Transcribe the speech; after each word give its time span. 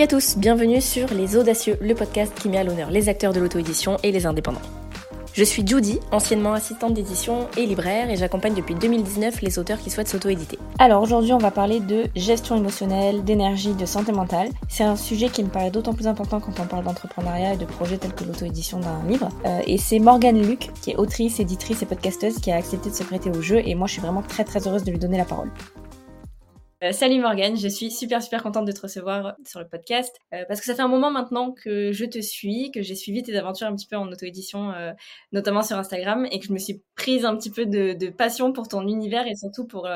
Salut 0.00 0.14
à 0.14 0.16
tous, 0.16 0.38
bienvenue 0.38 0.80
sur 0.80 1.12
Les 1.12 1.36
Audacieux, 1.36 1.76
le 1.82 1.94
podcast 1.94 2.32
qui 2.34 2.48
met 2.48 2.56
à 2.56 2.64
l'honneur 2.64 2.90
les 2.90 3.10
acteurs 3.10 3.34
de 3.34 3.38
l'auto-édition 3.38 3.98
et 4.02 4.12
les 4.12 4.24
indépendants. 4.24 4.62
Je 5.34 5.44
suis 5.44 5.62
Judy, 5.66 6.00
anciennement 6.10 6.54
assistante 6.54 6.94
d'édition 6.94 7.48
et 7.58 7.66
libraire, 7.66 8.08
et 8.08 8.16
j'accompagne 8.16 8.54
depuis 8.54 8.74
2019 8.74 9.42
les 9.42 9.58
auteurs 9.58 9.78
qui 9.78 9.90
souhaitent 9.90 10.08
s'auto-éditer. 10.08 10.58
Alors 10.78 11.02
aujourd'hui, 11.02 11.34
on 11.34 11.38
va 11.38 11.50
parler 11.50 11.80
de 11.80 12.06
gestion 12.16 12.56
émotionnelle, 12.56 13.24
d'énergie, 13.24 13.74
de 13.74 13.84
santé 13.84 14.12
mentale. 14.12 14.48
C'est 14.70 14.84
un 14.84 14.96
sujet 14.96 15.28
qui 15.28 15.44
me 15.44 15.50
paraît 15.50 15.70
d'autant 15.70 15.92
plus 15.92 16.06
important 16.06 16.40
quand 16.40 16.58
on 16.58 16.66
parle 16.66 16.84
d'entrepreneuriat 16.84 17.52
et 17.52 17.58
de 17.58 17.66
projets 17.66 17.98
tels 17.98 18.14
que 18.14 18.24
l'auto-édition 18.24 18.80
d'un 18.80 19.02
livre. 19.06 19.28
Euh, 19.44 19.60
et 19.66 19.76
c'est 19.76 19.98
Morgane 19.98 20.40
Luc, 20.40 20.70
qui 20.80 20.92
est 20.92 20.96
autrice, 20.96 21.40
éditrice 21.40 21.82
et 21.82 21.86
podcasteuse, 21.86 22.38
qui 22.38 22.50
a 22.50 22.56
accepté 22.56 22.88
de 22.88 22.94
se 22.94 23.02
prêter 23.02 23.28
au 23.28 23.42
jeu, 23.42 23.60
et 23.62 23.74
moi 23.74 23.86
je 23.86 23.92
suis 23.92 24.02
vraiment 24.02 24.22
très 24.22 24.44
très 24.44 24.66
heureuse 24.66 24.82
de 24.82 24.92
lui 24.92 24.98
donner 24.98 25.18
la 25.18 25.26
parole. 25.26 25.50
Euh, 26.82 26.92
salut 26.92 27.20
Morgane, 27.20 27.58
je 27.58 27.68
suis 27.68 27.90
super 27.90 28.22
super 28.22 28.42
contente 28.42 28.64
de 28.64 28.72
te 28.72 28.80
recevoir 28.80 29.34
sur 29.46 29.60
le 29.60 29.68
podcast 29.68 30.18
euh, 30.32 30.46
parce 30.48 30.60
que 30.60 30.66
ça 30.66 30.74
fait 30.74 30.80
un 30.80 30.88
moment 30.88 31.10
maintenant 31.10 31.52
que 31.52 31.92
je 31.92 32.06
te 32.06 32.20
suis, 32.20 32.70
que 32.70 32.80
j'ai 32.80 32.94
suivi 32.94 33.22
tes 33.22 33.36
aventures 33.36 33.66
un 33.66 33.76
petit 33.76 33.86
peu 33.86 33.96
en 33.96 34.10
auto-édition, 34.10 34.72
euh, 34.72 34.92
notamment 35.30 35.62
sur 35.62 35.76
Instagram, 35.76 36.26
et 36.30 36.38
que 36.38 36.46
je 36.46 36.54
me 36.54 36.58
suis 36.58 36.82
prise 36.96 37.26
un 37.26 37.36
petit 37.36 37.50
peu 37.50 37.66
de, 37.66 38.08
passion 38.08 38.54
pour 38.54 38.66
ton 38.66 38.88
univers 38.88 39.26
et 39.26 39.36
surtout 39.36 39.66
pour, 39.66 39.88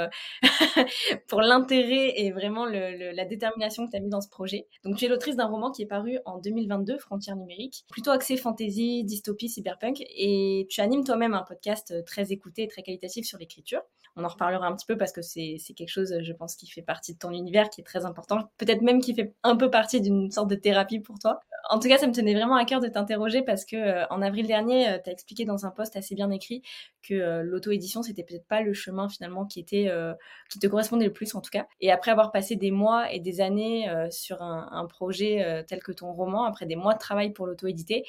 pour 1.27 1.41
l'intérêt 1.41 2.21
et 2.21 2.33
vraiment 2.33 2.67
la 2.67 3.25
détermination 3.25 3.87
que 3.87 3.91
tu 3.91 3.97
as 3.97 4.01
mis 4.01 4.11
dans 4.11 4.21
ce 4.21 4.29
projet. 4.29 4.67
Donc 4.85 4.99
tu 4.99 5.07
es 5.07 5.09
l'autrice 5.09 5.37
d'un 5.37 5.47
roman 5.47 5.71
qui 5.71 5.83
est 5.83 5.87
paru 5.87 6.19
en 6.27 6.39
2022, 6.39 6.99
Frontières 6.99 7.37
numériques, 7.37 7.87
plutôt 7.91 8.11
axé 8.11 8.37
fantasy, 8.37 9.05
dystopie, 9.05 9.49
cyberpunk, 9.49 10.03
et 10.03 10.67
tu 10.69 10.83
animes 10.83 11.05
toi-même 11.05 11.33
un 11.33 11.45
podcast 11.45 12.05
très 12.05 12.31
écouté 12.31 12.65
et 12.65 12.69
très 12.69 12.83
qualitatif 12.83 13.25
sur 13.25 13.39
l'écriture. 13.39 13.81
On 14.17 14.25
en 14.25 14.29
reparlera 14.29 14.67
un 14.67 14.75
petit 14.77 14.87
peu 14.87 14.97
parce 14.97 15.13
que 15.13 15.23
c'est 15.23 15.59
quelque 15.77 15.89
chose, 15.89 16.15
je 16.23 16.33
pense, 16.33 16.55
qui 16.55 16.69
fait 16.69 16.83
partie 16.83 17.15
de 17.15 17.19
ton 17.19 17.31
univers, 17.31 17.69
qui 17.71 17.81
est 17.81 17.85
très 17.85 18.05
important. 18.05 18.49
Peut-être 18.59 18.83
même 18.83 19.01
qui 19.01 19.15
fait 19.15 19.35
un 19.43 19.57
peu 19.57 19.71
partie 19.71 20.01
d'une 20.01 20.31
sorte 20.31 20.49
de 20.49 20.55
thérapie 20.55 21.01
pour 21.01 21.19
toi. 21.19 21.41
En 21.71 21.79
tout 21.79 21.89
cas, 21.89 21.99
ça 21.99 22.07
me 22.07 22.13
tenait 22.13 22.35
vraiment 22.35 22.57
à 22.57 22.65
cœur 22.65 22.81
de 22.81 22.89
t'interroger 22.89 23.43
parce 23.43 23.65
que 23.65 23.77
euh, 23.77 24.07
en 24.11 24.23
avril 24.23 24.47
dernier, 24.47 24.89
euh, 24.89 24.99
tu 25.03 25.11
as 25.11 25.13
expliqué 25.13 25.45
dans 25.45 25.67
un 25.67 25.71
post 25.71 25.97
assez 25.97 26.15
bien 26.15 26.31
écrit 26.31 26.63
que 27.03 27.15
euh, 27.15 27.43
l'auto-édition, 27.43 28.03
c'était 28.03 28.23
peut-être 28.23 28.47
pas 28.47 28.61
le 28.61 28.75
chemin 28.75 29.09
finalement 29.09 29.47
qui 29.47 29.61
était 29.61 29.91
qui 30.51 30.59
te 30.59 30.67
correspondait 30.67 31.07
le 31.07 31.13
plus 31.13 31.35
en 31.35 31.41
tout 31.41 31.51
cas. 31.51 31.67
Et 31.81 31.91
après 31.91 32.11
avoir 32.11 32.33
passé 32.33 32.57
des 32.57 32.71
mois 32.71 33.13
et 33.13 33.21
des 33.21 33.41
années 33.41 33.91
sur 34.11 34.43
un, 34.43 34.87
projet 34.87 35.65
tel 35.67 35.83
que 35.83 35.93
ton 35.93 36.13
roman, 36.13 36.45
après 36.45 36.67
des 36.67 36.77
mois 36.77 36.95
de 36.95 36.99
travail 36.99 37.33
pour 37.33 37.47
l'auto-éditer, 37.47 38.05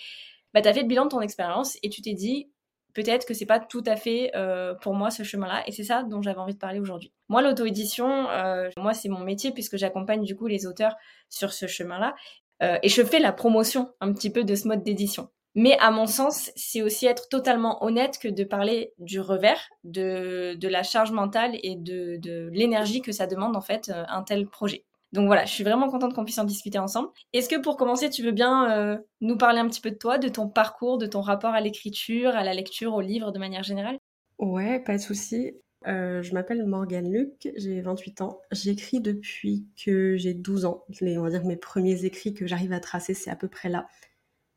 bah, 0.54 0.62
tu 0.62 0.72
fait 0.72 0.82
le 0.82 0.88
bilan 0.88 1.06
de 1.06 1.10
ton 1.10 1.22
expérience 1.22 1.78
et 1.84 1.90
tu 1.90 2.02
t'es 2.02 2.14
dit 2.14 2.50
peut-être 2.96 3.28
que 3.28 3.36
c'est 3.36 3.46
pas 3.46 3.60
tout 3.60 3.84
à 3.86 3.96
fait 3.96 4.32
euh, 4.36 4.74
pour 4.74 4.96
moi 4.96 5.12
ce 5.12 5.22
chemin-là. 5.22 5.64
Et 5.68 5.72
c'est 5.72 5.84
ça 5.84 6.02
dont 6.02 6.22
j'avais 6.24 6.40
envie 6.40 6.56
de 6.56 6.60
parler 6.60 6.80
aujourd'hui. 6.80 7.14
Moi, 7.30 7.44
l'auto-édition, 7.44 8.30
euh, 8.30 8.70
moi, 8.78 8.94
c'est 8.94 9.10
mon 9.10 9.20
métier 9.20 9.52
puisque 9.52 9.78
j'accompagne 9.78 10.24
du 10.24 10.36
coup 10.36 10.48
les 10.48 10.66
auteurs 10.66 10.96
sur 11.30 11.54
ce 11.54 11.68
chemin-là. 11.68 12.16
Euh, 12.64 12.80
et 12.82 12.90
je 12.90 13.04
fais 13.04 13.20
la 13.20 13.34
promotion 13.34 13.92
un 14.00 14.14
petit 14.14 14.32
peu 14.32 14.44
de 14.44 14.56
ce 14.56 14.68
mode 14.68 14.82
d'édition. 14.82 15.30
Mais 15.54 15.78
à 15.80 15.92
mon 15.92 16.06
sens, 16.06 16.52
c'est 16.56 16.82
aussi 16.82 17.06
être 17.06 17.30
totalement 17.30 17.84
honnête 17.84 18.18
que 18.18 18.28
de 18.28 18.44
parler 18.44 18.94
du 18.98 19.20
revers, 19.20 19.70
de, 19.84 20.56
de 20.56 20.68
la 20.68 20.84
charge 20.84 21.12
mentale 21.12 21.58
et 21.64 21.76
de, 21.76 22.18
de 22.18 22.50
l'énergie 22.52 23.02
que 23.02 23.14
ça 23.14 23.28
demande 23.28 23.56
en 23.56 23.62
fait 23.62 23.90
un 23.90 24.24
tel 24.24 24.48
projet. 24.48 24.84
Donc 25.12 25.28
voilà, 25.28 25.46
je 25.46 25.52
suis 25.52 25.64
vraiment 25.64 25.90
contente 25.90 26.14
qu'on 26.14 26.26
puisse 26.26 26.38
en 26.40 26.44
discuter 26.44 26.78
ensemble. 26.78 27.10
Est-ce 27.32 27.48
que 27.48 27.60
pour 27.60 27.78
commencer, 27.78 28.10
tu 28.10 28.22
veux 28.24 28.32
bien 28.32 28.72
euh, 28.72 28.98
nous 29.22 29.38
parler 29.38 29.60
un 29.60 29.68
petit 29.68 29.82
peu 29.82 29.92
de 29.92 29.96
toi, 29.96 30.18
de 30.18 30.28
ton 30.28 30.50
parcours, 30.50 30.98
de 30.98 31.06
ton 31.06 31.22
rapport 31.22 31.54
à 31.54 31.62
l'écriture, 31.62 32.36
à 32.36 32.44
la 32.44 32.54
lecture, 32.54 32.94
au 32.94 33.02
livre 33.02 33.32
de 33.32 33.40
manière 33.40 33.64
générale? 33.64 33.98
Ouais, 34.40 34.80
pas 34.80 34.98
de 34.98 35.02
souci. 35.02 35.54
Euh, 35.88 36.24
je 36.24 36.34
m'appelle 36.34 36.66
Morgane 36.66 37.12
Luc, 37.12 37.50
j'ai 37.56 37.82
28 37.82 38.22
ans. 38.22 38.42
J'écris 38.52 39.02
depuis 39.02 39.68
que 39.84 40.18
j'ai 40.18 40.34
12 40.34 40.66
ans. 40.66 40.84
Les, 41.00 41.18
on 41.18 41.24
va 41.24 41.30
dire 41.30 41.46
mes 41.46 41.58
premiers 41.58 42.06
écrits 42.06 42.34
que 42.34 42.48
j'arrive 42.48 42.74
à 42.74 42.80
tracer, 42.80 43.14
c'est 43.14 43.30
à 43.30 43.36
peu 43.36 43.48
près 43.48 43.70
là. 43.70 43.88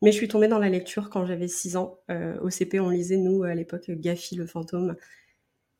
Mais 0.00 0.12
je 0.12 0.16
suis 0.16 0.28
tombée 0.28 0.48
dans 0.48 0.58
la 0.58 0.68
lecture 0.68 1.10
quand 1.10 1.26
j'avais 1.26 1.48
6 1.48 1.76
ans. 1.76 1.98
Euh, 2.10 2.38
au 2.40 2.50
CP, 2.50 2.80
on 2.80 2.88
lisait, 2.88 3.16
nous, 3.16 3.42
à 3.42 3.54
l'époque, 3.54 3.90
Gaffy 3.90 4.36
le 4.36 4.46
fantôme. 4.46 4.96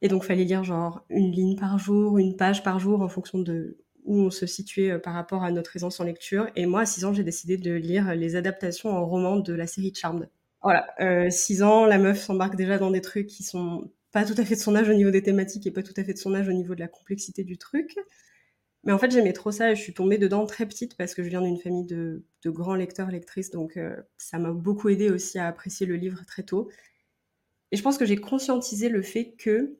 Et 0.02 0.08
donc, 0.08 0.24
fallait 0.24 0.44
lire 0.44 0.64
genre 0.64 1.04
une 1.08 1.32
ligne 1.32 1.56
par 1.56 1.78
jour, 1.78 2.18
une 2.18 2.36
page 2.36 2.62
par 2.62 2.78
jour 2.78 3.00
en 3.02 3.08
fonction 3.08 3.38
de 3.38 3.78
où 4.08 4.18
on 4.18 4.30
se 4.30 4.46
situait 4.46 4.90
euh, 4.90 4.98
par 4.98 5.14
rapport 5.14 5.44
à 5.44 5.52
notre 5.52 5.76
aisance 5.76 6.00
en 6.00 6.04
lecture. 6.04 6.48
Et 6.56 6.66
moi, 6.66 6.80
à 6.80 6.86
6 6.86 7.04
ans, 7.04 7.12
j'ai 7.12 7.22
décidé 7.22 7.56
de 7.58 7.72
lire 7.74 8.14
les 8.14 8.34
adaptations 8.34 8.90
en 8.90 9.06
roman 9.06 9.36
de 9.36 9.52
la 9.52 9.66
série 9.66 9.94
Charmed. 9.94 10.28
Voilà, 10.62 10.88
euh, 11.00 11.30
6 11.30 11.62
ans, 11.62 11.84
la 11.84 11.98
meuf 11.98 12.20
s'embarque 12.20 12.56
déjà 12.56 12.78
dans 12.78 12.90
des 12.90 13.02
trucs 13.02 13.26
qui 13.26 13.44
sont 13.44 13.92
pas 14.10 14.24
tout 14.24 14.34
à 14.38 14.44
fait 14.44 14.54
de 14.54 14.60
son 14.60 14.74
âge 14.74 14.88
au 14.88 14.94
niveau 14.94 15.10
des 15.10 15.22
thématiques 15.22 15.66
et 15.66 15.70
pas 15.70 15.82
tout 15.82 15.92
à 15.96 16.02
fait 16.02 16.14
de 16.14 16.18
son 16.18 16.34
âge 16.34 16.48
au 16.48 16.52
niveau 16.52 16.74
de 16.74 16.80
la 16.80 16.88
complexité 16.88 17.44
du 17.44 17.58
truc. 17.58 17.94
Mais 18.84 18.92
en 18.92 18.98
fait, 18.98 19.10
j'aimais 19.10 19.34
trop 19.34 19.52
ça 19.52 19.70
et 19.70 19.76
je 19.76 19.82
suis 19.82 19.92
tombée 19.92 20.18
dedans 20.18 20.46
très 20.46 20.66
petite 20.66 20.96
parce 20.96 21.14
que 21.14 21.22
je 21.22 21.28
viens 21.28 21.42
d'une 21.42 21.58
famille 21.58 21.84
de, 21.84 22.24
grands 22.46 22.74
lecteurs, 22.74 23.10
lectrices, 23.10 23.50
donc 23.50 23.76
euh, 23.76 23.94
ça 24.16 24.38
m'a 24.38 24.52
beaucoup 24.52 24.88
aidé 24.88 25.10
aussi 25.10 25.38
à 25.38 25.46
apprécier 25.46 25.86
le 25.86 25.96
livre 25.96 26.24
très 26.26 26.42
tôt. 26.42 26.70
Et 27.70 27.76
je 27.76 27.82
pense 27.82 27.98
que 27.98 28.06
j'ai 28.06 28.16
conscientisé 28.16 28.88
le 28.88 29.02
fait 29.02 29.34
que, 29.36 29.76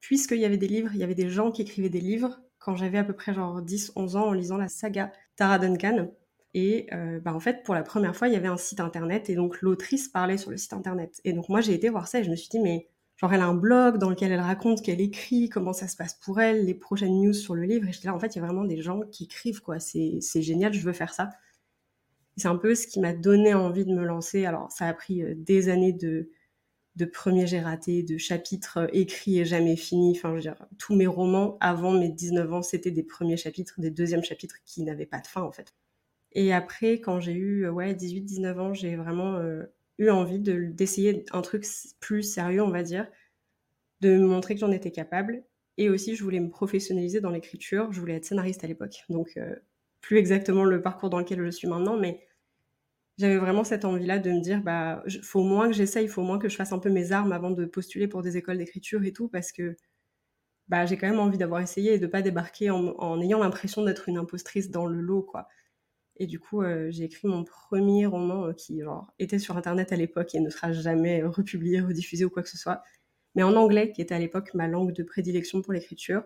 puisqu'il 0.00 0.38
y 0.38 0.44
avait 0.44 0.58
des 0.58 0.68
livres, 0.68 0.90
il 0.92 1.00
y 1.00 1.04
avait 1.04 1.14
des 1.14 1.30
gens 1.30 1.50
qui 1.50 1.62
écrivaient 1.62 1.88
des 1.88 2.00
livres, 2.00 2.40
quand 2.60 2.76
j'avais 2.76 2.98
à 2.98 3.04
peu 3.04 3.14
près 3.14 3.34
genre 3.34 3.60
10-11 3.60 4.16
ans 4.16 4.26
en 4.28 4.32
lisant 4.32 4.56
la 4.56 4.68
saga 4.68 5.10
Tara 5.34 5.58
Duncan. 5.58 6.10
Et 6.52 6.88
euh, 6.92 7.20
bah 7.20 7.34
en 7.34 7.40
fait, 7.40 7.62
pour 7.64 7.74
la 7.74 7.82
première 7.82 8.14
fois, 8.14 8.28
il 8.28 8.34
y 8.34 8.36
avait 8.36 8.48
un 8.48 8.56
site 8.56 8.80
internet 8.80 9.30
et 9.30 9.34
donc 9.34 9.60
l'autrice 9.62 10.08
parlait 10.08 10.36
sur 10.36 10.50
le 10.50 10.56
site 10.56 10.72
internet. 10.72 11.20
Et 11.24 11.32
donc 11.32 11.48
moi, 11.48 11.60
j'ai 11.60 11.74
été 11.74 11.88
voir 11.88 12.06
ça 12.06 12.20
et 12.20 12.24
je 12.24 12.30
me 12.30 12.36
suis 12.36 12.48
dit, 12.48 12.60
mais 12.60 12.88
genre, 13.16 13.32
elle 13.32 13.40
a 13.40 13.46
un 13.46 13.54
blog 13.54 13.98
dans 13.98 14.10
lequel 14.10 14.32
elle 14.32 14.40
raconte 14.40 14.82
qu'elle 14.82 15.00
écrit, 15.00 15.48
comment 15.48 15.72
ça 15.72 15.88
se 15.88 15.96
passe 15.96 16.14
pour 16.14 16.40
elle, 16.40 16.64
les 16.66 16.74
prochaines 16.74 17.20
news 17.20 17.32
sur 17.32 17.54
le 17.54 17.62
livre. 17.62 17.88
Et 17.88 17.92
je 17.92 18.00
dis 18.00 18.06
là, 18.06 18.14
en 18.14 18.18
fait, 18.18 18.34
il 18.34 18.40
y 18.40 18.42
a 18.42 18.44
vraiment 18.44 18.64
des 18.64 18.80
gens 18.82 19.00
qui 19.10 19.24
écrivent, 19.24 19.62
quoi. 19.62 19.78
C'est 19.78 20.20
génial, 20.42 20.72
je 20.72 20.84
veux 20.84 20.92
faire 20.92 21.14
ça. 21.14 21.30
C'est 22.36 22.48
un 22.48 22.56
peu 22.56 22.74
ce 22.74 22.86
qui 22.86 23.00
m'a 23.00 23.12
donné 23.12 23.54
envie 23.54 23.84
de 23.84 23.94
me 23.94 24.04
lancer. 24.04 24.46
Alors, 24.46 24.72
ça 24.72 24.86
a 24.86 24.94
pris 24.94 25.22
euh, 25.22 25.34
des 25.36 25.68
années 25.68 25.92
de, 25.92 26.30
de 26.96 27.04
premiers 27.04 27.46
j'ai 27.46 27.60
raté, 27.60 28.02
de 28.02 28.18
chapitres 28.18 28.78
euh, 28.78 28.86
écrits 28.92 29.38
et 29.38 29.44
jamais 29.44 29.76
finis. 29.76 30.16
Enfin, 30.16 30.36
tous 30.78 30.94
mes 30.96 31.06
romans 31.06 31.56
avant 31.60 31.92
mes 31.92 32.10
19 32.10 32.52
ans, 32.52 32.62
c'était 32.62 32.90
des 32.90 33.02
premiers 33.02 33.36
chapitres, 33.36 33.74
des 33.78 33.90
deuxièmes 33.90 34.24
chapitres 34.24 34.56
qui 34.64 34.82
n'avaient 34.82 35.06
pas 35.06 35.20
de 35.20 35.26
fin 35.26 35.42
en 35.42 35.52
fait. 35.52 35.74
Et 36.32 36.52
après, 36.52 37.00
quand 37.00 37.20
j'ai 37.20 37.32
eu 37.32 37.66
euh, 37.66 37.70
ouais 37.72 37.94
18-19 37.94 38.58
ans, 38.58 38.74
j'ai 38.74 38.96
vraiment 38.96 39.36
euh, 39.36 39.64
eu 39.98 40.10
envie 40.10 40.40
de 40.40 40.66
d'essayer 40.66 41.24
un 41.32 41.42
truc 41.42 41.66
plus 42.00 42.22
sérieux, 42.22 42.62
on 42.62 42.70
va 42.70 42.82
dire, 42.82 43.06
de 44.00 44.16
me 44.16 44.26
montrer 44.26 44.54
que 44.54 44.60
j'en 44.60 44.72
étais 44.72 44.90
capable. 44.92 45.44
Et 45.78 45.88
aussi, 45.88 46.16
je 46.16 46.22
voulais 46.24 46.40
me 46.40 46.50
professionnaliser 46.50 47.20
dans 47.20 47.30
l'écriture. 47.30 47.92
Je 47.92 48.00
voulais 48.00 48.14
être 48.16 48.24
scénariste 48.26 48.64
à 48.64 48.66
l'époque, 48.66 49.04
donc 49.08 49.38
plus 50.00 50.18
exactement 50.18 50.64
le 50.64 50.82
parcours 50.82 51.10
dans 51.10 51.18
lequel 51.18 51.42
je 51.44 51.50
suis 51.50 51.68
maintenant, 51.68 51.96
mais 51.96 52.20
j'avais 53.20 53.36
vraiment 53.36 53.64
cette 53.64 53.84
envie-là 53.84 54.18
de 54.18 54.30
me 54.32 54.40
dire, 54.40 54.62
bah, 54.62 55.04
faut 55.22 55.42
moins 55.42 55.68
que 55.68 55.74
j'essaye, 55.74 56.08
faut 56.08 56.22
moins 56.22 56.38
que 56.38 56.48
je 56.48 56.56
fasse 56.56 56.72
un 56.72 56.78
peu 56.78 56.88
mes 56.90 57.12
armes 57.12 57.32
avant 57.32 57.50
de 57.50 57.66
postuler 57.66 58.08
pour 58.08 58.22
des 58.22 58.38
écoles 58.38 58.56
d'écriture 58.58 59.04
et 59.04 59.12
tout, 59.12 59.28
parce 59.28 59.52
que 59.52 59.76
bah, 60.68 60.86
j'ai 60.86 60.96
quand 60.96 61.08
même 61.08 61.18
envie 61.18 61.36
d'avoir 61.38 61.60
essayé 61.60 61.94
et 61.94 61.98
de 61.98 62.06
pas 62.06 62.22
débarquer 62.22 62.70
en, 62.70 63.20
ayant 63.20 63.40
l'impression 63.40 63.84
d'être 63.84 64.08
une 64.08 64.18
impostrice 64.18 64.70
dans 64.70 64.86
le 64.86 65.00
lot, 65.00 65.22
quoi. 65.22 65.48
Et 66.16 66.26
du 66.26 66.40
coup, 66.40 66.62
euh, 66.62 66.90
j'ai 66.90 67.04
écrit 67.04 67.28
mon 67.28 67.44
premier 67.44 68.06
roman 68.06 68.46
euh, 68.48 68.52
qui 68.54 68.80
genre, 68.82 69.12
était 69.18 69.38
sur 69.38 69.56
Internet 69.56 69.92
à 69.92 69.96
l'époque 69.96 70.34
et 70.34 70.40
ne 70.40 70.50
sera 70.50 70.72
jamais 70.72 71.22
republié, 71.24 71.80
rediffusé 71.80 72.24
ou 72.24 72.30
quoi 72.30 72.42
que 72.42 72.48
ce 72.50 72.58
soit, 72.58 72.82
mais 73.34 73.42
en 73.42 73.56
anglais, 73.56 73.92
qui 73.92 74.02
était 74.02 74.14
à 74.14 74.18
l'époque 74.18 74.54
ma 74.54 74.68
langue 74.68 74.92
de 74.92 75.02
prédilection 75.02 75.62
pour 75.62 75.72
l'écriture. 75.74 76.24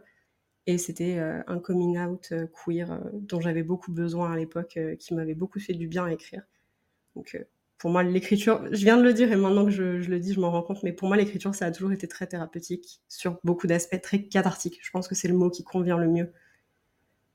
Et 0.66 0.78
c'était 0.78 1.18
euh, 1.18 1.42
un 1.48 1.58
coming 1.60 1.98
out 1.98 2.34
queer 2.64 3.00
dont 3.14 3.40
j'avais 3.40 3.62
beaucoup 3.64 3.92
besoin 3.92 4.32
à 4.32 4.36
l'époque, 4.36 4.78
qui 4.98 5.14
m'avait 5.14 5.34
beaucoup 5.34 5.60
fait 5.60 5.74
du 5.74 5.88
bien 5.88 6.06
à 6.06 6.12
écrire. 6.12 6.42
Donc, 7.16 7.34
euh, 7.34 7.44
pour 7.78 7.90
moi, 7.90 8.02
l'écriture, 8.02 8.64
je 8.70 8.84
viens 8.84 8.96
de 8.96 9.02
le 9.02 9.12
dire 9.12 9.30
et 9.32 9.36
maintenant 9.36 9.64
que 9.64 9.70
je, 9.70 9.82
le 9.82 10.18
dis, 10.18 10.32
je 10.32 10.40
m'en 10.40 10.50
rends 10.50 10.62
compte, 10.62 10.82
mais 10.82 10.92
pour 10.92 11.08
moi, 11.08 11.16
l'écriture, 11.16 11.54
ça 11.54 11.66
a 11.66 11.70
toujours 11.70 11.92
été 11.92 12.08
très 12.08 12.26
thérapeutique 12.26 13.00
sur 13.08 13.38
beaucoup 13.44 13.66
d'aspects, 13.66 14.00
très 14.00 14.22
cathartique. 14.22 14.78
Je 14.82 14.90
pense 14.90 15.08
que 15.08 15.14
c'est 15.14 15.28
le 15.28 15.34
mot 15.34 15.50
qui 15.50 15.64
convient 15.64 15.98
le 15.98 16.08
mieux. 16.08 16.32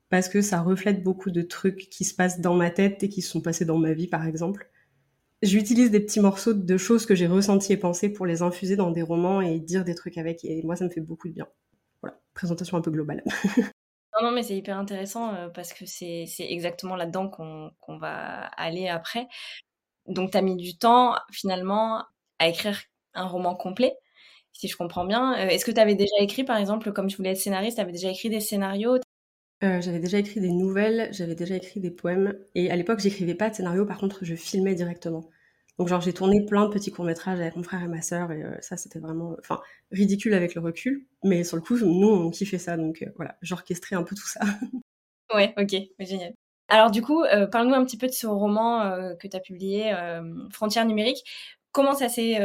Parce 0.08 0.28
que 0.28 0.42
ça 0.42 0.60
reflète 0.60 1.04
beaucoup 1.04 1.30
de 1.30 1.42
trucs 1.42 1.88
qui 1.88 2.04
se 2.04 2.14
passent 2.14 2.40
dans 2.40 2.54
ma 2.54 2.70
tête 2.70 3.02
et 3.04 3.08
qui 3.08 3.22
se 3.22 3.30
sont 3.30 3.40
passés 3.40 3.64
dans 3.64 3.78
ma 3.78 3.92
vie, 3.92 4.08
par 4.08 4.26
exemple. 4.26 4.68
J'utilise 5.42 5.90
des 5.90 6.00
petits 6.00 6.20
morceaux 6.20 6.52
de 6.52 6.76
choses 6.76 7.06
que 7.06 7.14
j'ai 7.14 7.28
ressenties 7.28 7.72
et 7.72 7.76
pensées 7.76 8.12
pour 8.12 8.26
les 8.26 8.42
infuser 8.42 8.76
dans 8.76 8.90
des 8.90 9.02
romans 9.02 9.40
et 9.40 9.60
dire 9.60 9.84
des 9.84 9.94
trucs 9.94 10.18
avec. 10.18 10.44
Et 10.44 10.62
moi, 10.64 10.74
ça 10.74 10.84
me 10.84 10.90
fait 10.90 11.00
beaucoup 11.00 11.28
de 11.28 11.34
bien. 11.34 11.46
Voilà, 12.02 12.18
présentation 12.34 12.76
un 12.76 12.80
peu 12.80 12.90
globale. 12.90 13.22
Non, 14.16 14.26
non, 14.28 14.34
mais 14.34 14.42
c'est 14.42 14.56
hyper 14.56 14.76
intéressant 14.76 15.34
euh, 15.34 15.48
parce 15.48 15.72
que 15.72 15.86
c'est 15.86 16.26
exactement 16.40 16.96
là-dedans 16.96 17.28
qu'on 17.28 17.98
va 17.98 18.46
aller 18.56 18.88
après. 18.88 19.28
Donc, 20.10 20.32
tu 20.32 20.38
as 20.38 20.42
mis 20.42 20.56
du 20.56 20.76
temps 20.76 21.14
finalement 21.32 22.04
à 22.38 22.48
écrire 22.48 22.78
un 23.14 23.26
roman 23.26 23.54
complet, 23.54 23.96
si 24.52 24.68
je 24.68 24.76
comprends 24.76 25.04
bien. 25.04 25.34
Euh, 25.38 25.48
est-ce 25.48 25.64
que 25.64 25.70
tu 25.70 25.80
avais 25.80 25.94
déjà 25.94 26.14
écrit, 26.20 26.44
par 26.44 26.56
exemple, 26.58 26.92
comme 26.92 27.10
je 27.10 27.16
voulais 27.16 27.30
être 27.30 27.38
scénariste, 27.38 27.76
tu 27.76 27.82
avais 27.82 27.92
déjà 27.92 28.10
écrit 28.10 28.30
des 28.30 28.40
scénarios? 28.40 28.98
Euh, 29.62 29.80
J'avais 29.82 29.98
déjà 30.00 30.18
écrit 30.18 30.40
des 30.40 30.50
nouvelles, 30.50 31.10
j'avais 31.12 31.34
déjà 31.34 31.56
écrit 31.56 31.80
des 31.80 31.90
poèmes. 31.90 32.34
Et 32.54 32.70
à 32.70 32.76
l'époque, 32.76 33.00
j'écrivais 33.00 33.34
pas 33.34 33.50
de 33.50 33.54
scénario, 33.54 33.84
par 33.84 33.98
contre, 33.98 34.24
je 34.24 34.34
filmais 34.34 34.74
directement. 34.74 35.28
Donc 35.78 35.88
genre 35.88 36.02
j'ai 36.02 36.12
tourné 36.12 36.44
plein 36.44 36.66
de 36.66 36.70
petits 36.72 36.90
courts-métrages 36.90 37.40
avec 37.40 37.56
mon 37.56 37.62
frère 37.62 37.82
et 37.82 37.88
ma 37.88 38.02
sœur 38.02 38.32
et 38.32 38.42
euh, 38.42 38.54
ça 38.60 38.76
c'était 38.76 38.98
vraiment 38.98 39.34
enfin 39.38 39.60
ridicule 39.90 40.34
avec 40.34 40.54
le 40.54 40.60
recul, 40.60 41.06
mais 41.24 41.42
sur 41.42 41.56
le 41.56 41.62
coup 41.62 41.78
nous 41.78 42.06
on 42.06 42.28
kiffait 42.30 42.58
ça 42.58 42.76
donc 42.76 43.02
voilà, 43.16 43.38
j'orchestrais 43.40 43.96
un 43.96 44.02
peu 44.02 44.14
tout 44.14 44.26
ça. 44.28 44.40
ouais, 45.34 45.54
OK, 45.56 45.74
génial. 45.98 46.34
Alors 46.70 46.92
du 46.92 47.02
coup, 47.02 47.24
euh, 47.24 47.48
parle-nous 47.48 47.74
un 47.74 47.84
petit 47.84 47.96
peu 47.98 48.06
de 48.06 48.12
ce 48.12 48.28
roman 48.28 48.82
euh, 48.82 49.14
que 49.16 49.26
tu 49.26 49.36
as 49.36 49.40
publié, 49.40 49.92
euh, 49.92 50.22
Frontières 50.50 50.86
numériques. 50.86 51.24
Comment 51.72 51.94
ça 51.94 52.08
s'est 52.08 52.40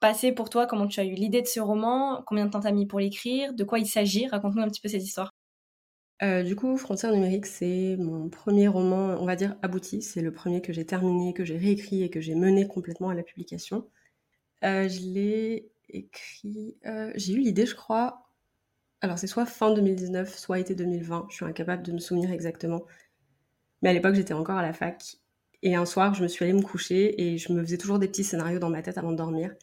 passé 0.00 0.32
pour 0.32 0.50
toi? 0.50 0.66
Comment 0.66 0.86
tu 0.88 0.98
as 0.98 1.04
eu 1.04 1.14
l'idée 1.14 1.42
de 1.42 1.46
ce 1.46 1.60
roman? 1.60 2.22
Combien 2.26 2.46
de 2.46 2.50
temps 2.50 2.60
t'as 2.60 2.72
mis 2.72 2.86
pour 2.86 2.98
l'écrire? 2.98 3.52
De 3.54 3.64
quoi 3.64 3.78
il 3.78 3.86
s'agit? 3.86 4.26
Raconte-nous 4.26 4.62
un 4.62 4.68
petit 4.68 4.80
peu 4.80 4.88
cette 4.88 5.04
histoire. 5.04 5.30
du 6.20 6.56
coup, 6.56 6.76
Frontières 6.76 7.12
numériques, 7.12 7.46
c'est 7.46 7.96
mon 7.96 8.28
premier 8.28 8.66
roman, 8.66 9.16
on 9.20 9.24
va 9.24 9.36
dire 9.36 9.56
abouti. 9.62 10.02
C'est 10.02 10.20
le 10.20 10.32
premier 10.32 10.62
que 10.62 10.72
j'ai 10.72 10.84
terminé, 10.84 11.32
que 11.32 11.44
j'ai 11.44 11.58
réécrit 11.58 12.02
et 12.02 12.10
que 12.10 12.20
j'ai 12.20 12.34
mené 12.34 12.66
complètement 12.66 13.10
à 13.10 13.14
la 13.14 13.22
publication. 13.22 13.88
je 14.62 15.12
l'ai 15.12 15.70
écrit. 15.88 16.76
j'ai 17.14 17.34
eu 17.34 17.38
l'idée, 17.38 17.66
je 17.66 17.76
crois. 17.76 18.26
Alors, 19.00 19.18
c'est 19.18 19.28
soit 19.28 19.46
fin 19.46 19.72
2019, 19.72 20.36
soit 20.36 20.58
été 20.58 20.74
2020. 20.74 21.26
Je 21.30 21.36
suis 21.36 21.44
incapable 21.44 21.84
de 21.84 21.92
me 21.92 21.98
souvenir 21.98 22.32
exactement. 22.32 22.82
Mais 23.82 23.90
à 23.90 23.92
l'époque, 23.92 24.14
j'étais 24.14 24.34
encore 24.34 24.58
à 24.58 24.62
la 24.62 24.72
fac. 24.72 25.16
Et 25.62 25.74
un 25.74 25.86
soir, 25.86 26.14
je 26.14 26.22
me 26.22 26.28
suis 26.28 26.44
allée 26.44 26.54
me 26.54 26.62
coucher 26.62 27.22
et 27.22 27.38
je 27.38 27.52
me 27.52 27.62
faisais 27.62 27.78
toujours 27.78 27.98
des 27.98 28.08
petits 28.08 28.24
scénarios 28.24 28.58
dans 28.58 28.70
ma 28.70 28.82
tête 28.82 28.98
avant 28.98 29.12
de 29.12 29.16
dormir. 29.16 29.54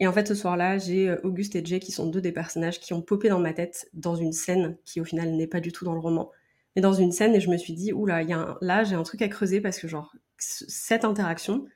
Et 0.00 0.06
en 0.06 0.12
fait, 0.12 0.26
ce 0.28 0.34
soir-là, 0.34 0.78
j'ai 0.78 1.08
euh, 1.08 1.20
Auguste 1.24 1.56
et 1.56 1.64
Jay 1.64 1.80
qui 1.80 1.92
sont 1.92 2.06
deux 2.06 2.20
des 2.20 2.32
personnages 2.32 2.78
qui 2.80 2.92
ont 2.92 3.02
popé 3.02 3.28
dans 3.28 3.40
ma 3.40 3.52
tête 3.52 3.88
dans 3.94 4.14
une 4.14 4.32
scène 4.32 4.76
qui, 4.84 5.00
au 5.00 5.04
final, 5.04 5.32
n'est 5.32 5.46
pas 5.46 5.60
du 5.60 5.72
tout 5.72 5.84
dans 5.84 5.94
le 5.94 6.00
roman. 6.00 6.30
Mais 6.76 6.82
dans 6.82 6.92
une 6.92 7.10
scène, 7.10 7.34
et 7.34 7.40
je 7.40 7.50
me 7.50 7.56
suis 7.56 7.72
dit, 7.72 7.92
oula, 7.92 8.22
y 8.22 8.32
a 8.32 8.58
là, 8.60 8.84
j'ai 8.84 8.94
un 8.94 9.02
truc 9.02 9.22
à 9.22 9.28
creuser 9.28 9.60
parce 9.60 9.78
que, 9.78 9.88
genre, 9.88 10.14
cette 10.38 11.04
interaction, 11.04 11.66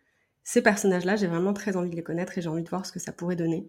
ces 0.45 0.63
personnages-là, 0.63 1.17
j'ai 1.17 1.27
vraiment 1.27 1.53
très 1.53 1.77
envie 1.77 1.91
de 1.91 1.97
les 1.97 2.03
connaître 2.05 2.39
et 2.39 2.43
j'ai 2.43 2.49
envie 2.49 2.63
de 2.63 2.69
voir 2.69 2.87
ce 2.87 2.93
que 2.93 3.01
ça 3.01 3.13
pourrait 3.13 3.37
donner. 3.37 3.69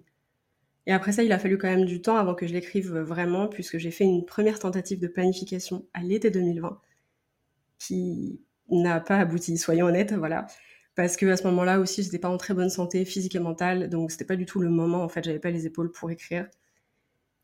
Et 0.86 0.92
après 0.94 1.14
ça, 1.14 1.24
il 1.24 1.32
a 1.32 1.40
fallu 1.40 1.58
quand 1.58 1.70
même 1.70 1.86
du 1.86 2.02
temps 2.02 2.18
avant 2.18 2.36
que 2.36 2.46
je 2.46 2.54
l'écrive 2.54 2.96
vraiment, 2.98 3.48
puisque 3.48 3.78
j'ai 3.78 3.92
fait 3.92 4.04
une 4.04 4.26
première 4.26 4.60
tentative 4.60 5.00
de 5.00 5.08
planification 5.08 5.86
à 5.94 6.04
l'été 6.04 6.30
2020 6.30 6.80
qui 7.86 8.42
n'a 8.70 9.00
pas 9.00 9.18
abouti, 9.18 9.58
soyons 9.58 9.88
honnêtes, 9.88 10.14
voilà. 10.14 10.48
Parce 10.96 11.18
que 11.18 11.26
à 11.26 11.38
ce 11.38 11.44
moment-là 11.46 11.80
aussi, 11.80 12.04
j'étais 12.04 12.20
pas 12.20 12.30
en 12.30 12.38
très 12.38 12.54
bonne 12.54 12.70
santé 12.70 13.04
physique 13.06 13.36
et 13.36 13.40
mentale, 13.40 13.90
donc 13.90 14.12
c'était 14.12 14.26
pas 14.26 14.36
du 14.36 14.46
tout 14.46 14.60
le 14.60 14.70
moment. 14.70 15.04
En 15.04 15.10
fait, 15.10 15.24
j'avais 15.24 15.40
pas 15.40 15.50
les 15.50 15.66
épaules 15.66 15.92
pour 15.92 16.12
écrire. 16.12 16.48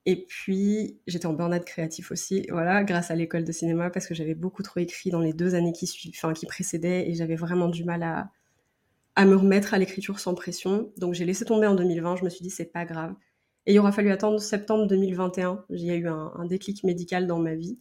Et 0.05 0.25
puis, 0.25 0.99
j'étais 1.07 1.25
en 1.25 1.33
burn-out 1.33 1.65
créatif 1.65 2.11
aussi, 2.11 2.47
voilà, 2.49 2.83
grâce 2.83 3.11
à 3.11 3.15
l'école 3.15 3.43
de 3.43 3.51
cinéma, 3.51 3.89
parce 3.89 4.07
que 4.07 4.13
j'avais 4.13 4.35
beaucoup 4.35 4.63
trop 4.63 4.79
écrit 4.79 5.09
dans 5.09 5.19
les 5.19 5.33
deux 5.33 5.55
années 5.55 5.73
qui, 5.73 5.87
suivent, 5.87 6.13
enfin, 6.15 6.33
qui 6.33 6.45
précédaient, 6.45 7.09
et 7.09 7.13
j'avais 7.15 7.35
vraiment 7.35 7.67
du 7.67 7.83
mal 7.83 8.03
à, 8.03 8.31
à 9.15 9.25
me 9.25 9.35
remettre 9.35 9.73
à 9.73 9.77
l'écriture 9.77 10.19
sans 10.19 10.35
pression. 10.35 10.91
Donc, 10.97 11.13
j'ai 11.15 11.25
laissé 11.25 11.45
tomber 11.45 11.67
en 11.67 11.75
2020. 11.75 12.17
Je 12.17 12.23
me 12.23 12.29
suis 12.29 12.43
dit, 12.43 12.49
c'est 12.49 12.71
pas 12.71 12.85
grave. 12.85 13.13
Et 13.65 13.73
il 13.73 13.79
aura 13.79 13.91
fallu 13.91 14.11
attendre 14.11 14.39
septembre 14.39 14.87
2021. 14.87 15.65
Il 15.69 15.85
y 15.85 15.91
a 15.91 15.95
eu 15.95 16.07
un 16.07 16.45
déclic 16.45 16.83
médical 16.83 17.27
dans 17.27 17.39
ma 17.39 17.55
vie. 17.55 17.77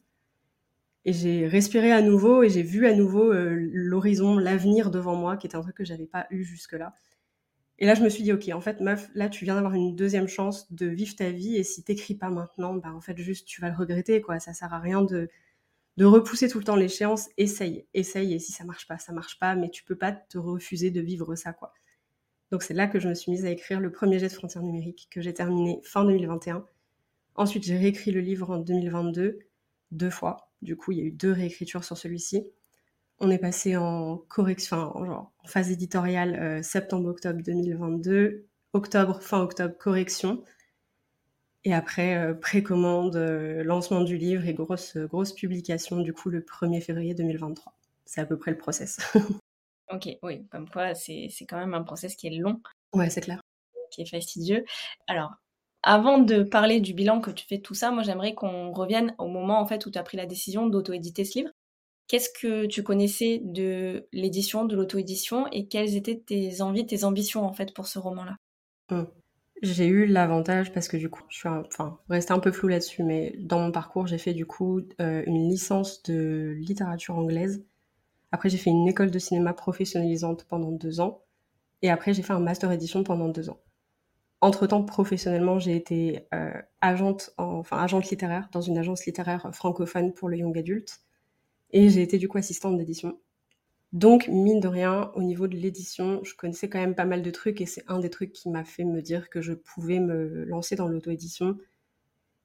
Et 1.04 1.12
j'ai 1.12 1.46
respiré 1.46 1.92
à 1.92 2.02
nouveau 2.02 2.42
et 2.42 2.50
j'ai 2.50 2.62
vu 2.62 2.86
à 2.86 2.94
nouveau 2.94 3.32
euh, 3.32 3.56
l'horizon, 3.72 4.36
l'avenir 4.36 4.90
devant 4.90 5.14
moi, 5.14 5.36
qui 5.36 5.46
était 5.46 5.56
un 5.56 5.62
truc 5.62 5.76
que 5.76 5.84
j'avais 5.84 6.06
pas 6.06 6.26
eu 6.30 6.44
jusque-là. 6.44 6.94
Et 7.78 7.86
là, 7.86 7.94
je 7.94 8.02
me 8.02 8.08
suis 8.08 8.24
dit, 8.24 8.32
ok, 8.32 8.48
en 8.52 8.60
fait, 8.60 8.80
meuf, 8.80 9.08
là, 9.14 9.28
tu 9.28 9.44
viens 9.44 9.54
d'avoir 9.54 9.74
une 9.74 9.94
deuxième 9.94 10.26
chance 10.26 10.72
de 10.72 10.86
vivre 10.86 11.14
ta 11.14 11.30
vie, 11.30 11.56
et 11.56 11.62
si 11.62 11.84
t'écris 11.84 12.16
pas 12.16 12.28
maintenant, 12.28 12.74
bah, 12.74 12.92
en 12.92 13.00
fait, 13.00 13.16
juste, 13.18 13.46
tu 13.46 13.60
vas 13.60 13.70
le 13.70 13.76
regretter, 13.76 14.20
quoi. 14.20 14.40
Ça 14.40 14.52
sert 14.52 14.74
à 14.74 14.80
rien 14.80 15.02
de, 15.02 15.28
de 15.96 16.04
repousser 16.04 16.48
tout 16.48 16.58
le 16.58 16.64
temps 16.64 16.74
l'échéance. 16.76 17.28
Essaye, 17.36 17.86
essaye, 17.94 18.34
et 18.34 18.38
si 18.40 18.50
ça 18.52 18.64
marche 18.64 18.88
pas, 18.88 18.98
ça 18.98 19.12
marche 19.12 19.38
pas, 19.38 19.54
mais 19.54 19.70
tu 19.70 19.84
peux 19.84 19.96
pas 19.96 20.12
te 20.12 20.38
refuser 20.38 20.90
de 20.90 21.00
vivre 21.00 21.36
ça, 21.36 21.52
quoi. 21.52 21.72
Donc, 22.50 22.62
c'est 22.64 22.74
là 22.74 22.88
que 22.88 22.98
je 22.98 23.08
me 23.08 23.14
suis 23.14 23.30
mise 23.30 23.44
à 23.46 23.50
écrire 23.50 23.80
le 23.80 23.92
premier 23.92 24.18
jet 24.18 24.28
de 24.28 24.32
frontières 24.32 24.64
numériques, 24.64 25.08
que 25.10 25.20
j'ai 25.20 25.34
terminé 25.34 25.80
fin 25.84 26.04
2021. 26.04 26.66
Ensuite, 27.36 27.64
j'ai 27.64 27.76
réécrit 27.76 28.10
le 28.10 28.20
livre 28.20 28.50
en 28.50 28.58
2022, 28.58 29.38
deux 29.92 30.10
fois. 30.10 30.47
Du 30.62 30.76
coup, 30.76 30.92
il 30.92 30.98
y 30.98 31.00
a 31.00 31.04
eu 31.04 31.12
deux 31.12 31.32
réécritures 31.32 31.84
sur 31.84 31.96
celui-ci. 31.96 32.46
On 33.20 33.30
est 33.30 33.38
passé 33.38 33.76
en 33.76 34.16
correction, 34.16 34.96
en 34.96 35.30
phase 35.44 35.70
éditoriale 35.70 36.36
euh, 36.36 36.62
septembre-octobre 36.62 37.42
2022, 37.42 38.46
octobre, 38.72 39.20
fin 39.20 39.40
octobre, 39.40 39.76
correction. 39.76 40.44
Et 41.64 41.74
après, 41.74 42.16
euh, 42.16 42.34
précommande, 42.34 43.16
euh, 43.16 43.64
lancement 43.64 44.02
du 44.02 44.16
livre 44.16 44.46
et 44.46 44.54
grosse, 44.54 44.96
grosse 44.96 45.32
publication, 45.32 46.00
du 46.00 46.12
coup, 46.12 46.30
le 46.30 46.40
1er 46.40 46.80
février 46.80 47.14
2023. 47.14 47.74
C'est 48.04 48.20
à 48.20 48.26
peu 48.26 48.38
près 48.38 48.52
le 48.52 48.56
process. 48.56 48.98
ok, 49.92 50.08
oui, 50.22 50.46
comme 50.50 50.68
quoi, 50.68 50.94
c'est 50.94 51.28
quand 51.48 51.58
même 51.58 51.74
un 51.74 51.82
process 51.82 52.14
qui 52.14 52.28
est 52.28 52.38
long. 52.38 52.60
Ouais, 52.92 53.10
c'est 53.10 53.20
clair. 53.20 53.40
Qui 53.90 54.02
est 54.02 54.06
fastidieux. 54.06 54.64
Alors, 55.08 55.32
avant 55.82 56.18
de 56.18 56.42
parler 56.42 56.80
du 56.80 56.94
bilan 56.94 57.20
que 57.20 57.30
tu 57.30 57.46
fais 57.46 57.60
tout 57.60 57.74
ça, 57.74 57.90
moi 57.90 58.02
j'aimerais 58.02 58.34
qu'on 58.34 58.72
revienne 58.72 59.14
au 59.18 59.28
moment 59.28 59.60
en 59.60 59.66
fait 59.66 59.86
où 59.86 59.90
tu 59.90 59.98
as 59.98 60.02
pris 60.02 60.16
la 60.16 60.26
décision 60.26 60.66
d'auto-éditer 60.66 61.24
ce 61.24 61.38
livre. 61.38 61.50
Qu'est-ce 62.08 62.30
que 62.30 62.66
tu 62.66 62.82
connaissais 62.82 63.40
de 63.44 64.08
l'édition, 64.12 64.64
de 64.64 64.74
l'auto-édition 64.74 65.46
et 65.52 65.68
quelles 65.68 65.94
étaient 65.94 66.18
tes 66.18 66.62
envies, 66.62 66.86
tes 66.86 67.04
ambitions 67.04 67.44
en 67.44 67.52
fait 67.52 67.74
pour 67.74 67.86
ce 67.86 67.98
roman-là? 67.98 68.36
Hum. 68.90 69.06
J'ai 69.60 69.86
eu 69.86 70.06
l'avantage 70.06 70.72
parce 70.72 70.86
que 70.86 70.96
du 70.96 71.10
coup, 71.10 71.22
je 71.28 71.38
suis 71.38 71.48
enfin 71.48 71.98
rester 72.08 72.32
un 72.32 72.38
peu 72.38 72.52
flou 72.52 72.68
là-dessus, 72.68 73.02
mais 73.02 73.34
dans 73.40 73.58
mon 73.58 73.72
parcours, 73.72 74.06
j'ai 74.06 74.18
fait 74.18 74.32
du 74.32 74.46
coup 74.46 74.80
euh, 75.00 75.22
une 75.26 75.48
licence 75.48 76.02
de 76.04 76.54
littérature 76.58 77.16
anglaise. 77.16 77.64
Après, 78.30 78.48
j'ai 78.48 78.58
fait 78.58 78.70
une 78.70 78.86
école 78.86 79.10
de 79.10 79.18
cinéma 79.18 79.52
professionnalisante 79.54 80.44
pendant 80.44 80.70
deux 80.70 81.00
ans. 81.00 81.22
Et 81.82 81.90
après, 81.90 82.14
j'ai 82.14 82.22
fait 82.22 82.32
un 82.32 82.40
master 82.40 82.70
édition 82.70 83.02
pendant 83.02 83.28
deux 83.28 83.50
ans. 83.50 83.58
Entre-temps, 84.40 84.84
professionnellement, 84.84 85.58
j'ai 85.58 85.74
été 85.74 86.28
euh, 86.32 86.52
agente, 86.80 87.30
enfin 87.38 87.78
agente 87.78 88.08
littéraire 88.08 88.48
dans 88.52 88.60
une 88.60 88.78
agence 88.78 89.04
littéraire 89.04 89.50
francophone 89.52 90.12
pour 90.14 90.28
le 90.28 90.38
young 90.38 90.56
adulte. 90.56 91.00
Et 91.72 91.90
j'ai 91.90 92.02
été 92.02 92.18
du 92.18 92.28
coup 92.28 92.38
assistante 92.38 92.76
d'édition. 92.78 93.18
Donc, 93.92 94.28
mine 94.28 94.60
de 94.60 94.68
rien, 94.68 95.10
au 95.14 95.22
niveau 95.22 95.48
de 95.48 95.56
l'édition, 95.56 96.20
je 96.22 96.34
connaissais 96.34 96.68
quand 96.68 96.78
même 96.78 96.94
pas 96.94 97.06
mal 97.06 97.22
de 97.22 97.30
trucs 97.30 97.60
et 97.60 97.66
c'est 97.66 97.84
un 97.88 97.98
des 98.00 98.10
trucs 98.10 98.32
qui 98.32 98.50
m'a 98.50 98.64
fait 98.64 98.84
me 98.84 99.00
dire 99.02 99.30
que 99.30 99.40
je 99.40 99.54
pouvais 99.54 99.98
me 99.98 100.44
lancer 100.44 100.76
dans 100.76 100.88
l'auto-édition. 100.88 101.58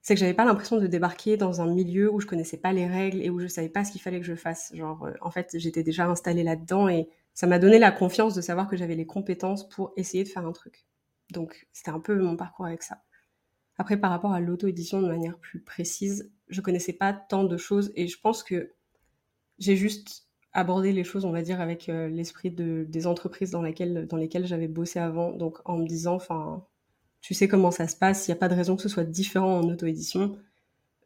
C'est 0.02 0.14
que 0.14 0.20
j'avais 0.20 0.34
pas 0.34 0.44
l'impression 0.44 0.78
de 0.78 0.86
débarquer 0.86 1.36
dans 1.36 1.60
un 1.60 1.66
milieu 1.66 2.12
où 2.12 2.20
je 2.20 2.26
connaissais 2.26 2.58
pas 2.58 2.72
les 2.72 2.86
règles 2.86 3.22
et 3.22 3.30
où 3.30 3.40
je 3.40 3.46
savais 3.46 3.68
pas 3.68 3.84
ce 3.84 3.92
qu'il 3.92 4.00
fallait 4.00 4.20
que 4.20 4.26
je 4.26 4.34
fasse. 4.34 4.72
Genre, 4.74 5.04
euh, 5.04 5.12
en 5.20 5.30
fait, 5.30 5.50
j'étais 5.58 5.82
déjà 5.82 6.06
installée 6.06 6.44
là-dedans 6.44 6.88
et 6.88 7.08
ça 7.34 7.46
m'a 7.46 7.58
donné 7.58 7.78
la 7.78 7.92
confiance 7.92 8.34
de 8.34 8.40
savoir 8.40 8.68
que 8.68 8.76
j'avais 8.76 8.96
les 8.96 9.06
compétences 9.06 9.68
pour 9.68 9.92
essayer 9.96 10.24
de 10.24 10.28
faire 10.28 10.46
un 10.46 10.52
truc. 10.52 10.84
Donc 11.34 11.66
c'était 11.72 11.90
un 11.90 12.00
peu 12.00 12.18
mon 12.18 12.36
parcours 12.36 12.66
avec 12.66 12.82
ça. 12.82 13.02
Après, 13.76 13.96
par 13.96 14.10
rapport 14.10 14.32
à 14.32 14.40
l'auto-édition 14.40 15.02
de 15.02 15.08
manière 15.08 15.38
plus 15.38 15.60
précise, 15.60 16.32
je 16.48 16.60
connaissais 16.60 16.92
pas 16.92 17.12
tant 17.12 17.44
de 17.44 17.56
choses 17.56 17.92
et 17.96 18.06
je 18.06 18.20
pense 18.20 18.42
que 18.42 18.72
j'ai 19.58 19.76
juste 19.76 20.28
abordé 20.52 20.92
les 20.92 21.02
choses, 21.02 21.24
on 21.24 21.32
va 21.32 21.42
dire, 21.42 21.60
avec 21.60 21.88
euh, 21.88 22.08
l'esprit 22.08 22.50
de, 22.50 22.86
des 22.88 23.06
entreprises 23.06 23.50
dans, 23.50 23.62
dans 23.62 24.16
lesquelles 24.16 24.46
j'avais 24.46 24.68
bossé 24.68 25.00
avant. 25.00 25.32
Donc 25.32 25.58
en 25.68 25.76
me 25.76 25.86
disant, 25.86 26.14
enfin, 26.14 26.64
tu 27.20 27.34
sais 27.34 27.48
comment 27.48 27.72
ça 27.72 27.88
se 27.88 27.96
passe, 27.96 28.28
il 28.28 28.30
n'y 28.30 28.36
a 28.36 28.38
pas 28.38 28.48
de 28.48 28.54
raison 28.54 28.76
que 28.76 28.82
ce 28.82 28.88
soit 28.88 29.04
différent 29.04 29.58
en 29.58 29.68
auto-édition. 29.68 30.38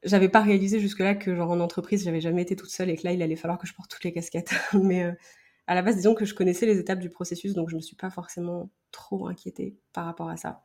J'avais 0.03 0.29
pas 0.29 0.43
réalisé 0.43 0.79
jusque-là 0.79 1.15
que, 1.15 1.35
genre, 1.35 1.51
en 1.51 1.61
entreprise, 1.61 2.05
j'avais 2.05 2.21
jamais 2.21 2.43
été 2.43 2.55
toute 2.57 2.71
seule 2.71 2.91
et 2.91 2.97
que 2.97 3.05
là, 3.05 3.13
il 3.13 3.23
allait 3.23 3.37
falloir 3.37 3.59
que 3.59 3.67
je 3.67 3.75
porte 3.75 3.91
toutes 3.91 4.05
les 4.05 4.13
casquettes. 4.13 4.53
Mais 4.75 5.05
euh, 5.05 5.13
à 5.69 5.75
la 5.75 5.83
base, 5.83 5.97
disons 5.97 6.15
que 6.15 6.25
je 6.25 6.35
connaissais 6.35 6.65
les 6.65 6.79
étapes 6.79 6.99
du 6.99 7.11
processus, 7.11 7.53
donc 7.53 7.69
je 7.69 7.75
ne 7.75 7.81
me 7.81 7.83
suis 7.83 7.95
pas 7.95 8.09
forcément 8.09 8.71
trop 8.91 9.29
inquiétée 9.29 9.77
par 9.93 10.07
rapport 10.07 10.31
à 10.31 10.39
ça. 10.39 10.65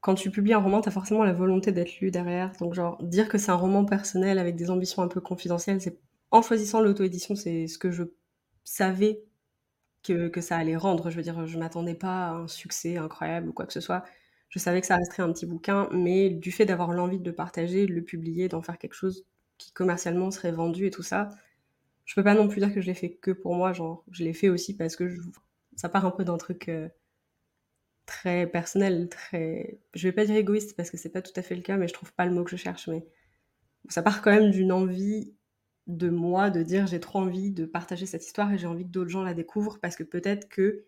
Quand 0.00 0.14
tu 0.14 0.30
publies 0.30 0.52
un 0.52 0.60
roman, 0.60 0.80
tu 0.80 0.88
as 0.88 0.92
forcément 0.92 1.24
la 1.24 1.32
volonté 1.32 1.72
d'être 1.72 1.98
lu 1.98 2.12
derrière. 2.12 2.52
Donc, 2.60 2.74
genre, 2.74 2.96
dire 3.02 3.28
que 3.28 3.38
c'est 3.38 3.50
un 3.50 3.56
roman 3.56 3.84
personnel 3.84 4.38
avec 4.38 4.54
des 4.54 4.70
ambitions 4.70 5.02
un 5.02 5.08
peu 5.08 5.20
confidentielles, 5.20 5.80
c'est 5.80 5.98
en 6.30 6.42
choisissant 6.42 6.80
l'auto-édition, 6.80 7.34
c'est 7.34 7.66
ce 7.66 7.76
que 7.76 7.90
je 7.90 8.04
savais 8.62 9.24
que, 10.04 10.28
que, 10.28 10.40
ça 10.40 10.56
allait 10.56 10.76
rendre. 10.76 11.10
Je 11.10 11.16
veux 11.16 11.22
dire, 11.22 11.44
je 11.44 11.58
m'attendais 11.58 11.96
pas 11.96 12.28
à 12.28 12.30
un 12.34 12.48
succès 12.48 12.98
incroyable 12.98 13.48
ou 13.48 13.52
quoi 13.52 13.66
que 13.66 13.72
ce 13.72 13.80
soit. 13.80 14.04
Je 14.48 14.60
savais 14.60 14.80
que 14.80 14.86
ça 14.86 14.94
resterait 14.94 15.24
un 15.24 15.32
petit 15.32 15.46
bouquin, 15.46 15.88
mais 15.90 16.30
du 16.30 16.52
fait 16.52 16.66
d'avoir 16.66 16.92
l'envie 16.92 17.18
de 17.18 17.28
le 17.28 17.34
partager, 17.34 17.86
de 17.86 17.92
le 17.92 18.02
publier, 18.02 18.48
d'en 18.48 18.62
faire 18.62 18.78
quelque 18.78 18.94
chose 18.94 19.26
qui 19.58 19.72
commercialement 19.72 20.30
serait 20.30 20.52
vendu 20.52 20.86
et 20.86 20.90
tout 20.90 21.02
ça, 21.02 21.30
je 22.10 22.16
peux 22.16 22.24
pas 22.24 22.34
non 22.34 22.48
plus 22.48 22.58
dire 22.58 22.74
que 22.74 22.80
je 22.80 22.86
l'ai 22.86 22.94
fait 22.94 23.12
que 23.12 23.30
pour 23.30 23.54
moi, 23.54 23.72
genre, 23.72 24.04
je 24.10 24.24
l'ai 24.24 24.32
fait 24.32 24.48
aussi 24.48 24.76
parce 24.76 24.96
que 24.96 25.16
ça 25.76 25.88
part 25.88 26.04
un 26.04 26.10
peu 26.10 26.24
d'un 26.24 26.38
truc 26.38 26.68
euh, 26.68 26.88
très 28.04 28.48
personnel, 28.48 29.08
très. 29.08 29.78
Je 29.94 30.08
vais 30.08 30.12
pas 30.12 30.24
dire 30.24 30.34
égoïste 30.34 30.76
parce 30.76 30.90
que 30.90 30.96
c'est 30.96 31.10
pas 31.10 31.22
tout 31.22 31.30
à 31.36 31.42
fait 31.42 31.54
le 31.54 31.62
cas, 31.62 31.76
mais 31.76 31.86
je 31.86 31.92
trouve 31.92 32.12
pas 32.12 32.26
le 32.26 32.32
mot 32.32 32.42
que 32.42 32.50
je 32.50 32.56
cherche, 32.56 32.88
mais 32.88 33.06
ça 33.88 34.02
part 34.02 34.22
quand 34.22 34.32
même 34.32 34.50
d'une 34.50 34.72
envie 34.72 35.36
de 35.86 36.10
moi 36.10 36.50
de 36.50 36.64
dire 36.64 36.88
j'ai 36.88 36.98
trop 36.98 37.20
envie 37.20 37.52
de 37.52 37.64
partager 37.64 38.06
cette 38.06 38.26
histoire 38.26 38.52
et 38.52 38.58
j'ai 38.58 38.66
envie 38.66 38.84
que 38.84 38.90
d'autres 38.90 39.10
gens 39.10 39.22
la 39.22 39.34
découvrent 39.34 39.78
parce 39.80 39.94
que 39.94 40.02
peut-être 40.02 40.48
que 40.48 40.86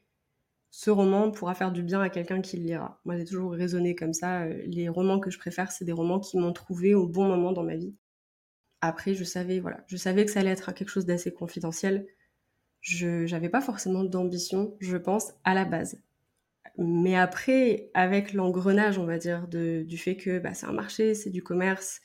ce 0.72 0.90
roman 0.90 1.30
pourra 1.30 1.54
faire 1.54 1.70
du 1.70 1.84
bien 1.84 2.00
à 2.00 2.10
quelqu'un 2.10 2.40
qui 2.40 2.56
le 2.56 2.64
lira. 2.64 3.00
Moi, 3.04 3.16
j'ai 3.16 3.26
toujours 3.26 3.52
raisonné 3.52 3.94
comme 3.94 4.14
ça. 4.14 4.42
Euh, 4.42 4.60
les 4.66 4.88
romans 4.88 5.20
que 5.20 5.30
je 5.30 5.38
préfère, 5.38 5.70
c'est 5.70 5.84
des 5.84 5.92
romans 5.92 6.18
qui 6.18 6.36
m'ont 6.38 6.52
trouvé 6.52 6.96
au 6.96 7.06
bon 7.06 7.28
moment 7.28 7.52
dans 7.52 7.62
ma 7.62 7.76
vie. 7.76 7.94
Après, 8.82 9.14
je 9.14 9.24
savais, 9.24 9.60
voilà, 9.60 9.84
je 9.86 9.96
savais 9.96 10.24
que 10.24 10.30
ça 10.30 10.40
allait 10.40 10.50
être 10.50 10.72
quelque 10.72 10.90
chose 10.90 11.06
d'assez 11.06 11.32
confidentiel. 11.32 12.06
Je 12.80 13.30
n'avais 13.30 13.48
pas 13.48 13.60
forcément 13.60 14.04
d'ambition, 14.04 14.76
je 14.80 14.96
pense, 14.96 15.32
à 15.44 15.54
la 15.54 15.64
base. 15.64 16.02
Mais 16.78 17.16
après, 17.16 17.90
avec 17.94 18.32
l'engrenage, 18.32 18.98
on 18.98 19.06
va 19.06 19.18
dire, 19.18 19.46
du 19.48 19.98
fait 19.98 20.16
que 20.16 20.40
bah, 20.40 20.52
c'est 20.52 20.66
un 20.66 20.72
marché, 20.72 21.14
c'est 21.14 21.30
du 21.30 21.42
commerce, 21.42 22.00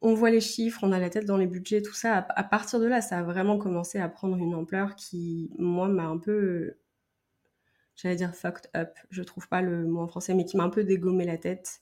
on 0.00 0.14
voit 0.14 0.30
les 0.30 0.40
chiffres, 0.40 0.80
on 0.82 0.92
a 0.92 0.98
la 0.98 1.10
tête 1.10 1.24
dans 1.24 1.36
les 1.36 1.46
budgets, 1.46 1.82
tout 1.82 1.94
ça. 1.94 2.26
À, 2.28 2.44
partir 2.44 2.78
de 2.78 2.86
là, 2.86 3.00
ça 3.00 3.18
a 3.18 3.22
vraiment 3.22 3.58
commencé 3.58 3.98
à 3.98 4.08
prendre 4.08 4.36
une 4.36 4.54
ampleur 4.54 4.94
qui, 4.96 5.50
moi, 5.58 5.88
m'a 5.88 6.04
un 6.04 6.18
peu, 6.18 6.76
j'allais 7.96 8.16
dire 8.16 8.34
fucked 8.34 8.70
up, 8.76 8.96
je 9.10 9.22
trouve 9.22 9.48
pas 9.48 9.62
le 9.62 9.86
mot 9.86 10.00
en 10.00 10.08
français, 10.08 10.34
mais 10.34 10.44
qui 10.44 10.56
m'a 10.56 10.64
un 10.64 10.70
peu 10.70 10.84
dégommé 10.84 11.24
la 11.24 11.38
tête. 11.38 11.80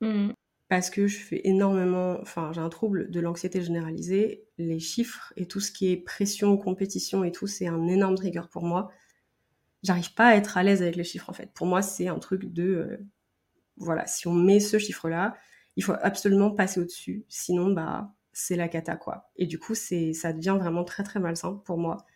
Mmh. 0.00 0.30
Parce 0.70 0.88
que 0.88 1.08
je 1.08 1.18
fais 1.18 1.42
énormément, 1.44 2.18
enfin, 2.22 2.52
j'ai 2.54 2.62
un 2.62 2.70
trouble 2.70 3.10
de 3.10 3.20
l'anxiété 3.20 3.60
généralisée. 3.60 4.46
Les 4.56 4.80
chiffres 4.80 5.34
et 5.36 5.46
tout 5.46 5.60
ce 5.60 5.72
qui 5.72 5.92
est 5.92 5.98
pression, 5.98 6.56
compétition 6.56 7.24
et 7.24 7.32
tout, 7.32 7.48
c'est 7.48 7.68
un 7.68 7.88
énorme 7.88 8.14
trigger 8.16 8.44
pour 8.50 8.64
moi. 8.64 8.90
J'arrive 9.82 10.14
pas 10.14 10.28
à 10.28 10.36
être 10.36 10.58
à 10.58 10.62
l'aise 10.62 10.82
avec 10.82 10.96
les 10.96 11.04
chiffres, 11.04 11.30
en 11.30 11.34
fait. 11.34 11.52
Pour 11.54 11.66
moi, 11.66 11.82
c'est 11.82 12.08
un 12.08 12.18
truc 12.20 12.46
de, 12.52 12.64
euh, 12.64 12.98
voilà, 13.78 14.06
si 14.06 14.28
on 14.28 14.34
met 14.34 14.60
ce 14.60 14.78
chiffre-là, 14.78 15.36
il 15.76 15.84
faut 15.84 15.94
absolument 16.02 16.50
passer 16.52 16.80
au-dessus, 16.80 17.24
sinon 17.28 17.72
bah 17.72 18.12
c'est 18.32 18.56
la 18.56 18.68
cata 18.68 18.96
quoi. 18.96 19.30
Et 19.36 19.46
du 19.46 19.58
coup 19.58 19.74
c'est 19.74 20.12
ça 20.12 20.32
devient 20.32 20.56
vraiment 20.60 20.84
très 20.84 21.02
très 21.04 21.20
malsain 21.20 21.54
pour 21.64 21.78
moi. 21.78 22.06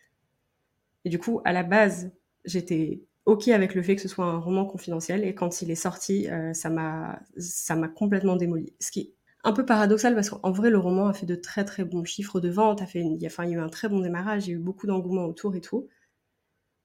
Et 1.05 1.09
du 1.09 1.19
coup 1.19 1.41
à 1.45 1.53
la 1.53 1.63
base 1.63 2.11
j'étais 2.45 3.03
ok 3.25 3.47
avec 3.49 3.75
le 3.75 3.81
fait 3.81 3.95
que 3.95 4.01
ce 4.01 4.07
soit 4.07 4.25
un 4.25 4.39
roman 4.39 4.65
confidentiel 4.65 5.23
et 5.23 5.33
quand 5.35 5.61
il 5.61 5.71
est 5.71 5.75
sorti 5.75 6.29
euh, 6.29 6.53
ça 6.53 6.69
m'a 6.69 7.19
ça 7.37 7.75
m'a 7.75 7.87
complètement 7.87 8.35
démoli. 8.35 8.73
Ce 8.79 8.91
qui 8.91 8.99
est 9.01 9.13
un 9.43 9.53
peu 9.53 9.65
paradoxal 9.65 10.15
parce 10.15 10.29
qu'en 10.29 10.51
vrai 10.51 10.69
le 10.69 10.79
roman 10.79 11.07
a 11.07 11.13
fait 11.13 11.25
de 11.25 11.35
très 11.35 11.65
très 11.65 11.83
bons 11.83 12.03
chiffres 12.05 12.39
de 12.39 12.49
vente, 12.49 12.81
a 12.81 12.87
fait 12.87 13.01
il 13.01 13.21
y 13.21 13.27
a, 13.27 13.47
eu 13.47 13.59
un 13.59 13.69
très 13.69 13.89
bon 13.89 13.99
démarrage, 13.99 14.47
il 14.47 14.51
y 14.51 14.53
a 14.53 14.57
eu 14.57 14.59
beaucoup 14.61 14.87
d'engouement 14.87 15.25
autour 15.25 15.55
et 15.55 15.61
tout. 15.61 15.89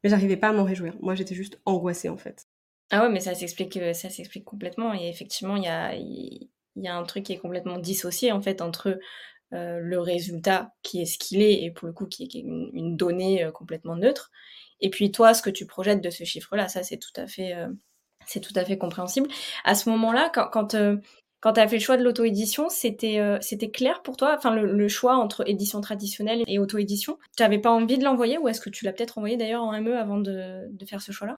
Mais 0.02 0.10
j'arrivais 0.10 0.36
pas 0.36 0.48
à 0.48 0.52
m'en 0.52 0.64
réjouir. 0.64 0.94
Moi 1.00 1.14
j'étais 1.14 1.34
juste 1.34 1.60
angoissée 1.66 2.08
en 2.08 2.16
fait. 2.16 2.48
Ah 2.90 3.02
ouais, 3.02 3.10
mais 3.10 3.20
ça 3.20 3.34
s'explique, 3.34 3.78
ça 3.94 4.10
s'explique 4.10 4.44
complètement. 4.44 4.92
Et 4.94 5.08
effectivement, 5.08 5.54
il 5.54 5.62
y 5.62 5.68
a, 5.68 5.94
il 5.94 6.48
y 6.76 6.88
a 6.88 6.96
un 6.96 7.04
truc 7.04 7.24
qui 7.24 7.32
est 7.32 7.38
complètement 7.38 7.78
dissocié 7.78 8.32
en 8.32 8.40
fait 8.40 8.60
entre 8.60 8.98
euh, 9.52 9.80
le 9.80 9.98
résultat 9.98 10.72
qui 10.82 11.02
est 11.02 11.06
ce 11.06 11.18
qu'il 11.18 11.42
est 11.42 11.64
et 11.64 11.72
pour 11.72 11.88
le 11.88 11.92
coup 11.92 12.06
qui 12.06 12.22
est 12.22 12.34
une, 12.38 12.96
donnée 12.96 13.42
euh, 13.42 13.50
complètement 13.50 13.96
neutre 13.96 14.30
et 14.80 14.90
puis 14.90 15.10
toi 15.10 15.34
ce 15.34 15.42
que 15.42 15.50
tu 15.50 15.66
projettes 15.66 16.02
de 16.02 16.10
ce 16.10 16.24
chiffre 16.24 16.56
là 16.56 16.68
ça 16.68 16.82
c'est 16.82 16.98
tout 16.98 17.12
à 17.16 17.26
fait 17.26 17.54
euh, 17.54 17.68
c'est 18.26 18.40
tout 18.40 18.52
à 18.56 18.64
fait 18.64 18.78
compréhensible. 18.78 19.28
À 19.64 19.74
ce 19.74 19.88
moment 19.88 20.12
là 20.12 20.30
quand 20.32 20.48
quand, 20.52 20.76
quand 21.40 21.52
tu 21.54 21.60
as 21.60 21.68
fait 21.68 21.76
le 21.76 21.82
choix 21.82 21.96
de 21.96 22.04
l'auto-édition 22.04 22.68
c'était 22.68 23.20
c'était 23.40 23.70
clair 23.70 24.02
pour 24.02 24.16
toi? 24.16 24.34
Enfin 24.36 24.54
le, 24.54 24.88
choix 24.88 25.16
entre 25.16 25.48
édition 25.48 25.80
traditionnelle 25.80 26.42
et 26.46 26.58
auto-édition 26.58 27.18
tu 27.36 27.42
n'avais 27.42 27.58
pas 27.58 27.70
envie 27.70 27.98
de 27.98 28.04
l'envoyer 28.04 28.38
ou 28.38 28.48
est-ce 28.48 28.60
que 28.60 28.70
tu 28.70 28.84
l'as 28.84 28.92
peut-être 28.92 29.18
envoyé 29.18 29.36
d'ailleurs 29.36 29.62
en 29.62 29.72
ME 29.80 29.96
avant 29.96 30.18
de, 30.18 30.68
de 30.70 30.86
faire 30.86 31.02
ce 31.02 31.12
choix 31.12 31.28
là 31.28 31.36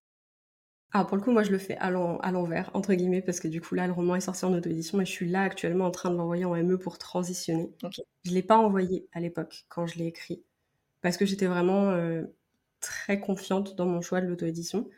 ah, 0.95 1.07
pour 1.07 1.17
le 1.17 1.23
coup, 1.23 1.31
moi, 1.31 1.43
je 1.43 1.51
le 1.51 1.59
fais 1.59 1.77
à 1.79 1.91
l'envers, 1.91 2.71
entre 2.75 2.93
guillemets, 2.93 3.23
parce 3.23 3.41
que 3.41 3.49
du 3.49 3.63
coup, 3.63 3.75
là, 3.75 3.87
le 3.87 3.95
roman 3.95 4.15
est 4.15 4.21
sorti 4.21 4.45
en 4.45 4.53
auto-édition 4.53 5.01
et 5.01 5.07
je 5.07 5.11
suis 5.11 5.29
là 5.29 5.41
actuellement 5.41 5.87
en 5.87 5.91
train 5.91 6.11
de 6.11 6.17
l'envoyer 6.17 6.45
en 6.45 6.55
ME 6.55 6.77
pour 6.77 6.99
transitionner. 6.99 7.73
Je 8.25 8.31
ne 8.31 8.35
l'ai 8.35 8.43
pas 8.43 8.59
envoyé 8.59 9.09
à 9.13 9.21
l'époque, 9.21 9.65
quand 9.71 9.87
je 9.87 9.99
l'ai 9.99 10.07
écrit, 10.07 10.45
parce 11.01 11.17
que 11.17 11.25
j'étais 11.25 11.47
vraiment 11.47 11.89
euh, 11.91 12.25
très 12.83 13.19
confiante 13.21 13.75
dans 13.77 13.87
mon 13.87 14.03
choix 14.03 14.21
de 14.21 14.27
l'auto-édition. 14.27 14.91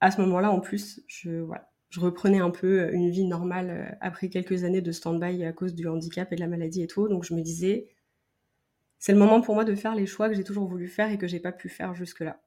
À 0.00 0.12
ce 0.12 0.20
moment-là, 0.20 0.52
en 0.52 0.60
plus, 0.60 1.02
je, 1.08 1.44
reprenais 1.96 2.38
un 2.38 2.50
peu 2.50 2.82
euh, 2.82 2.92
une 2.92 3.10
vie 3.10 3.24
normale 3.24 3.70
euh, 3.70 3.96
après 4.00 4.28
quelques 4.28 4.62
années 4.62 4.80
de 4.80 4.92
stand-by 4.92 5.44
à 5.44 5.52
cause 5.52 5.74
du 5.74 5.88
handicap 5.88 6.32
et 6.32 6.36
de 6.36 6.40
la 6.40 6.46
maladie 6.46 6.82
et 6.82 6.86
tout. 6.86 7.08
Donc, 7.08 7.24
je 7.24 7.34
me 7.34 7.42
disais, 7.42 7.88
c'est 9.00 9.12
le 9.12 9.18
moment 9.18 9.40
pour 9.40 9.54
moi 9.54 9.64
de 9.64 9.74
faire 9.74 9.96
les 9.96 10.06
choix 10.06 10.28
que 10.28 10.34
j'ai 10.36 10.44
toujours 10.44 10.68
voulu 10.68 10.86
faire 10.86 11.10
et 11.10 11.18
que 11.18 11.26
j'ai 11.26 11.40
pas 11.40 11.52
pu 11.52 11.68
faire 11.68 11.94
jusque-là. 11.94 12.40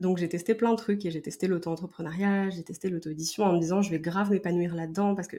Donc 0.00 0.16
j'ai 0.16 0.30
testé 0.30 0.54
plein 0.54 0.70
de 0.70 0.76
trucs 0.76 1.04
et 1.04 1.10
j'ai 1.10 1.20
testé 1.20 1.46
l'auto-entrepreneuriat, 1.46 2.48
j'ai 2.48 2.64
testé 2.64 2.88
l'auto-édition 2.88 3.44
en 3.44 3.52
me 3.52 3.60
disant 3.60 3.82
je 3.82 3.90
vais 3.90 4.00
grave 4.00 4.30
m'épanouir 4.30 4.74
là-dedans 4.74 5.14
parce 5.14 5.28
que 5.28 5.36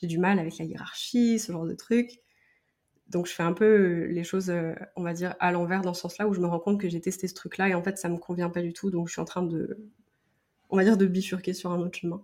j'ai 0.00 0.06
du 0.06 0.18
mal 0.18 0.38
avec 0.38 0.58
la 0.58 0.66
hiérarchie, 0.66 1.38
ce 1.38 1.52
genre 1.52 1.64
de 1.64 1.72
trucs. 1.74 2.20
Donc 3.08 3.26
je 3.26 3.32
fais 3.32 3.42
un 3.42 3.52
peu 3.52 3.64
euh, 3.64 4.06
les 4.06 4.24
choses, 4.24 4.50
euh, 4.50 4.74
on 4.96 5.02
va 5.02 5.14
dire, 5.14 5.34
à 5.40 5.50
l'envers 5.52 5.82
dans 5.82 5.94
ce 5.94 6.02
sens-là 6.02 6.28
où 6.28 6.34
je 6.34 6.40
me 6.40 6.46
rends 6.46 6.60
compte 6.60 6.80
que 6.80 6.88
j'ai 6.88 7.00
testé 7.00 7.26
ce 7.26 7.34
truc-là 7.34 7.68
et 7.68 7.74
en 7.74 7.82
fait 7.82 7.98
ça 7.98 8.08
me 8.08 8.18
convient 8.18 8.50
pas 8.50 8.62
du 8.62 8.72
tout. 8.72 8.90
Donc 8.90 9.08
je 9.08 9.12
suis 9.12 9.20
en 9.20 9.24
train 9.24 9.42
de, 9.42 9.78
on 10.70 10.76
va 10.76 10.84
dire, 10.84 10.96
de 10.96 11.06
bifurquer 11.06 11.54
sur 11.54 11.72
un 11.72 11.80
autre 11.80 11.98
chemin. 11.98 12.22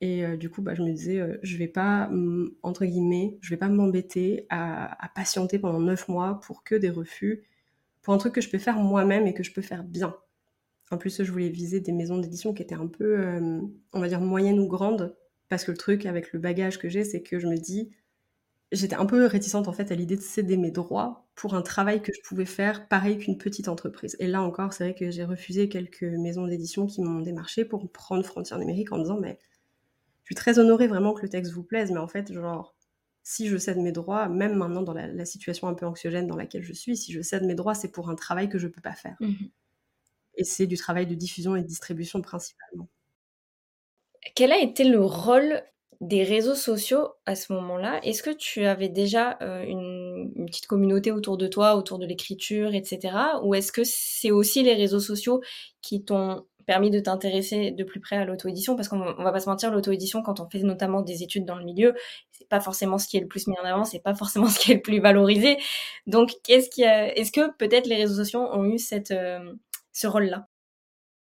Et 0.00 0.24
euh, 0.24 0.36
du 0.36 0.50
coup, 0.50 0.62
bah, 0.62 0.74
je 0.74 0.82
me 0.82 0.92
disais, 0.92 1.22
je 1.42 1.56
vais 1.56 1.68
pas, 1.68 2.10
entre 2.62 2.84
guillemets, 2.84 3.38
je 3.40 3.50
vais 3.50 3.56
pas 3.56 3.68
m'embêter 3.68 4.46
à, 4.50 5.10
patienter 5.14 5.58
pendant 5.58 5.80
neuf 5.80 6.08
mois 6.08 6.40
pour 6.40 6.64
que 6.64 6.74
des 6.74 6.90
refus, 6.90 7.44
pour 8.02 8.14
un 8.14 8.18
truc 8.18 8.34
que 8.34 8.40
je 8.40 8.50
peux 8.50 8.58
faire 8.58 8.78
moi-même 8.78 9.26
et 9.26 9.34
que 9.34 9.42
je 9.42 9.52
peux 9.52 9.62
faire 9.62 9.84
bien. 9.84 10.14
En 10.90 10.98
plus, 10.98 11.22
je 11.22 11.32
voulais 11.32 11.48
viser 11.48 11.80
des 11.80 11.92
maisons 11.92 12.18
d'édition 12.18 12.54
qui 12.54 12.62
étaient 12.62 12.74
un 12.74 12.86
peu, 12.86 13.18
euh, 13.18 13.60
on 13.92 14.00
va 14.00 14.08
dire, 14.08 14.20
moyennes 14.20 14.60
ou 14.60 14.68
grandes. 14.68 15.16
Parce 15.48 15.64
que 15.64 15.72
le 15.72 15.76
truc 15.76 16.06
avec 16.06 16.32
le 16.32 16.38
bagage 16.38 16.78
que 16.78 16.88
j'ai, 16.88 17.04
c'est 17.04 17.22
que 17.22 17.38
je 17.38 17.46
me 17.46 17.56
dis, 17.56 17.90
j'étais 18.72 18.96
un 18.96 19.06
peu 19.06 19.26
réticente 19.26 19.68
en 19.68 19.72
fait 19.72 19.92
à 19.92 19.94
l'idée 19.94 20.16
de 20.16 20.22
céder 20.22 20.56
mes 20.56 20.70
droits 20.70 21.28
pour 21.34 21.54
un 21.54 21.62
travail 21.62 22.02
que 22.02 22.12
je 22.12 22.20
pouvais 22.26 22.44
faire 22.44 22.88
pareil 22.88 23.18
qu'une 23.18 23.38
petite 23.38 23.68
entreprise. 23.68 24.16
Et 24.18 24.26
là 24.26 24.42
encore, 24.42 24.72
c'est 24.72 24.84
vrai 24.84 24.94
que 24.94 25.10
j'ai 25.10 25.24
refusé 25.24 25.68
quelques 25.68 26.02
maisons 26.02 26.46
d'édition 26.46 26.86
qui 26.86 27.00
m'ont 27.02 27.20
démarché 27.20 27.64
pour 27.64 27.90
prendre 27.90 28.24
Frontières 28.24 28.58
numériques 28.58 28.92
en 28.92 28.98
disant, 28.98 29.18
mais 29.20 29.38
je 30.22 30.28
suis 30.28 30.34
très 30.34 30.58
honorée 30.58 30.88
vraiment 30.88 31.14
que 31.14 31.22
le 31.22 31.28
texte 31.28 31.52
vous 31.52 31.62
plaise, 31.62 31.92
mais 31.92 32.00
en 32.00 32.08
fait, 32.08 32.32
genre, 32.32 32.74
si 33.22 33.48
je 33.48 33.56
cède 33.56 33.78
mes 33.78 33.92
droits, 33.92 34.28
même 34.28 34.56
maintenant 34.56 34.82
dans 34.82 34.94
la, 34.94 35.24
situation 35.24 35.68
un 35.68 35.74
peu 35.74 35.86
anxiogène 35.86 36.26
dans 36.26 36.36
laquelle 36.36 36.62
je 36.62 36.72
suis, 36.72 36.96
si 36.96 37.12
je 37.12 37.22
cède 37.22 37.44
mes 37.44 37.54
droits, 37.54 37.74
c'est 37.74 37.92
pour 37.92 38.10
un 38.10 38.14
travail 38.14 38.48
que 38.48 38.58
je 38.58 38.66
ne 38.66 38.72
peux 38.72 38.80
pas 38.80 38.94
faire. 38.94 39.16
Mmh 39.20 39.46
et 40.36 40.44
c'est 40.44 40.66
du 40.66 40.76
travail 40.76 41.06
de 41.06 41.14
diffusion 41.14 41.56
et 41.56 41.62
de 41.62 41.66
distribution 41.66 42.20
principalement. 42.20 42.88
Quel 44.34 44.52
a 44.52 44.58
été 44.58 44.84
le 44.84 45.00
rôle 45.00 45.62
des 46.00 46.24
réseaux 46.24 46.54
sociaux 46.54 47.08
à 47.24 47.34
ce 47.34 47.52
moment-là 47.52 48.00
Est-ce 48.02 48.22
que 48.22 48.30
tu 48.30 48.64
avais 48.64 48.88
déjà 48.88 49.38
euh, 49.42 49.64
une, 49.64 50.46
petite 50.46 50.66
communauté 50.66 51.10
autour 51.10 51.36
de 51.36 51.46
toi, 51.46 51.76
autour 51.76 51.98
de 51.98 52.06
l'écriture, 52.06 52.74
etc. 52.74 53.16
Ou 53.42 53.54
est-ce 53.54 53.72
que 53.72 53.82
c'est 53.84 54.30
aussi 54.30 54.62
les 54.62 54.74
réseaux 54.74 55.00
sociaux 55.00 55.40
qui 55.82 56.04
t'ont 56.04 56.46
permis 56.66 56.90
de 56.90 57.00
t'intéresser 57.00 57.70
de 57.70 57.84
plus 57.84 58.00
près 58.00 58.16
à 58.16 58.24
l'auto-édition? 58.24 58.76
Parce 58.76 58.88
qu'on 58.88 58.98
va 58.98 59.32
pas 59.32 59.40
se 59.40 59.48
mentir, 59.48 59.72
l'auto-édition, 59.72 60.22
quand 60.22 60.40
on 60.40 60.48
fait 60.48 60.60
notamment 60.60 61.02
des 61.02 61.22
études 61.22 61.44
dans 61.44 61.56
le 61.56 61.64
milieu, 61.64 61.94
c'est 62.30 62.48
pas 62.48 62.60
forcément 62.60 62.98
ce 62.98 63.08
qui 63.08 63.16
est 63.16 63.20
le 63.20 63.28
plus 63.28 63.46
mis 63.46 63.58
en 63.58 63.64
avant, 63.64 63.84
c'est 63.84 64.02
pas 64.02 64.14
forcément 64.14 64.46
ce 64.48 64.58
qui 64.58 64.72
est 64.72 64.76
le 64.76 64.82
plus 64.82 65.00
valorisé. 65.00 65.56
Donc, 66.06 66.32
qu'est-ce 66.44 66.68
est-ce 66.80 67.32
que 67.32 67.56
peut-être 67.56 67.86
les 67.86 67.96
réseaux 67.96 68.16
sociaux 68.16 68.40
ont 68.40 68.64
eu 68.64 68.76
euh, 69.12 69.54
ce 69.92 70.06
rôle-là? 70.06 70.46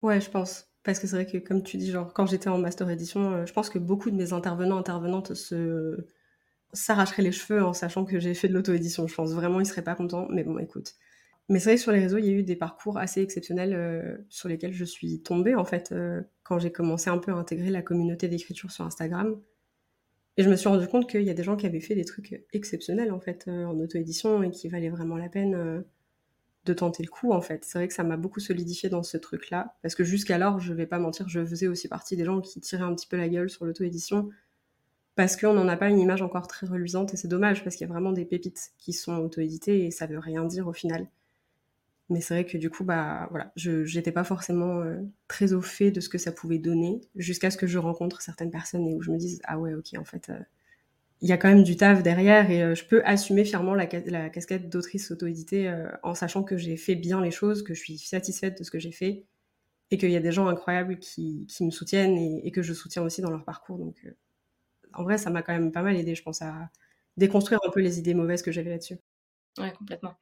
Ouais, 0.02 0.22
je 0.22 0.30
pense. 0.30 0.69
Parce 0.90 1.00
que 1.00 1.06
c'est 1.06 1.18
vrai 1.18 1.26
que, 1.28 1.38
comme 1.38 1.62
tu 1.62 1.78
dis, 1.78 1.92
genre, 1.92 2.14
quand 2.14 2.26
j'étais 2.26 2.50
en 2.50 2.58
master 2.58 2.90
édition, 2.90 3.32
euh, 3.32 3.46
je 3.46 3.54
pense 3.54 3.70
que 3.70 3.78
beaucoup 3.78 4.10
de 4.10 4.16
mes 4.16 4.34
intervenants, 4.34 4.78
intervenantes 4.78 5.36
se 5.36 6.08
s'arracheraient 6.74 7.22
les 7.22 7.32
cheveux 7.32 7.64
en 7.64 7.74
sachant 7.74 8.06
que 8.06 8.20
j'ai 8.20 8.34
fait 8.34 8.48
de 8.48 8.54
l'auto-édition. 8.54 9.08
Je 9.08 9.14
pense 9.14 9.32
vraiment, 9.34 9.60
ils 9.60 9.68
seraient 9.68 9.84
pas 9.84 9.94
contents. 9.94 10.28
Mais 10.32 10.44
bon, 10.44 10.58
écoute. 10.58 10.96
Mais 11.48 11.60
c'est 11.60 11.70
vrai 11.70 11.76
que 11.76 11.82
sur 11.82 11.92
les 11.92 12.00
réseaux, 12.00 12.18
il 12.18 12.26
y 12.26 12.30
a 12.30 12.32
eu 12.32 12.44
des 12.44 12.56
parcours 12.56 12.98
assez 12.98 13.22
exceptionnels 13.22 13.74
euh, 13.76 14.18
sur 14.30 14.50
lesquels 14.50 14.74
je 14.74 14.86
suis 14.86 15.22
tombée, 15.22 15.54
en 15.54 15.66
fait, 15.66 15.92
euh, 15.92 16.22
quand 16.42 16.58
j'ai 16.58 16.72
commencé 16.72 17.12
un 17.12 17.20
peu 17.20 17.32
à 17.32 17.36
intégrer 17.36 17.70
la 17.70 17.84
communauté 17.84 18.28
d'écriture 18.28 18.72
sur 18.72 18.84
Instagram. 18.84 19.40
Et 20.38 20.44
je 20.44 20.50
me 20.50 20.56
suis 20.56 20.70
rendu 20.70 20.88
compte 20.88 21.08
qu'il 21.08 21.24
y 21.24 21.30
a 21.30 21.36
des 21.36 21.44
gens 21.44 21.56
qui 21.56 21.68
avaient 21.68 21.82
fait 21.82 21.96
des 21.96 22.06
trucs 22.06 22.44
exceptionnels, 22.52 23.12
en 23.12 23.20
fait, 23.20 23.48
en 23.48 23.78
auto-édition 23.80 24.42
et 24.42 24.50
qui 24.50 24.70
valaient 24.70 24.90
vraiment 24.90 25.18
la 25.18 25.30
peine 25.30 25.84
de 26.70 26.74
tenter 26.74 27.04
le 27.04 27.10
coup 27.10 27.32
en 27.32 27.42
fait. 27.42 27.66
C'est 27.66 27.78
vrai 27.78 27.88
que 27.88 27.94
ça 27.94 28.04
m'a 28.04 28.18
beaucoup 28.18 28.40
solidifié 28.40 28.90
dans 28.90 29.04
ce 29.04 29.18
truc-là, 29.18 29.76
parce 29.82 29.96
que 29.96 30.04
jusqu'alors, 30.04 30.60
je 30.60 30.74
vais 30.74 30.86
pas 30.86 31.00
mentir, 31.00 31.28
je 31.28 31.46
faisais 31.46 31.68
aussi 31.68 31.88
partie 31.88 32.16
des 32.16 32.26
gens 32.26 32.42
qui 32.42 32.60
tiraient 32.62 32.84
un 32.84 32.96
petit 32.96 33.08
peu 33.08 33.18
la 33.18 33.28
gueule 33.30 33.50
sur 33.50 33.66
l'auto-édition, 33.66 34.30
parce 35.16 35.36
qu'on 35.36 35.54
n'en 35.54 35.68
a 35.68 35.76
pas 35.76 35.90
une 35.90 36.00
image 36.00 36.22
encore 36.22 36.48
très 36.48 36.68
reluisante, 36.68 37.14
et 37.14 37.18
c'est 37.18 37.28
dommage, 37.28 37.64
parce 37.64 37.76
qu'il 37.76 37.88
y 37.88 37.90
a 37.90 37.94
vraiment 37.94 38.12
des 38.12 38.26
pépites 38.26 38.72
qui 38.78 38.94
sont 38.94 39.18
auto-éditées, 39.18 39.86
et 39.86 39.92
ça 39.92 40.06
veut 40.06 40.20
rien 40.20 40.46
dire 40.46 40.68
au 40.68 40.74
final. 40.74 41.08
Mais 42.10 42.22
c'est 42.22 42.34
vrai 42.34 42.46
que 42.46 42.58
du 42.58 42.70
coup, 42.70 42.84
bah 42.84 43.28
voilà, 43.30 43.52
je 43.56 43.84
j'étais 43.84 44.12
pas 44.12 44.24
forcément 44.24 44.82
euh, 44.82 44.98
très 45.28 45.54
au 45.54 45.62
fait 45.62 45.92
de 45.92 46.00
ce 46.02 46.10
que 46.10 46.18
ça 46.18 46.32
pouvait 46.32 46.58
donner, 46.60 47.02
jusqu'à 47.16 47.52
ce 47.52 47.58
que 47.58 47.68
je 47.68 47.78
rencontre 47.78 48.22
certaines 48.22 48.52
personnes 48.52 48.88
et 48.88 48.96
où 48.96 49.02
je 49.02 49.12
me 49.12 49.18
dise, 49.18 49.42
ah 49.46 49.60
ouais, 49.60 49.74
ok, 49.74 49.90
en 49.98 50.06
fait... 50.06 50.30
Euh, 50.30 50.40
il 51.22 51.28
y 51.28 51.32
a 51.34 51.38
quand 51.38 51.50
même 51.50 51.64
du 51.64 51.76
taf 51.76 52.02
derrière 52.02 52.50
et 52.50 52.64
euh, 52.64 52.76
je 52.76 52.86
peux 52.86 53.02
assumer 53.04 53.44
fièrement 53.44 53.76
la, 53.76 53.88
casquette 53.88 54.70
d'autrice 54.70 55.12
auto-éditée 55.12 55.68
euh, 55.68 55.90
en 56.04 56.16
sachant 56.16 56.44
que 56.44 56.58
j'ai 56.58 56.78
fait 56.78 56.96
bien 56.96 57.22
les 57.22 57.32
choses, 57.32 57.64
que 57.64 57.74
je 57.74 57.82
suis 57.82 57.98
satisfaite 57.98 58.58
de 58.58 58.64
ce 58.64 58.72
que 58.72 58.80
j'ai 58.80 58.92
fait 58.92 59.26
et 59.92 59.98
qu'il 59.98 60.12
y 60.12 60.16
a 60.16 60.22
des 60.22 60.32
gens 60.32 60.48
incroyables 60.48 61.00
qui, 61.00 61.46
me 61.62 61.72
soutiennent 61.72 62.18
et, 62.18 62.52
que 62.52 62.62
je 62.62 62.74
soutiens 62.74 63.02
aussi 63.02 63.22
dans 63.22 63.32
leur 63.32 63.44
parcours. 63.44 63.78
Donc, 63.78 63.96
euh, 64.06 64.12
en 64.94 65.04
vrai, 65.04 65.18
ça 65.18 65.30
m'a 65.30 65.42
quand 65.42 65.52
même 65.52 65.72
pas 65.72 65.82
mal 65.82 65.96
aidé, 65.98 66.16
je 66.16 66.24
pense, 66.24 66.42
à 66.42 66.70
déconstruire 67.18 67.60
un 67.68 67.72
peu 67.72 67.82
les 67.82 68.00
idées 68.00 68.14
mauvaises 68.14 68.44
que 68.44 68.52
j'avais 68.52 68.70
là-dessus. 68.70 69.00
Ouais, 69.58 69.74
complètement. 69.74 70.14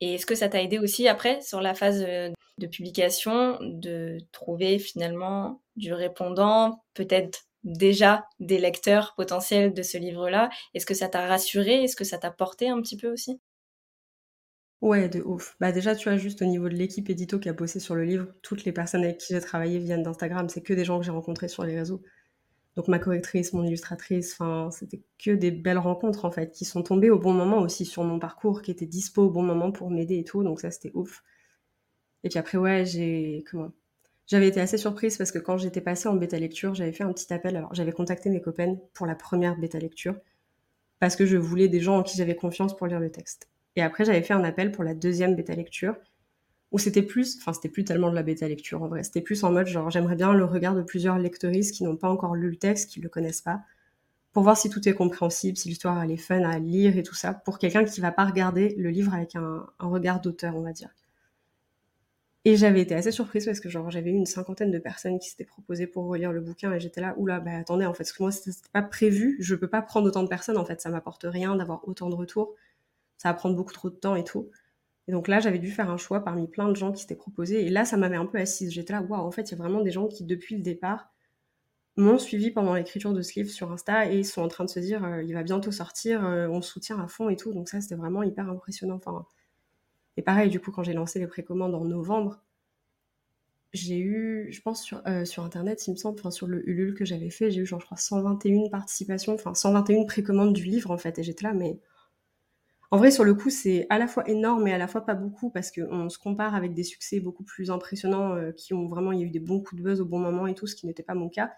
Et 0.00 0.14
est-ce 0.14 0.26
que 0.26 0.34
ça 0.34 0.48
t'a 0.48 0.62
aidé 0.62 0.78
aussi 0.78 1.08
après, 1.08 1.40
sur 1.40 1.62
la 1.62 1.74
phase 1.74 2.00
de 2.00 2.66
publication, 2.66 3.58
de 3.62 4.18
trouver 4.30 4.78
finalement 4.78 5.62
du 5.74 5.94
répondant, 5.94 6.84
peut-être 6.92 7.46
déjà 7.64 8.24
des 8.40 8.58
lecteurs 8.58 9.14
potentiels 9.16 9.72
de 9.74 9.82
ce 9.82 9.98
livre-là? 9.98 10.50
Est-ce 10.74 10.86
que 10.86 10.94
ça 10.94 11.08
t'a 11.08 11.26
rassuré? 11.26 11.84
Est-ce 11.84 11.96
que 11.96 12.04
ça 12.04 12.18
t'a 12.18 12.30
porté 12.30 12.68
un 12.68 12.80
petit 12.82 12.96
peu 12.96 13.12
aussi? 13.12 13.40
Ouais, 14.80 15.08
de 15.08 15.20
ouf. 15.22 15.56
Bah 15.60 15.72
déjà, 15.72 15.96
tu 15.96 16.08
vois, 16.08 16.18
juste 16.18 16.42
au 16.42 16.44
niveau 16.44 16.68
de 16.68 16.74
l'équipe 16.74 17.08
édito 17.10 17.38
qui 17.38 17.48
a 17.48 17.52
bossé 17.54 17.80
sur 17.80 17.94
le 17.94 18.04
livre, 18.04 18.26
toutes 18.42 18.64
les 18.64 18.72
personnes 18.72 19.02
avec 19.02 19.18
qui 19.18 19.32
j'ai 19.32 19.40
travaillé 19.40 19.78
viennent 19.78 20.02
d'Instagram. 20.02 20.48
C'est 20.48 20.60
que 20.62 20.74
des 20.74 20.84
gens 20.84 20.98
que 20.98 21.04
j'ai 21.04 21.10
rencontrés 21.10 21.48
sur 21.48 21.64
les 21.64 21.74
réseaux. 21.76 22.02
donc 22.76 22.88
ma 22.88 22.98
correctrice, 23.00 23.52
mon 23.54 23.64
illustratrice, 23.64 24.34
enfin, 24.34 24.70
c'était 24.72 25.02
que 25.18 25.32
des 25.32 25.50
belles 25.52 25.78
rencontres 25.78 26.24
en 26.26 26.30
fait, 26.32 26.52
qui 26.52 26.64
sont 26.66 26.82
tombées 26.84 27.10
au 27.10 27.18
bon 27.20 27.32
moment 27.34 27.60
aussi 27.60 27.86
sur 27.86 28.04
mon 28.04 28.18
parcours, 28.20 28.62
qui 28.62 28.70
étaient 28.72 28.86
dispo 28.86 29.24
au 29.24 29.30
bon 29.30 29.42
moment 29.44 29.72
pour 29.72 29.90
m'aider 29.90 30.18
et 30.18 30.24
tout, 30.24 30.44
donc 30.44 30.60
ça 30.60 30.70
c'était 30.72 30.92
ouf. 30.94 31.22
Et 32.24 32.28
puis 32.28 32.38
après, 32.40 32.58
ouais, 32.58 32.84
j'ai 32.84 33.44
comment 33.48 33.70
J'avais 34.26 34.48
été 34.48 34.60
assez 34.60 34.78
surprise 34.78 35.16
parce 35.18 35.32
que 35.32 35.38
quand 35.38 35.58
j'étais 35.58 35.80
passée 35.80 36.08
en 36.08 36.14
bêta 36.14 36.38
lecture, 36.38 36.74
j'avais 36.74 36.92
fait 36.92 37.04
un 37.04 37.12
petit 37.12 37.32
appel. 37.32 37.56
Alors 37.56 37.74
j'avais 37.74 37.92
contacté 37.92 38.30
mes 38.30 38.40
copaines 38.40 38.78
pour 38.94 39.06
la 39.06 39.14
première 39.14 39.56
bêta 39.56 39.78
lecture 39.78 40.16
parce 40.98 41.16
que 41.16 41.26
je 41.26 41.36
voulais 41.36 41.68
des 41.68 41.80
gens 41.80 41.98
en 41.98 42.02
qui 42.02 42.16
j'avais 42.16 42.36
confiance 42.36 42.76
pour 42.76 42.86
lire 42.86 43.00
le 43.00 43.10
texte. 43.10 43.48
Et 43.76 43.82
après, 43.82 44.04
j'avais 44.04 44.22
fait 44.22 44.34
un 44.34 44.44
appel 44.44 44.72
pour 44.72 44.84
la 44.84 44.94
deuxième 44.94 45.34
bêta 45.34 45.54
lecture 45.54 45.96
où 46.74 46.78
c'était 46.78 47.02
plus, 47.02 47.36
enfin 47.38 47.52
c'était 47.52 47.68
plus 47.68 47.84
tellement 47.84 48.10
de 48.10 48.16
la 48.16 48.24
bêta 48.24 48.48
lecture 48.48 48.82
en 48.82 48.88
vrai, 48.88 49.04
c'était 49.04 49.20
plus 49.20 49.44
en 49.44 49.52
mode 49.52 49.68
genre 49.68 49.90
j'aimerais 49.90 50.16
bien 50.16 50.32
le 50.34 50.44
regard 50.44 50.74
de 50.74 50.82
plusieurs 50.82 51.18
lectrices 51.18 51.70
qui 51.70 51.84
n'ont 51.84 51.96
pas 51.96 52.08
encore 52.08 52.34
lu 52.34 52.50
le 52.50 52.56
texte, 52.56 52.90
qui 52.90 53.00
le 53.00 53.08
connaissent 53.08 53.42
pas, 53.42 53.60
pour 54.32 54.42
voir 54.42 54.56
si 54.56 54.70
tout 54.70 54.86
est 54.88 54.94
compréhensible, 54.94 55.56
si 55.56 55.68
l'histoire 55.68 56.02
elle 56.02 56.10
est 56.10 56.16
fun 56.16 56.42
à 56.42 56.58
lire 56.58 56.98
et 56.98 57.04
tout 57.04 57.14
ça, 57.14 57.32
pour 57.32 57.60
quelqu'un 57.60 57.84
qui 57.84 58.00
va 58.00 58.10
pas 58.10 58.24
regarder 58.24 58.74
le 58.76 58.90
livre 58.90 59.14
avec 59.14 59.36
un, 59.36 59.64
regard 59.78 60.20
d'auteur, 60.20 60.56
on 60.56 60.62
va 60.62 60.72
dire. 60.72 60.90
Et 62.46 62.56
j'avais 62.56 62.82
été 62.82 62.94
assez 62.94 63.10
surprise 63.10 63.46
parce 63.46 63.60
que 63.60 63.68
j'avais 63.70 64.10
eu 64.10 64.14
une 64.14 64.26
cinquantaine 64.26 64.70
de 64.70 64.78
personnes 64.78 65.18
qui 65.18 65.30
s'étaient 65.30 65.44
proposées 65.46 65.86
pour 65.86 66.04
relire 66.06 66.32
le 66.32 66.40
bouquin 66.42 66.72
et 66.74 66.80
j'étais 66.80 67.00
là, 67.00 67.14
oula, 67.16 67.40
bah 67.40 67.56
attendez, 67.56 67.86
en 67.86 67.94
fait, 67.94 68.06
moi 68.20 68.30
c'était 68.32 68.52
pas 68.72 68.82
prévu, 68.82 69.36
je 69.40 69.54
peux 69.54 69.68
pas 69.68 69.80
prendre 69.80 70.06
autant 70.08 70.22
de 70.22 70.28
personnes, 70.28 70.58
en 70.58 70.64
fait, 70.66 70.80
ça 70.80 70.90
m'apporte 70.90 71.24
rien 71.26 71.56
d'avoir 71.56 71.88
autant 71.88 72.10
de 72.10 72.14
retours, 72.14 72.54
ça 73.18 73.30
va 73.30 73.34
prendre 73.34 73.56
beaucoup 73.56 73.72
trop 73.72 73.90
de 73.90 73.96
temps 73.96 74.16
et 74.16 74.24
tout. 74.24 74.50
Et 75.08 75.12
donc 75.12 75.28
là, 75.28 75.40
j'avais 75.40 75.58
dû 75.60 75.70
faire 75.70 75.90
un 75.90 75.98
choix 75.98 76.24
parmi 76.24 76.48
plein 76.48 76.68
de 76.68 76.76
gens 76.76 76.92
qui 76.92 77.02
s'étaient 77.02 77.16
proposés. 77.16 77.66
Et 77.66 77.70
là, 77.70 77.84
ça 77.86 77.96
m'avait 77.98 78.16
un 78.16 78.26
peu 78.26 78.38
assise. 78.38 78.72
J'étais 78.72 78.92
là, 78.94 79.02
waouh, 79.02 79.22
en 79.22 79.30
fait, 79.32 79.50
il 79.50 79.52
y 79.52 79.54
a 79.54 79.58
vraiment 79.58 79.82
des 79.82 79.90
gens 79.92 80.08
qui, 80.08 80.24
depuis 80.24 80.56
le 80.56 80.62
départ, 80.62 81.10
m'ont 81.96 82.18
suivi 82.18 82.50
pendant 82.52 82.74
l'écriture 82.74 83.12
de 83.12 83.22
ce 83.22 83.34
livre 83.40 83.50
sur 83.50 83.72
Insta 83.72 84.10
et 84.10 84.24
sont 84.24 84.42
en 84.42 84.48
train 84.48 84.64
de 84.64 84.70
se 84.70 84.80
dire, 84.80 85.04
euh, 85.04 85.22
il 85.22 85.34
va 85.34 85.42
bientôt 85.44 85.72
sortir, 85.72 86.24
euh, 86.24 86.48
on 86.48 86.62
soutient 86.62 87.00
à 87.00 87.08
fond 87.08 87.28
et 87.30 87.36
tout. 87.36 87.52
Donc 87.54 87.68
ça, 87.68 87.80
c'était 87.80 87.96
vraiment 87.96 88.22
hyper 88.22 88.48
impressionnant. 88.50 89.00
Et 90.16 90.22
pareil, 90.22 90.50
du 90.50 90.60
coup, 90.60 90.70
quand 90.70 90.82
j'ai 90.82 90.92
lancé 90.92 91.18
les 91.18 91.26
précommandes 91.26 91.74
en 91.74 91.84
novembre, 91.84 92.42
j'ai 93.72 93.98
eu, 93.98 94.46
je 94.52 94.60
pense, 94.62 94.82
sur, 94.82 95.02
euh, 95.08 95.24
Internet, 95.38 95.86
il 95.86 95.92
me 95.92 95.96
semble, 95.96 96.18
enfin, 96.20 96.30
sur 96.30 96.46
le 96.46 96.68
Ulule 96.68 96.94
que 96.94 97.04
j'avais 97.04 97.30
fait, 97.30 97.50
j'ai 97.50 97.62
eu, 97.62 97.66
je 97.66 97.74
crois, 97.74 97.96
121 97.96 98.68
participations, 98.70 99.34
enfin, 99.34 99.54
121 99.54 100.04
précommandes 100.04 100.52
du 100.52 100.64
livre, 100.64 100.90
en 100.92 100.98
fait. 100.98 101.18
Et 101.18 101.24
j'étais 101.24 101.44
là, 101.44 101.52
mais 101.52 101.80
en 102.92 102.98
vrai, 102.98 103.10
sur 103.10 103.24
le 103.24 103.34
coup, 103.34 103.50
c'est 103.50 103.86
à 103.90 103.98
la 103.98 104.06
fois 104.06 104.28
énorme 104.28 104.68
et 104.68 104.72
à 104.72 104.78
la 104.78 104.86
fois 104.86 105.04
pas 105.04 105.14
beaucoup 105.14 105.50
parce 105.50 105.72
qu'on 105.72 106.08
se 106.08 106.18
compare 106.18 106.54
avec 106.54 106.74
des 106.74 106.84
succès 106.84 107.18
beaucoup 107.18 107.42
plus 107.42 107.72
impressionnants 107.72 108.36
euh, 108.36 108.52
qui 108.52 108.72
ont 108.72 108.86
vraiment, 108.86 109.10
il 109.10 109.18
y 109.18 109.22
a 109.24 109.26
eu 109.26 109.30
des 109.30 109.40
bons 109.40 109.60
coups 109.60 109.80
de 109.80 109.84
buzz 109.84 110.00
au 110.00 110.04
bon 110.06 110.20
moment 110.20 110.46
et 110.46 110.54
tout, 110.54 110.68
ce 110.68 110.76
qui 110.76 110.86
n'était 110.86 111.02
pas 111.02 111.14
mon 111.14 111.28
cas. 111.28 111.52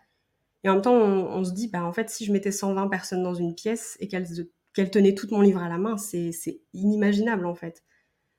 Et 0.65 0.71
en 0.71 0.75
même 0.75 0.83
temps, 0.83 0.95
on, 0.95 1.45
se 1.45 1.53
dit, 1.53 1.69
bah, 1.69 1.85
en 1.85 1.93
fait, 1.93 2.09
si 2.09 2.25
je 2.25 2.33
mettais 2.33 2.53
120 2.53 2.89
personnes 2.89 3.23
dans 3.23 3.35
une 3.35 3.55
pièce 3.55 3.99
et 4.01 4.09
qu'elles 4.09 4.91
tenaient 4.91 5.15
tout 5.15 5.29
mon 5.31 5.43
livre 5.43 5.63
à 5.63 5.69
la 5.69 5.77
main, 5.77 5.99
c'est 5.99 6.33
inimaginable 6.73 7.45
en 7.47 7.55
fait. 7.55 7.85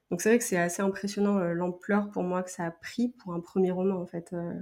Donc 0.09 0.21
c'est 0.21 0.29
vrai 0.29 0.37
que 0.37 0.43
c'est 0.43 0.57
assez 0.57 0.81
impressionnant 0.81 1.37
euh, 1.39 1.53
l'ampleur 1.53 2.09
pour 2.09 2.23
moi 2.23 2.43
que 2.43 2.51
ça 2.51 2.65
a 2.65 2.71
pris 2.71 3.09
pour 3.09 3.33
un 3.33 3.39
premier 3.39 3.71
roman 3.71 3.99
en 4.01 4.05
fait. 4.05 4.31
Euh. 4.33 4.53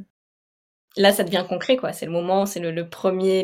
Là, 0.97 1.11
ça 1.11 1.25
devient 1.25 1.45
concret, 1.47 1.75
quoi. 1.75 1.91
C'est 1.91 2.05
le 2.05 2.13
moment, 2.13 2.45
c'est 2.45 2.61
le, 2.61 2.89
premier, 2.89 3.43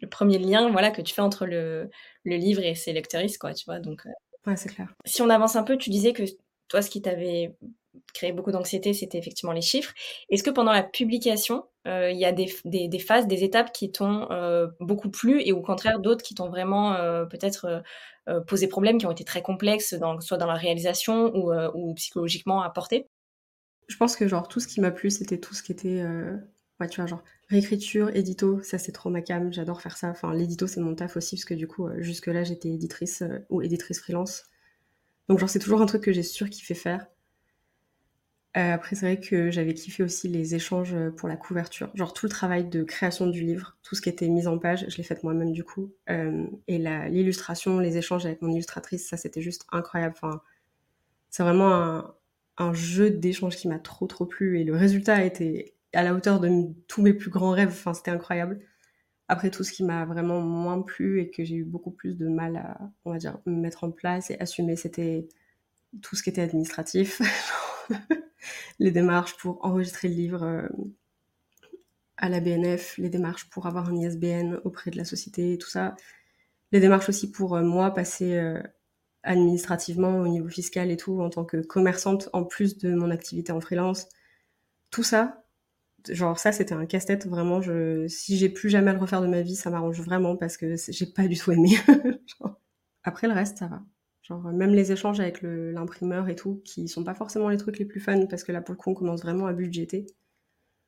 le, 0.00 0.06
premier 0.06 0.38
lien, 0.38 0.70
voilà, 0.70 0.92
que 0.92 1.02
tu 1.02 1.12
fais 1.12 1.22
entre 1.22 1.44
le, 1.44 1.90
le 2.22 2.36
livre 2.36 2.62
et 2.62 2.76
ses 2.76 2.92
lectrices, 2.92 3.36
quoi, 3.36 3.52
tu 3.52 3.64
vois. 3.64 3.80
Donc, 3.80 4.06
Ouais, 4.46 4.56
c'est 4.56 4.68
clair. 4.68 4.94
Si 5.04 5.22
on 5.22 5.30
avance 5.30 5.56
un 5.56 5.62
peu, 5.62 5.78
tu 5.78 5.90
disais 5.90 6.12
que 6.12 6.22
toi, 6.68 6.82
ce 6.82 6.90
qui 6.90 7.00
t'avait 7.00 7.56
créé 8.12 8.32
beaucoup 8.32 8.52
d'anxiété, 8.52 8.92
c'était 8.92 9.18
effectivement 9.18 9.52
les 9.52 9.62
chiffres. 9.62 9.92
Est-ce 10.28 10.42
que 10.42 10.50
pendant 10.50 10.72
la 10.72 10.82
publication, 10.82 11.56
euh, 11.56 11.62
il 11.86 12.18
y 12.18 12.24
a 12.24 12.32
des, 12.32 12.46
phases, 12.98 13.26
des 13.26 13.44
étapes 13.44 13.72
qui 13.72 13.92
t'ont 13.92 14.30
euh, 14.30 14.68
beaucoup 14.80 15.10
plu 15.10 15.42
et 15.44 15.52
au 15.52 15.60
contraire 15.60 15.98
d'autres 16.00 16.22
qui 16.22 16.34
t'ont 16.34 16.48
vraiment 16.48 16.94
euh, 16.94 17.24
peut-être 17.26 17.82
posé 18.46 18.68
problème, 18.68 18.98
qui 18.98 19.06
ont 19.06 19.10
été 19.10 19.24
très 19.24 19.42
complexes, 19.42 19.94
dans, 19.94 20.18
soit 20.20 20.38
dans 20.38 20.46
la 20.46 20.54
réalisation 20.54 21.32
ou, 21.34 21.94
psychologiquement 21.94 22.62
apporté 22.62 23.06
Je 23.88 23.96
pense 23.96 24.16
que 24.16 24.26
genre 24.26 24.48
tout 24.48 24.60
ce 24.60 24.68
qui 24.68 24.80
m'a 24.80 24.90
plu, 24.90 25.10
c'était 25.10 25.38
tout 25.38 25.54
ce 25.54 25.62
qui 25.62 25.72
était 25.72 26.02
Ouais, 26.80 26.88
tu 26.88 27.00
vois, 27.00 27.06
genre 27.06 27.22
réécriture, 27.48 28.10
édito, 28.16 28.60
ça 28.62 28.78
c'est 28.78 28.90
trop 28.90 29.08
ma 29.08 29.22
cam, 29.22 29.52
j'adore 29.52 29.80
faire 29.80 29.96
ça. 29.96 30.08
Enfin, 30.08 30.34
l'édito 30.34 30.66
c'est 30.66 30.80
mon 30.80 30.94
taf 30.94 31.16
aussi, 31.16 31.36
parce 31.36 31.44
que 31.44 31.54
du 31.54 31.68
coup, 31.68 31.86
euh, 31.86 32.00
jusque-là 32.00 32.42
j'étais 32.42 32.68
éditrice 32.68 33.22
euh, 33.22 33.38
ou 33.48 33.62
éditrice 33.62 34.00
freelance. 34.00 34.44
Donc, 35.28 35.38
genre, 35.38 35.48
c'est 35.48 35.60
toujours 35.60 35.80
un 35.80 35.86
truc 35.86 36.02
que 36.02 36.12
j'ai 36.12 36.22
sûr 36.22 36.48
fait 36.52 36.74
faire. 36.74 37.06
Euh, 38.56 38.74
après, 38.74 38.94
c'est 38.94 39.06
vrai 39.06 39.20
que 39.20 39.50
j'avais 39.50 39.74
kiffé 39.74 40.04
aussi 40.04 40.28
les 40.28 40.54
échanges 40.54 40.94
pour 41.16 41.28
la 41.28 41.36
couverture. 41.36 41.90
Genre, 41.94 42.12
tout 42.12 42.26
le 42.26 42.30
travail 42.30 42.64
de 42.64 42.84
création 42.84 43.26
du 43.26 43.42
livre, 43.42 43.76
tout 43.82 43.96
ce 43.96 44.00
qui 44.00 44.08
était 44.08 44.28
mis 44.28 44.46
en 44.46 44.58
page, 44.58 44.86
je 44.88 44.96
l'ai 44.96 45.02
fait 45.02 45.22
moi-même 45.24 45.52
du 45.52 45.64
coup. 45.64 45.92
et 46.08 46.78
l'illustration, 46.78 47.80
les 47.80 47.96
échanges 47.96 48.26
avec 48.26 48.42
mon 48.42 48.50
illustratrice, 48.50 49.08
ça 49.08 49.16
c'était 49.16 49.42
juste 49.42 49.66
incroyable. 49.72 50.14
Enfin, 50.16 50.40
c'est 51.30 51.42
vraiment 51.42 51.74
un, 51.74 52.14
un 52.58 52.72
jeu 52.72 53.10
d'échange 53.10 53.56
qui 53.56 53.68
m'a 53.68 53.78
trop 53.78 54.06
trop 54.06 54.26
plu. 54.26 54.60
Et 54.60 54.64
le 54.64 54.76
résultat 54.76 55.16
a 55.16 55.24
été 55.24 55.74
à 55.92 56.02
la 56.02 56.14
hauteur 56.14 56.40
de 56.40 56.72
tous 56.88 57.02
mes 57.02 57.14
plus 57.14 57.30
grands 57.30 57.50
rêves. 57.50 57.68
Enfin, 57.70 57.94
c'était 57.94 58.10
incroyable. 58.10 58.60
Après, 59.28 59.50
tout 59.50 59.64
ce 59.64 59.72
qui 59.72 59.84
m'a 59.84 60.04
vraiment 60.04 60.40
moins 60.40 60.82
plu 60.82 61.20
et 61.20 61.30
que 61.30 61.44
j'ai 61.44 61.56
eu 61.56 61.64
beaucoup 61.64 61.90
plus 61.90 62.16
de 62.16 62.28
mal 62.28 62.56
à, 62.56 62.78
on 63.04 63.12
va 63.12 63.18
dire, 63.18 63.38
mettre 63.46 63.84
en 63.84 63.90
place 63.90 64.30
et 64.30 64.38
assumer, 64.38 64.76
c'était 64.76 65.28
tout 66.02 66.16
ce 66.16 66.22
qui 66.22 66.30
était 66.30 66.42
administratif. 66.42 67.20
les 68.78 68.90
démarches 68.90 69.36
pour 69.36 69.64
enregistrer 69.64 70.08
le 70.08 70.14
livre 70.14 70.42
euh, 70.42 70.68
à 72.16 72.28
la 72.28 72.40
BNF, 72.40 72.96
les 72.98 73.08
démarches 73.08 73.48
pour 73.50 73.66
avoir 73.66 73.88
un 73.88 73.96
ISBN 73.96 74.60
auprès 74.64 74.90
de 74.90 74.96
la 74.96 75.04
société, 75.04 75.58
tout 75.58 75.68
ça. 75.68 75.96
Les 76.72 76.80
démarches 76.80 77.08
aussi 77.08 77.30
pour 77.30 77.56
euh, 77.56 77.62
moi 77.62 77.92
passer 77.92 78.34
euh, 78.34 78.62
administrativement 79.22 80.18
au 80.20 80.28
niveau 80.28 80.48
fiscal 80.48 80.90
et 80.90 80.96
tout 80.96 81.20
en 81.20 81.30
tant 81.30 81.44
que 81.44 81.58
commerçante 81.58 82.28
en 82.32 82.44
plus 82.44 82.78
de 82.78 82.94
mon 82.94 83.10
activité 83.10 83.52
en 83.52 83.60
freelance. 83.60 84.08
Tout 84.90 85.02
ça, 85.02 85.44
genre 86.08 86.38
ça 86.38 86.52
c'était 86.52 86.74
un 86.74 86.86
casse-tête 86.86 87.26
vraiment 87.26 87.60
si 88.08 88.36
j'ai 88.36 88.48
plus 88.48 88.68
jamais 88.68 88.90
à 88.90 88.94
le 88.94 89.00
refaire 89.00 89.22
de 89.22 89.26
ma 89.26 89.40
vie 89.40 89.56
ça 89.56 89.70
m'arrange 89.70 90.00
vraiment 90.02 90.36
parce 90.36 90.58
que 90.58 90.76
j'ai 90.76 91.06
pas 91.06 91.26
du 91.26 91.36
tout 91.36 91.50
aimé 91.50 91.70
après 93.04 93.26
le 93.26 93.32
reste 93.32 93.58
ça 93.58 93.68
va 93.68 93.82
genre 94.24 94.42
même 94.52 94.74
les 94.74 94.90
échanges 94.90 95.20
avec 95.20 95.42
l'imprimeur 95.42 96.28
et 96.28 96.34
tout 96.34 96.60
qui 96.64 96.88
sont 96.88 97.04
pas 97.04 97.14
forcément 97.14 97.48
les 97.48 97.56
trucs 97.56 97.78
les 97.78 97.84
plus 97.84 98.00
fun 98.00 98.26
parce 98.26 98.42
que 98.42 98.52
là 98.52 98.60
pour 98.60 98.72
le 98.72 98.78
coup 98.78 98.90
on 98.90 98.94
commence 98.94 99.22
vraiment 99.22 99.46
à 99.46 99.52
budgéter. 99.52 100.06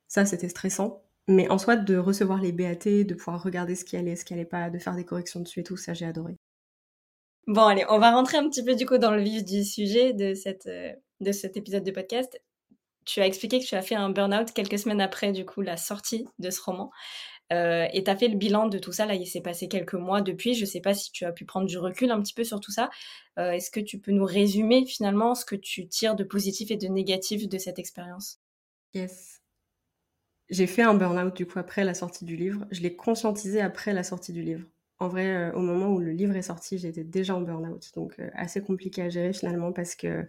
Ça 0.08 0.24
c'était 0.26 0.48
stressant. 0.48 1.02
Mais 1.28 1.48
en 1.48 1.58
soi 1.58 1.76
de 1.76 1.96
recevoir 1.96 2.40
les 2.40 2.52
BAT 2.52 3.04
de 3.04 3.14
pouvoir 3.14 3.42
regarder 3.42 3.74
ce 3.76 3.84
qui 3.84 3.96
allait 3.96 4.16
ce 4.16 4.24
qui 4.24 4.34
allait 4.34 4.44
pas 4.44 4.70
de 4.70 4.78
faire 4.78 4.96
des 4.96 5.04
corrections 5.04 5.40
dessus 5.40 5.60
et 5.60 5.64
tout 5.64 5.76
ça 5.76 5.94
j'ai 5.94 6.06
adoré. 6.06 6.36
Bon, 7.46 7.62
allez, 7.62 7.84
on 7.88 7.98
va 8.00 8.10
rentrer 8.10 8.38
un 8.38 8.48
petit 8.48 8.64
peu 8.64 8.74
du 8.74 8.86
coup 8.86 8.98
dans 8.98 9.12
le 9.12 9.22
vif 9.22 9.44
du 9.44 9.62
sujet 9.62 10.12
de, 10.12 10.34
cette, 10.34 10.66
euh, 10.66 10.92
de 11.20 11.30
cet 11.30 11.56
épisode 11.56 11.84
de 11.84 11.92
podcast. 11.92 12.40
Tu 13.04 13.20
as 13.20 13.26
expliqué 13.26 13.60
que 13.60 13.64
tu 13.64 13.76
as 13.76 13.82
fait 13.82 13.94
un 13.94 14.10
burn-out 14.10 14.50
quelques 14.52 14.80
semaines 14.80 15.00
après, 15.00 15.30
du 15.30 15.44
coup, 15.44 15.60
la 15.60 15.76
sortie 15.76 16.26
de 16.40 16.50
ce 16.50 16.60
roman. 16.60 16.90
Euh, 17.52 17.86
et 17.92 18.02
tu 18.02 18.10
as 18.10 18.16
fait 18.16 18.28
le 18.28 18.36
bilan 18.36 18.68
de 18.68 18.78
tout 18.78 18.92
ça. 18.92 19.06
Là, 19.06 19.14
il 19.14 19.26
s'est 19.26 19.40
passé 19.40 19.68
quelques 19.68 19.94
mois 19.94 20.20
depuis. 20.20 20.54
Je 20.54 20.62
ne 20.62 20.66
sais 20.66 20.80
pas 20.80 20.94
si 20.94 21.12
tu 21.12 21.24
as 21.24 21.32
pu 21.32 21.44
prendre 21.44 21.66
du 21.66 21.78
recul 21.78 22.10
un 22.10 22.20
petit 22.20 22.34
peu 22.34 22.44
sur 22.44 22.60
tout 22.60 22.72
ça. 22.72 22.90
Euh, 23.38 23.52
est-ce 23.52 23.70
que 23.70 23.80
tu 23.80 23.98
peux 23.98 24.12
nous 24.12 24.24
résumer 24.24 24.84
finalement 24.86 25.34
ce 25.34 25.44
que 25.44 25.56
tu 25.56 25.86
tires 25.86 26.16
de 26.16 26.24
positif 26.24 26.70
et 26.70 26.76
de 26.76 26.88
négatif 26.88 27.48
de 27.48 27.58
cette 27.58 27.78
expérience? 27.78 28.40
Yes. 28.94 29.40
J'ai 30.48 30.66
fait 30.66 30.82
un 30.82 30.94
burn-out 30.94 31.36
du 31.36 31.46
coup 31.46 31.58
après 31.58 31.84
la 31.84 31.94
sortie 31.94 32.24
du 32.24 32.36
livre. 32.36 32.66
Je 32.70 32.80
l'ai 32.80 32.94
conscientisé 32.94 33.60
après 33.60 33.92
la 33.92 34.02
sortie 34.02 34.32
du 34.32 34.42
livre. 34.42 34.66
En 34.98 35.08
vrai, 35.08 35.26
euh, 35.26 35.52
au 35.52 35.60
moment 35.60 35.88
où 35.88 35.98
le 35.98 36.12
livre 36.12 36.34
est 36.36 36.42
sorti, 36.42 36.78
j'étais 36.78 37.04
déjà 37.04 37.36
en 37.36 37.42
burn-out. 37.42 37.90
Donc, 37.94 38.18
assez 38.34 38.62
compliqué 38.62 39.02
à 39.02 39.08
gérer 39.08 39.32
finalement 39.32 39.72
parce 39.72 39.94
que, 39.94 40.24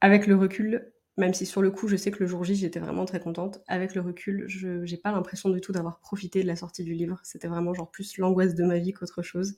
avec 0.00 0.26
le 0.26 0.36
recul, 0.36 0.92
même 1.16 1.32
si 1.32 1.46
sur 1.46 1.62
le 1.62 1.70
coup, 1.70 1.88
je 1.88 1.96
sais 1.96 2.10
que 2.10 2.20
le 2.20 2.26
jour 2.26 2.44
J, 2.44 2.56
j'étais 2.56 2.78
vraiment 2.78 3.06
très 3.06 3.20
contente. 3.20 3.62
Avec 3.68 3.94
le 3.94 4.02
recul, 4.02 4.44
je 4.48 4.90
n'ai 4.90 4.98
pas 4.98 5.12
l'impression 5.12 5.48
du 5.48 5.60
tout 5.60 5.72
d'avoir 5.72 5.98
profité 6.00 6.42
de 6.42 6.46
la 6.46 6.56
sortie 6.56 6.84
du 6.84 6.92
livre. 6.92 7.18
C'était 7.22 7.48
vraiment 7.48 7.72
genre 7.72 7.90
plus 7.90 8.18
l'angoisse 8.18 8.54
de 8.54 8.64
ma 8.64 8.78
vie 8.78 8.92
qu'autre 8.92 9.22
chose. 9.22 9.54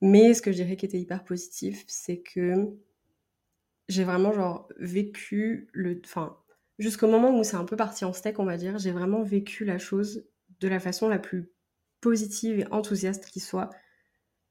Mais 0.00 0.32
ce 0.34 0.40
que 0.40 0.52
je 0.52 0.56
dirais 0.56 0.76
qui 0.76 0.86
était 0.86 1.00
hyper 1.00 1.24
positif, 1.24 1.84
c'est 1.88 2.20
que 2.20 2.68
j'ai 3.88 4.04
vraiment 4.04 4.32
genre 4.32 4.68
vécu 4.78 5.68
le... 5.72 6.00
Enfin, 6.04 6.38
jusqu'au 6.78 7.08
moment 7.08 7.36
où 7.36 7.42
c'est 7.42 7.56
un 7.56 7.64
peu 7.64 7.76
parti 7.76 8.04
en 8.04 8.12
steak, 8.12 8.38
on 8.38 8.44
va 8.44 8.56
dire, 8.56 8.78
j'ai 8.78 8.92
vraiment 8.92 9.22
vécu 9.22 9.64
la 9.64 9.78
chose 9.78 10.24
de 10.60 10.68
la 10.68 10.78
façon 10.78 11.08
la 11.08 11.18
plus 11.18 11.50
positive 12.00 12.60
et 12.60 12.66
enthousiaste 12.70 13.26
qui 13.26 13.40
soit. 13.40 13.70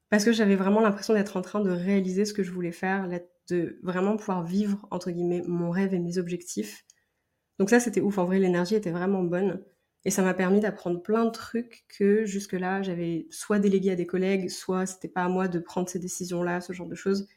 Parce 0.09 0.25
que 0.25 0.33
j'avais 0.33 0.55
vraiment 0.55 0.81
l'impression 0.81 1.13
d'être 1.13 1.37
en 1.37 1.41
train 1.41 1.61
de 1.61 1.69
réaliser 1.69 2.25
ce 2.25 2.33
que 2.33 2.43
je 2.43 2.51
voulais 2.51 2.71
faire, 2.71 3.07
de 3.49 3.79
vraiment 3.83 4.17
pouvoir 4.17 4.43
vivre, 4.43 4.87
entre 4.91 5.11
guillemets, 5.11 5.43
mon 5.47 5.71
rêve 5.71 5.93
et 5.93 5.99
mes 5.99 6.17
objectifs. 6.17 6.85
Donc 7.59 7.69
ça, 7.69 7.79
c'était 7.79 8.01
ouf. 8.01 8.17
En 8.17 8.25
vrai, 8.25 8.39
l'énergie 8.39 8.75
était 8.75 8.91
vraiment 8.91 9.23
bonne. 9.23 9.63
Et 10.05 10.11
ça 10.11 10.23
m'a 10.23 10.33
permis 10.33 10.61
d'apprendre 10.61 11.01
plein 11.01 11.25
de 11.25 11.31
trucs 11.31 11.85
que 11.89 12.25
jusque-là, 12.25 12.81
j'avais 12.81 13.27
soit 13.29 13.59
délégué 13.59 13.91
à 13.91 13.95
des 13.95 14.07
collègues, 14.07 14.49
soit 14.49 14.85
c'était 14.85 15.09
pas 15.09 15.25
à 15.25 15.29
moi 15.29 15.47
de 15.47 15.59
prendre 15.59 15.89
ces 15.89 15.99
décisions-là, 15.99 16.61
ce 16.61 16.71
genre 16.71 16.87
de 16.87 16.95
choses. 16.95 17.27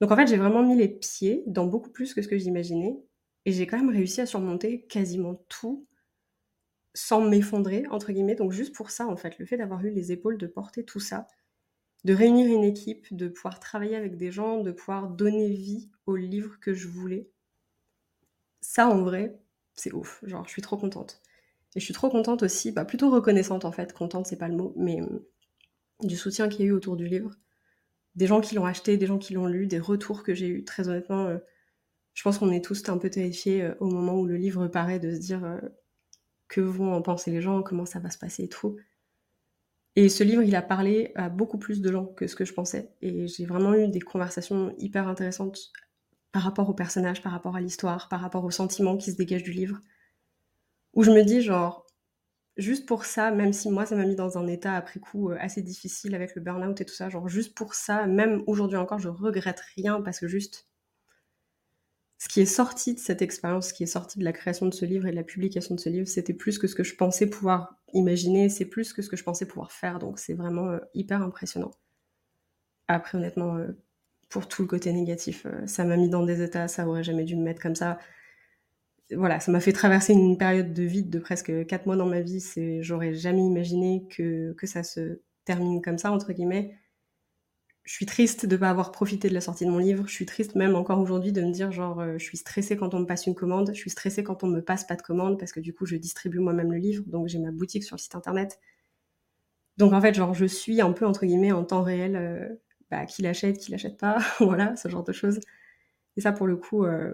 Donc 0.00 0.10
en 0.10 0.16
fait, 0.16 0.26
j'ai 0.26 0.38
vraiment 0.38 0.62
mis 0.62 0.76
les 0.76 0.88
pieds 0.88 1.42
dans 1.46 1.66
beaucoup 1.66 1.90
plus 1.90 2.14
que 2.14 2.22
ce 2.22 2.28
que 2.28 2.38
j'imaginais. 2.38 2.98
Et 3.44 3.52
j'ai 3.52 3.66
quand 3.66 3.76
même 3.76 3.90
réussi 3.90 4.22
à 4.22 4.26
surmonter 4.26 4.86
quasiment 4.86 5.44
tout 5.48 5.86
sans 6.94 7.20
m'effondrer, 7.20 7.84
entre 7.90 8.12
guillemets. 8.12 8.36
Donc 8.36 8.52
juste 8.52 8.74
pour 8.74 8.90
ça, 8.90 9.06
en 9.06 9.16
fait, 9.16 9.38
le 9.38 9.44
fait 9.44 9.58
d'avoir 9.58 9.84
eu 9.84 9.90
les 9.90 10.12
épaules 10.12 10.38
de 10.38 10.46
porter 10.46 10.84
tout 10.84 11.00
ça, 11.00 11.26
de 12.04 12.14
réunir 12.14 12.46
une 12.46 12.64
équipe, 12.64 13.14
de 13.14 13.28
pouvoir 13.28 13.60
travailler 13.60 13.96
avec 13.96 14.16
des 14.16 14.30
gens, 14.30 14.60
de 14.60 14.72
pouvoir 14.72 15.08
donner 15.08 15.48
vie 15.48 15.90
au 16.06 16.16
livre 16.16 16.60
que 16.60 16.74
je 16.74 16.86
voulais, 16.86 17.28
ça, 18.60 18.88
en 18.88 19.02
vrai, 19.02 19.38
c'est 19.74 19.92
ouf. 19.92 20.20
Genre, 20.26 20.44
je 20.46 20.50
suis 20.50 20.62
trop 20.62 20.78
contente. 20.78 21.20
Et 21.74 21.80
je 21.80 21.84
suis 21.84 21.94
trop 21.94 22.08
contente 22.08 22.42
aussi, 22.42 22.72
bah, 22.72 22.84
plutôt 22.84 23.10
reconnaissante 23.10 23.64
en 23.64 23.72
fait, 23.72 23.92
contente 23.92 24.26
c'est 24.26 24.38
pas 24.38 24.48
le 24.48 24.56
mot, 24.56 24.72
mais 24.76 25.00
euh, 25.02 25.28
du 26.02 26.16
soutien 26.16 26.48
qu'il 26.48 26.60
y 26.62 26.64
a 26.64 26.66
eu 26.68 26.72
autour 26.72 26.96
du 26.96 27.06
livre. 27.06 27.32
Des 28.14 28.26
gens 28.26 28.40
qui 28.40 28.54
l'ont 28.54 28.64
acheté, 28.64 28.96
des 28.96 29.06
gens 29.06 29.18
qui 29.18 29.34
l'ont 29.34 29.46
lu, 29.46 29.66
des 29.66 29.80
retours 29.80 30.22
que 30.22 30.34
j'ai 30.34 30.48
eu. 30.48 30.64
Très 30.64 30.88
honnêtement, 30.88 31.26
euh, 31.26 31.38
je 32.14 32.22
pense 32.22 32.38
qu'on 32.38 32.52
est 32.52 32.64
tous 32.64 32.88
un 32.88 32.98
peu 32.98 33.10
terrifiés 33.10 33.62
euh, 33.62 33.74
au 33.80 33.86
moment 33.90 34.14
où 34.18 34.26
le 34.26 34.36
livre 34.36 34.68
paraît 34.68 35.00
de 35.00 35.12
se 35.12 35.18
dire 35.18 35.60
que 36.48 36.60
vont 36.60 36.92
en 36.94 37.02
penser 37.02 37.30
les 37.32 37.42
gens, 37.42 37.62
comment 37.62 37.86
ça 37.86 37.98
va 37.98 38.10
se 38.10 38.18
passer 38.18 38.44
et 38.44 38.48
tout. 38.48 38.76
Et 39.96 40.08
ce 40.08 40.24
livre, 40.24 40.42
il 40.42 40.56
a 40.56 40.62
parlé 40.62 41.12
à 41.14 41.28
beaucoup 41.28 41.58
plus 41.58 41.80
de 41.80 41.92
gens 41.92 42.06
que 42.06 42.26
ce 42.26 42.34
que 42.34 42.44
je 42.44 42.52
pensais. 42.52 42.90
Et 43.00 43.28
j'ai 43.28 43.46
vraiment 43.46 43.74
eu 43.74 43.88
des 43.88 44.00
conversations 44.00 44.74
hyper 44.78 45.06
intéressantes 45.06 45.72
par 46.32 46.42
rapport 46.42 46.68
au 46.68 46.74
personnage, 46.74 47.22
par 47.22 47.32
rapport 47.32 47.54
à 47.54 47.60
l'histoire, 47.60 48.08
par 48.08 48.20
rapport 48.20 48.44
aux 48.44 48.50
sentiments 48.50 48.96
qui 48.96 49.12
se 49.12 49.16
dégagent 49.16 49.44
du 49.44 49.52
livre. 49.52 49.78
Où 50.94 51.04
je 51.04 51.12
me 51.12 51.22
dis, 51.22 51.42
genre, 51.42 51.86
juste 52.56 52.86
pour 52.86 53.04
ça, 53.04 53.30
même 53.30 53.52
si 53.52 53.70
moi, 53.70 53.86
ça 53.86 53.96
m'a 53.96 54.04
mis 54.04 54.16
dans 54.16 54.38
un 54.38 54.46
état 54.48 54.74
après 54.74 55.00
coup 55.00 55.30
euh, 55.30 55.36
assez 55.40 55.62
difficile 55.62 56.14
avec 56.14 56.34
le 56.34 56.42
burn-out 56.42 56.80
et 56.80 56.84
tout 56.84 56.94
ça, 56.94 57.08
genre, 57.08 57.28
juste 57.28 57.54
pour 57.54 57.74
ça, 57.74 58.06
même 58.06 58.42
aujourd'hui 58.46 58.76
encore, 58.76 58.98
je 58.98 59.08
regrette 59.08 59.60
rien 59.76 60.00
parce 60.02 60.20
que 60.20 60.28
juste, 60.28 60.68
ce 62.24 62.28
qui 62.30 62.40
est 62.40 62.46
sorti 62.46 62.94
de 62.94 62.98
cette 62.98 63.20
expérience, 63.20 63.68
ce 63.68 63.74
qui 63.74 63.82
est 63.82 63.86
sorti 63.86 64.18
de 64.18 64.24
la 64.24 64.32
création 64.32 64.64
de 64.64 64.72
ce 64.72 64.86
livre 64.86 65.06
et 65.06 65.10
de 65.10 65.16
la 65.16 65.22
publication 65.22 65.74
de 65.74 65.80
ce 65.80 65.90
livre, 65.90 66.08
c'était 66.08 66.32
plus 66.32 66.58
que 66.58 66.66
ce 66.66 66.74
que 66.74 66.82
je 66.82 66.94
pensais 66.96 67.26
pouvoir 67.26 67.76
imaginer, 67.92 68.48
c'est 68.48 68.64
plus 68.64 68.94
que 68.94 69.02
ce 69.02 69.10
que 69.10 69.16
je 69.18 69.22
pensais 69.22 69.44
pouvoir 69.44 69.72
faire, 69.72 69.98
donc 69.98 70.18
c'est 70.18 70.32
vraiment 70.32 70.70
euh, 70.70 70.78
hyper 70.94 71.20
impressionnant. 71.20 71.72
Après, 72.88 73.18
honnêtement, 73.18 73.56
euh, 73.56 73.72
pour 74.30 74.48
tout 74.48 74.62
le 74.62 74.68
côté 74.68 74.90
négatif. 74.90 75.44
Euh, 75.44 75.66
ça 75.66 75.84
m'a 75.84 75.98
mis 75.98 76.08
dans 76.08 76.24
des 76.24 76.42
états, 76.42 76.66
ça 76.66 76.88
aurait 76.88 77.04
jamais 77.04 77.24
dû 77.24 77.36
me 77.36 77.42
mettre 77.42 77.60
comme 77.60 77.74
ça. 77.74 77.98
Voilà, 79.12 79.38
ça 79.38 79.52
m'a 79.52 79.60
fait 79.60 79.74
traverser 79.74 80.14
une 80.14 80.38
période 80.38 80.72
de 80.72 80.82
vide 80.82 81.10
de 81.10 81.18
presque 81.18 81.66
quatre 81.66 81.84
mois 81.84 81.96
dans 81.96 82.06
ma 82.06 82.22
vie. 82.22 82.42
J'aurais 82.80 83.12
jamais 83.12 83.44
imaginé 83.44 84.08
que, 84.08 84.54
que 84.54 84.66
ça 84.66 84.82
se 84.82 85.20
termine 85.44 85.82
comme 85.82 85.98
ça, 85.98 86.10
entre 86.10 86.32
guillemets. 86.32 86.74
Je 87.84 87.92
suis 87.92 88.06
triste 88.06 88.46
de 88.46 88.56
ne 88.56 88.60
pas 88.60 88.70
avoir 88.70 88.92
profité 88.92 89.28
de 89.28 89.34
la 89.34 89.40
sortie 89.42 89.64
de 89.66 89.70
mon 89.70 89.78
livre. 89.78 90.06
Je 90.06 90.12
suis 90.12 90.26
triste 90.26 90.54
même 90.54 90.74
encore 90.74 91.00
aujourd'hui 91.00 91.32
de 91.32 91.42
me 91.42 91.50
dire 91.52 91.70
genre, 91.70 92.00
euh, 92.00 92.14
je 92.18 92.24
suis 92.24 92.38
stressée 92.38 92.76
quand 92.76 92.94
on 92.94 93.00
me 93.00 93.06
passe 93.06 93.26
une 93.26 93.34
commande. 93.34 93.70
Je 93.74 93.78
suis 93.78 93.90
stressée 93.90 94.24
quand 94.24 94.42
on 94.42 94.46
me 94.48 94.60
passe 94.62 94.84
pas 94.86 94.96
de 94.96 95.02
commande 95.02 95.38
parce 95.38 95.52
que 95.52 95.60
du 95.60 95.74
coup, 95.74 95.84
je 95.86 95.96
distribue 95.96 96.38
moi-même 96.40 96.72
le 96.72 96.78
livre. 96.78 97.04
Donc, 97.06 97.28
j'ai 97.28 97.38
ma 97.38 97.50
boutique 97.50 97.84
sur 97.84 97.96
le 97.96 98.00
site 98.00 98.14
internet. 98.14 98.58
Donc, 99.76 99.92
en 99.92 100.00
fait, 100.00 100.14
genre, 100.14 100.34
je 100.34 100.44
suis 100.46 100.80
un 100.80 100.92
peu, 100.92 101.06
entre 101.06 101.26
guillemets, 101.26 101.52
en 101.52 101.64
temps 101.64 101.82
réel 101.82 102.16
euh, 102.16 102.48
bah, 102.90 103.06
qui 103.06 103.22
l'achète, 103.22 103.58
qui 103.58 103.70
l'achète 103.72 103.96
pas, 103.98 104.18
voilà, 104.40 104.76
ce 104.76 104.88
genre 104.88 105.04
de 105.04 105.12
choses. 105.12 105.40
Et 106.16 106.20
ça, 106.22 106.32
pour 106.32 106.46
le 106.48 106.56
coup, 106.56 106.84
euh, 106.86 107.12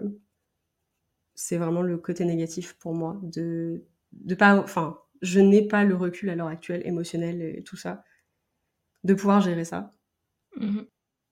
c'est 1.35 1.57
vraiment 1.57 1.81
le 1.81 1.97
côté 1.97 2.25
négatif 2.25 2.73
pour 2.79 2.93
moi 2.93 3.19
de, 3.23 3.83
de 4.13 4.35
pas, 4.35 4.57
enfin, 4.57 4.99
je 5.21 5.39
n'ai 5.39 5.67
pas 5.67 5.83
le 5.83 5.95
recul 5.95 6.29
à 6.29 6.35
l'heure 6.35 6.47
actuelle 6.47 6.81
émotionnel 6.85 7.41
et 7.41 7.63
tout 7.63 7.77
ça, 7.77 8.03
de 9.03 9.13
pouvoir 9.13 9.41
gérer 9.41 9.63
ça. 9.65 9.93
Mmh 10.57 10.81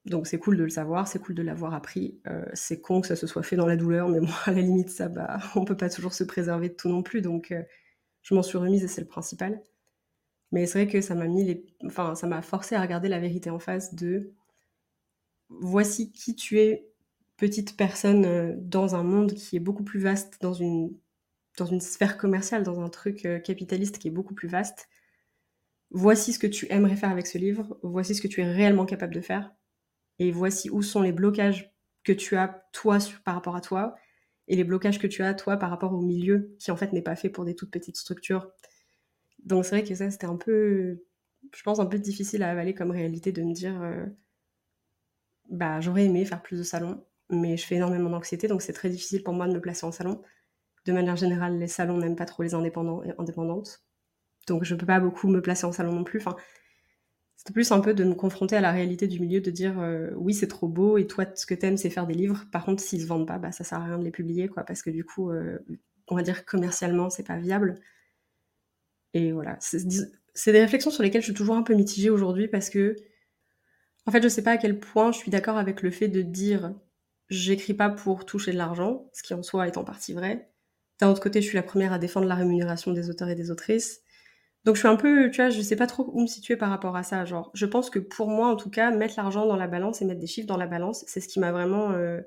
Donc 0.06 0.28
c'est 0.28 0.40
cool 0.40 0.58
de 0.58 0.64
le 0.64 0.70
savoir, 0.70 1.08
c'est 1.08 1.20
cool 1.20 1.36
de 1.36 1.42
l'avoir 1.44 1.74
appris. 1.74 2.20
Euh, 2.28 2.46
c'est 2.54 2.82
con 2.82 3.02
que 3.02 3.08
ça 3.08 3.16
se 3.16 3.28
soit 3.28 3.44
fait 3.44 3.56
dans 3.56 3.68
la 3.68 3.76
douleur, 3.78 4.10
mais 4.10 4.20
moi, 4.22 4.36
à 4.46 4.52
la 4.52 4.62
limite, 4.62 4.90
ça, 4.90 5.10
bah, 5.10 5.40
on 5.56 5.66
peut 5.66 5.78
pas 5.78 5.90
toujours 5.90 6.14
se 6.14 6.24
préserver 6.24 6.70
de 6.70 6.74
tout 6.76 6.90
non 6.90 7.04
plus. 7.04 7.22
Donc 7.22 7.52
euh, 7.52 7.64
je 8.24 8.36
m'en 8.36 8.44
suis 8.44 8.58
remise 8.58 8.84
et 8.84 8.88
c'est 8.88 9.02
le 9.02 9.08
principal. 9.08 9.62
Mais 10.52 10.66
c'est 10.68 10.84
vrai 10.86 10.92
que 10.92 11.02
ça 11.02 11.16
m'a 11.16 11.28
mis 11.28 11.46
les, 11.46 11.66
enfin, 11.86 12.16
ça 12.16 12.28
m'a 12.28 12.42
forcé 12.42 12.76
à 12.76 12.82
regarder 12.82 13.10
la 13.10 13.20
vérité 13.20 13.50
en 13.52 13.60
face 13.60 13.96
de 13.96 14.34
voici 15.50 16.12
qui 16.12 16.36
tu 16.36 16.60
es, 16.60 16.86
petite 17.38 17.78
personne 17.78 18.26
euh, 18.26 18.54
dans 18.58 18.96
un 18.96 19.04
monde 19.04 19.34
qui 19.34 19.56
est 19.56 19.60
beaucoup 19.60 19.84
plus 19.84 20.00
vaste, 20.00 20.38
dans 20.42 20.54
une, 20.54 20.92
dans 21.58 21.66
une 21.66 21.82
sphère 21.82 22.18
commerciale, 22.18 22.64
dans 22.64 22.82
un 22.82 22.90
truc 22.90 23.28
capitaliste 23.44 24.00
qui 24.00 24.10
est 24.10 24.12
beaucoup 24.12 24.34
plus 24.36 24.50
vaste. 24.50 24.89
Voici 25.92 26.34
ce 26.34 26.40
que 26.40 26.48
tu 26.48 26.68
aimerais 26.72 26.96
faire 26.96 27.10
avec 27.10 27.28
ce 27.28 27.38
livre, 27.38 27.80
voici 27.82 28.14
ce 28.14 28.22
que 28.22 28.28
tu 28.28 28.42
es 28.42 28.52
réellement 28.52 28.86
capable 28.86 29.14
de 29.14 29.22
faire, 29.22 29.52
et 30.20 30.32
voici 30.32 30.70
où 30.70 30.82
sont 30.82 31.02
les 31.02 31.12
blocages 31.12 31.74
que 32.04 32.12
tu 32.12 32.36
as 32.36 32.64
toi 32.74 33.00
par 33.26 33.36
rapport 33.36 33.56
à 33.56 33.62
toi, 33.62 33.96
et 34.48 34.56
les 34.56 34.64
blocages 34.64 35.00
que 35.00 35.08
tu 35.08 35.24
as 35.24 35.34
toi 35.34 35.58
par 35.58 35.70
rapport 35.70 35.94
au 35.94 36.02
milieu, 36.02 36.56
qui 36.60 36.72
en 36.72 36.76
fait 36.76 36.94
n'est 36.94 37.02
pas 37.02 37.16
fait 37.16 37.30
pour 37.30 37.46
des 37.46 37.56
toutes 37.56 37.72
petites 37.72 37.98
structures. 37.98 38.52
Donc 39.46 39.66
c'est 39.66 39.78
vrai 39.80 39.84
que 39.84 39.96
ça 39.96 40.12
c'était 40.12 40.26
un 40.28 40.38
peu, 40.38 41.04
je 41.56 41.64
pense, 41.64 41.80
un 41.80 41.86
peu 41.86 42.00
difficile 42.00 42.44
à 42.44 42.52
avaler 42.52 42.74
comme 42.74 42.92
réalité 42.92 43.32
de 43.32 43.44
me 43.44 43.54
dire... 43.54 43.82
Euh, 43.82 44.06
bah, 45.50 45.82
j'aurais 45.82 46.06
aimé 46.06 46.26
faire 46.26 46.42
plus 46.42 46.58
de 46.58 46.64
salons, 46.64 47.04
mais 47.30 47.58
je 47.58 47.66
fais 47.66 47.76
énormément 47.76 48.10
d'anxiété, 48.10 48.48
donc 48.48 48.62
c'est 48.62 48.74
très 48.74 48.90
difficile 48.90 49.24
pour 49.24 49.34
moi 49.34 49.48
de 49.48 49.54
me 49.54 49.62
placer 49.62 49.86
en 49.86 49.92
salon. 49.92 50.22
De 50.86 50.94
manière 50.94 51.16
générale, 51.16 51.58
les 51.58 51.68
salons 51.68 51.98
n'aiment 51.98 52.16
pas 52.16 52.26
trop 52.26 52.44
les 52.44 52.54
indépendants 52.54 53.04
et 53.04 53.14
indépendantes. 53.18 53.84
Donc 54.50 54.64
je 54.64 54.76
peux 54.76 54.86
pas 54.86 55.00
beaucoup 55.00 55.28
me 55.28 55.42
placer 55.42 55.66
en 55.66 55.72
salon 55.72 55.94
non 55.94 56.04
plus. 56.04 56.20
Enfin, 56.20 56.36
c'était 57.36 57.54
plus 57.54 57.72
un 57.72 57.80
peu 57.80 57.94
de 57.94 58.04
me 58.04 58.16
confronter 58.16 58.58
à 58.58 58.62
la 58.62 58.72
réalité 58.72 59.08
du 59.08 59.20
milieu, 59.20 59.42
de 59.42 59.52
dire 59.52 59.80
euh, 59.80 60.12
oui 60.18 60.34
c'est 60.34 60.48
trop 60.48 60.68
beau 60.68 60.98
et 60.98 61.08
toi 61.08 61.26
ce 61.36 61.46
que 61.46 61.54
t'aimes 61.54 61.78
c'est 61.78 61.90
faire 61.90 62.08
des 62.08 62.14
livres. 62.14 62.46
Par 62.52 62.66
contre 62.66 62.84
s'ils 62.84 63.02
se 63.02 63.08
vendent 63.08 63.28
pas, 63.28 63.38
bah 63.40 63.52
ça 63.52 63.64
sert 63.64 63.80
à 63.80 63.86
rien 63.86 63.98
de 63.98 64.04
les 64.04 64.12
publier 64.12 64.48
quoi, 64.50 64.64
parce 64.64 64.82
que 64.82 64.90
du 64.90 65.06
coup 65.06 65.32
euh, 65.32 65.60
on 66.10 66.16
va 66.16 66.24
dire 66.24 66.46
commercialement 66.46 67.10
c'est 67.10 67.26
pas 67.26 67.38
viable. 67.38 67.76
Et 69.14 69.32
voilà, 69.32 69.58
c'est 69.60 70.52
des 70.52 70.60
réflexions 70.60 70.92
sur 70.92 71.02
lesquelles 71.04 71.22
je 71.22 71.28
suis 71.28 71.34
toujours 71.34 71.56
un 71.56 71.64
peu 71.64 71.74
mitigée 71.74 72.10
aujourd'hui 72.12 72.48
parce 72.48 72.70
que 72.70 72.96
en 74.06 74.12
fait, 74.12 74.24
je 74.24 74.28
sais 74.28 74.42
pas 74.42 74.54
à 74.54 74.58
quel 74.58 74.80
point 74.80 75.12
je 75.12 75.20
suis 75.20 75.30
d'accord 75.30 75.58
avec 75.58 75.84
le 75.84 75.92
fait 75.92 76.08
de 76.08 76.24
dire 76.24 76.74
j'écris 77.30 77.76
pas 77.76 77.90
pour 77.90 78.26
toucher 78.26 78.52
de 78.52 78.58
l'argent, 78.58 79.08
ce 79.14 79.22
qui 79.22 79.36
en 79.36 79.44
soi 79.44 79.68
est 79.68 79.78
en 79.78 79.84
partie 79.84 80.14
vrai. 80.14 80.50
D'un 81.00 81.10
autre 81.10 81.22
côté, 81.22 81.42
je 81.42 81.48
suis 81.48 81.56
la 81.56 81.64
première 81.64 81.94
à 81.94 82.00
défendre 82.00 82.28
la 82.28 82.34
rémunération 82.34 82.92
des 82.92 83.10
auteurs 83.12 83.30
et 83.30 83.36
des 83.36 83.52
autrices. 83.52 84.02
Donc 84.66 84.76
je 84.76 84.80
suis 84.80 84.88
un 84.88 84.96
peu, 84.98 85.32
tu 85.32 85.38
vois, 85.42 85.50
je 85.50 85.62
sais 85.62 85.76
pas 85.76 85.88
trop 85.88 86.10
où 86.14 86.22
me 86.22 86.28
situer 86.28 86.58
par 86.58 86.70
rapport 86.70 86.96
à 86.96 87.04
ça. 87.04 87.26
Genre, 87.26 87.50
je 87.54 87.66
pense 87.66 87.90
que 87.90 88.00
pour 88.00 88.30
moi, 88.30 88.50
en 88.50 88.56
tout 88.56 88.70
cas, 88.70 88.92
mettre 88.92 89.16
l'argent 89.18 89.46
dans 89.46 89.56
la 89.56 89.68
balance 89.68 90.02
et 90.02 90.06
mettre 90.06 90.20
des 90.20 90.28
chiffres 90.28 90.48
dans 90.48 90.58
la 90.58 90.68
balance, 90.68 91.06
c'est 91.08 91.22
ce 91.22 91.28
qui 91.28 91.40
m'a 91.40 91.52
vraiment, 91.52 91.92
euh, 91.92 92.22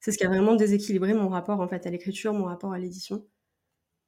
c'est 0.00 0.12
ce 0.12 0.18
qui 0.18 0.24
a 0.26 0.28
vraiment 0.28 0.56
déséquilibré 0.56 1.14
mon 1.14 1.28
rapport 1.28 1.60
en 1.60 1.68
fait 1.68 1.86
à 1.86 1.90
l'écriture, 1.90 2.34
mon 2.34 2.44
rapport 2.46 2.72
à 2.72 2.78
l'édition. 2.78 3.26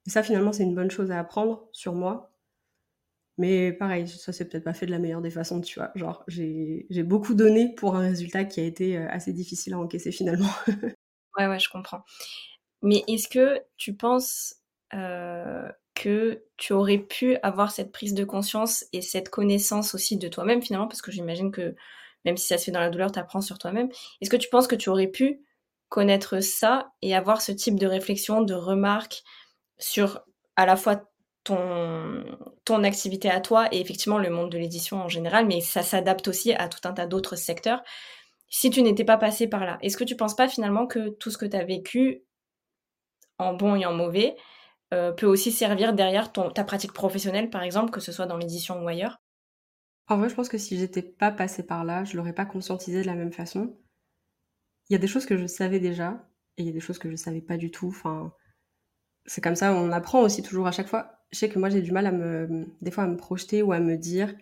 Et 0.06 0.10
ça, 0.10 0.22
finalement, 0.22 0.52
c'est 0.52 0.64
une 0.64 0.74
bonne 0.74 0.90
chose 0.90 1.10
à 1.12 1.20
apprendre 1.20 1.68
sur 1.72 1.94
moi, 1.94 2.32
mais 3.38 3.72
pareil, 3.72 4.06
ça 4.08 4.32
s'est 4.32 4.46
peut-être 4.48 4.64
pas 4.64 4.74
fait 4.74 4.86
de 4.86 4.90
la 4.90 4.98
meilleure 4.98 5.22
des 5.22 5.30
façons, 5.30 5.60
tu 5.60 5.78
vois. 5.78 5.90
Genre, 5.94 6.22
j'ai 6.28 7.02
beaucoup 7.02 7.34
donné 7.34 7.74
pour 7.74 7.96
un 7.96 8.00
résultat 8.00 8.44
qui 8.44 8.60
a 8.60 8.64
été 8.64 8.98
euh, 8.98 9.08
assez 9.08 9.32
difficile 9.32 9.74
à 9.74 9.78
encaisser 9.78 10.12
finalement. 10.12 10.50
ouais, 11.38 11.46
ouais, 11.46 11.58
je 11.58 11.70
comprends. 11.70 12.04
Mais 12.82 13.02
est-ce 13.08 13.28
que 13.28 13.60
tu 13.76 13.94
penses 13.94 14.56
euh, 14.94 15.70
que 15.94 16.44
tu 16.56 16.72
aurais 16.72 16.98
pu 16.98 17.36
avoir 17.42 17.70
cette 17.70 17.92
prise 17.92 18.14
de 18.14 18.24
conscience 18.24 18.84
et 18.92 19.02
cette 19.02 19.28
connaissance 19.28 19.94
aussi 19.94 20.16
de 20.16 20.28
toi-même 20.28 20.62
finalement 20.62 20.88
Parce 20.88 21.02
que 21.02 21.12
j'imagine 21.12 21.50
que 21.50 21.74
même 22.24 22.36
si 22.36 22.46
ça 22.46 22.58
se 22.58 22.64
fait 22.64 22.70
dans 22.70 22.80
la 22.80 22.90
douleur, 22.90 23.12
tu 23.12 23.18
apprends 23.18 23.40
sur 23.40 23.58
toi-même. 23.58 23.88
Est-ce 24.20 24.30
que 24.30 24.36
tu 24.36 24.48
penses 24.48 24.68
que 24.68 24.76
tu 24.76 24.88
aurais 24.88 25.08
pu 25.08 25.42
connaître 25.88 26.40
ça 26.40 26.92
et 27.02 27.14
avoir 27.14 27.42
ce 27.42 27.52
type 27.52 27.78
de 27.78 27.86
réflexion, 27.86 28.40
de 28.42 28.54
remarques 28.54 29.22
sur 29.78 30.22
à 30.56 30.66
la 30.66 30.76
fois 30.76 31.02
ton, 31.44 32.84
activité 32.84 33.30
à 33.30 33.40
toi 33.40 33.68
et 33.72 33.80
effectivement 33.80 34.18
le 34.18 34.30
monde 34.30 34.50
de 34.50 34.58
l'édition 34.58 34.98
en 34.98 35.08
général, 35.08 35.46
mais 35.46 35.60
ça 35.60 35.82
s'adapte 35.82 36.28
aussi 36.28 36.52
à 36.52 36.68
tout 36.68 36.80
un 36.88 36.92
tas 36.92 37.06
d'autres 37.06 37.36
secteurs. 37.36 37.82
Si 38.48 38.70
tu 38.70 38.82
n'étais 38.82 39.04
pas 39.04 39.18
passé 39.18 39.46
par 39.46 39.64
là, 39.66 39.78
est-ce 39.82 39.96
que 39.96 40.04
tu 40.04 40.16
penses 40.16 40.36
pas 40.36 40.48
finalement 40.48 40.86
que 40.86 41.10
tout 41.10 41.30
ce 41.30 41.38
que 41.38 41.46
tu 41.46 41.56
as 41.56 41.64
vécu, 41.64 42.22
en 43.38 43.54
bon 43.54 43.76
et 43.76 43.84
en 43.86 43.92
mauvais, 43.92 44.36
euh, 44.92 45.12
peut 45.12 45.26
aussi 45.26 45.52
servir 45.52 45.94
derrière 45.94 46.32
ton, 46.32 46.50
ta 46.50 46.64
pratique 46.64 46.92
professionnelle, 46.92 47.50
par 47.50 47.62
exemple, 47.62 47.90
que 47.90 48.00
ce 48.00 48.12
soit 48.12 48.26
dans 48.26 48.36
l'édition 48.36 48.82
ou 48.82 48.88
ailleurs? 48.88 49.20
En 50.08 50.18
vrai, 50.18 50.28
je 50.28 50.34
pense 50.34 50.48
que 50.48 50.58
si 50.58 50.78
j'étais 50.78 51.02
pas 51.02 51.30
passé 51.30 51.62
par 51.62 51.84
là, 51.84 52.04
je 52.04 52.16
l'aurais 52.16 52.34
pas 52.34 52.44
conscientisé 52.44 53.02
de 53.02 53.06
la 53.06 53.14
même 53.14 53.32
façon. 53.32 53.76
Il 54.88 54.92
y 54.92 54.96
a 54.96 54.98
des 54.98 55.06
choses 55.06 55.26
que 55.26 55.36
je 55.36 55.46
savais 55.46 55.80
déjà, 55.80 56.28
et 56.58 56.62
il 56.62 56.66
y 56.66 56.70
a 56.70 56.72
des 56.72 56.80
choses 56.80 56.98
que 56.98 57.10
je 57.10 57.16
savais 57.16 57.40
pas 57.40 57.56
du 57.56 57.70
tout. 57.70 57.88
Enfin, 57.88 58.32
c'est 59.26 59.40
comme 59.40 59.56
ça, 59.56 59.72
on 59.72 59.92
apprend 59.92 60.20
aussi 60.20 60.42
toujours 60.42 60.66
à 60.66 60.72
chaque 60.72 60.88
fois 60.88 61.22
je 61.32 61.38
sais 61.38 61.48
que 61.48 61.58
moi 61.58 61.70
j'ai 61.70 61.82
du 61.82 61.92
mal 61.92 62.06
à 62.06 62.12
me, 62.12 62.66
des 62.82 62.90
fois 62.90 63.04
à 63.04 63.06
me 63.06 63.16
projeter 63.16 63.62
ou 63.62 63.72
à 63.72 63.80
me 63.80 63.96
dire, 63.96 64.34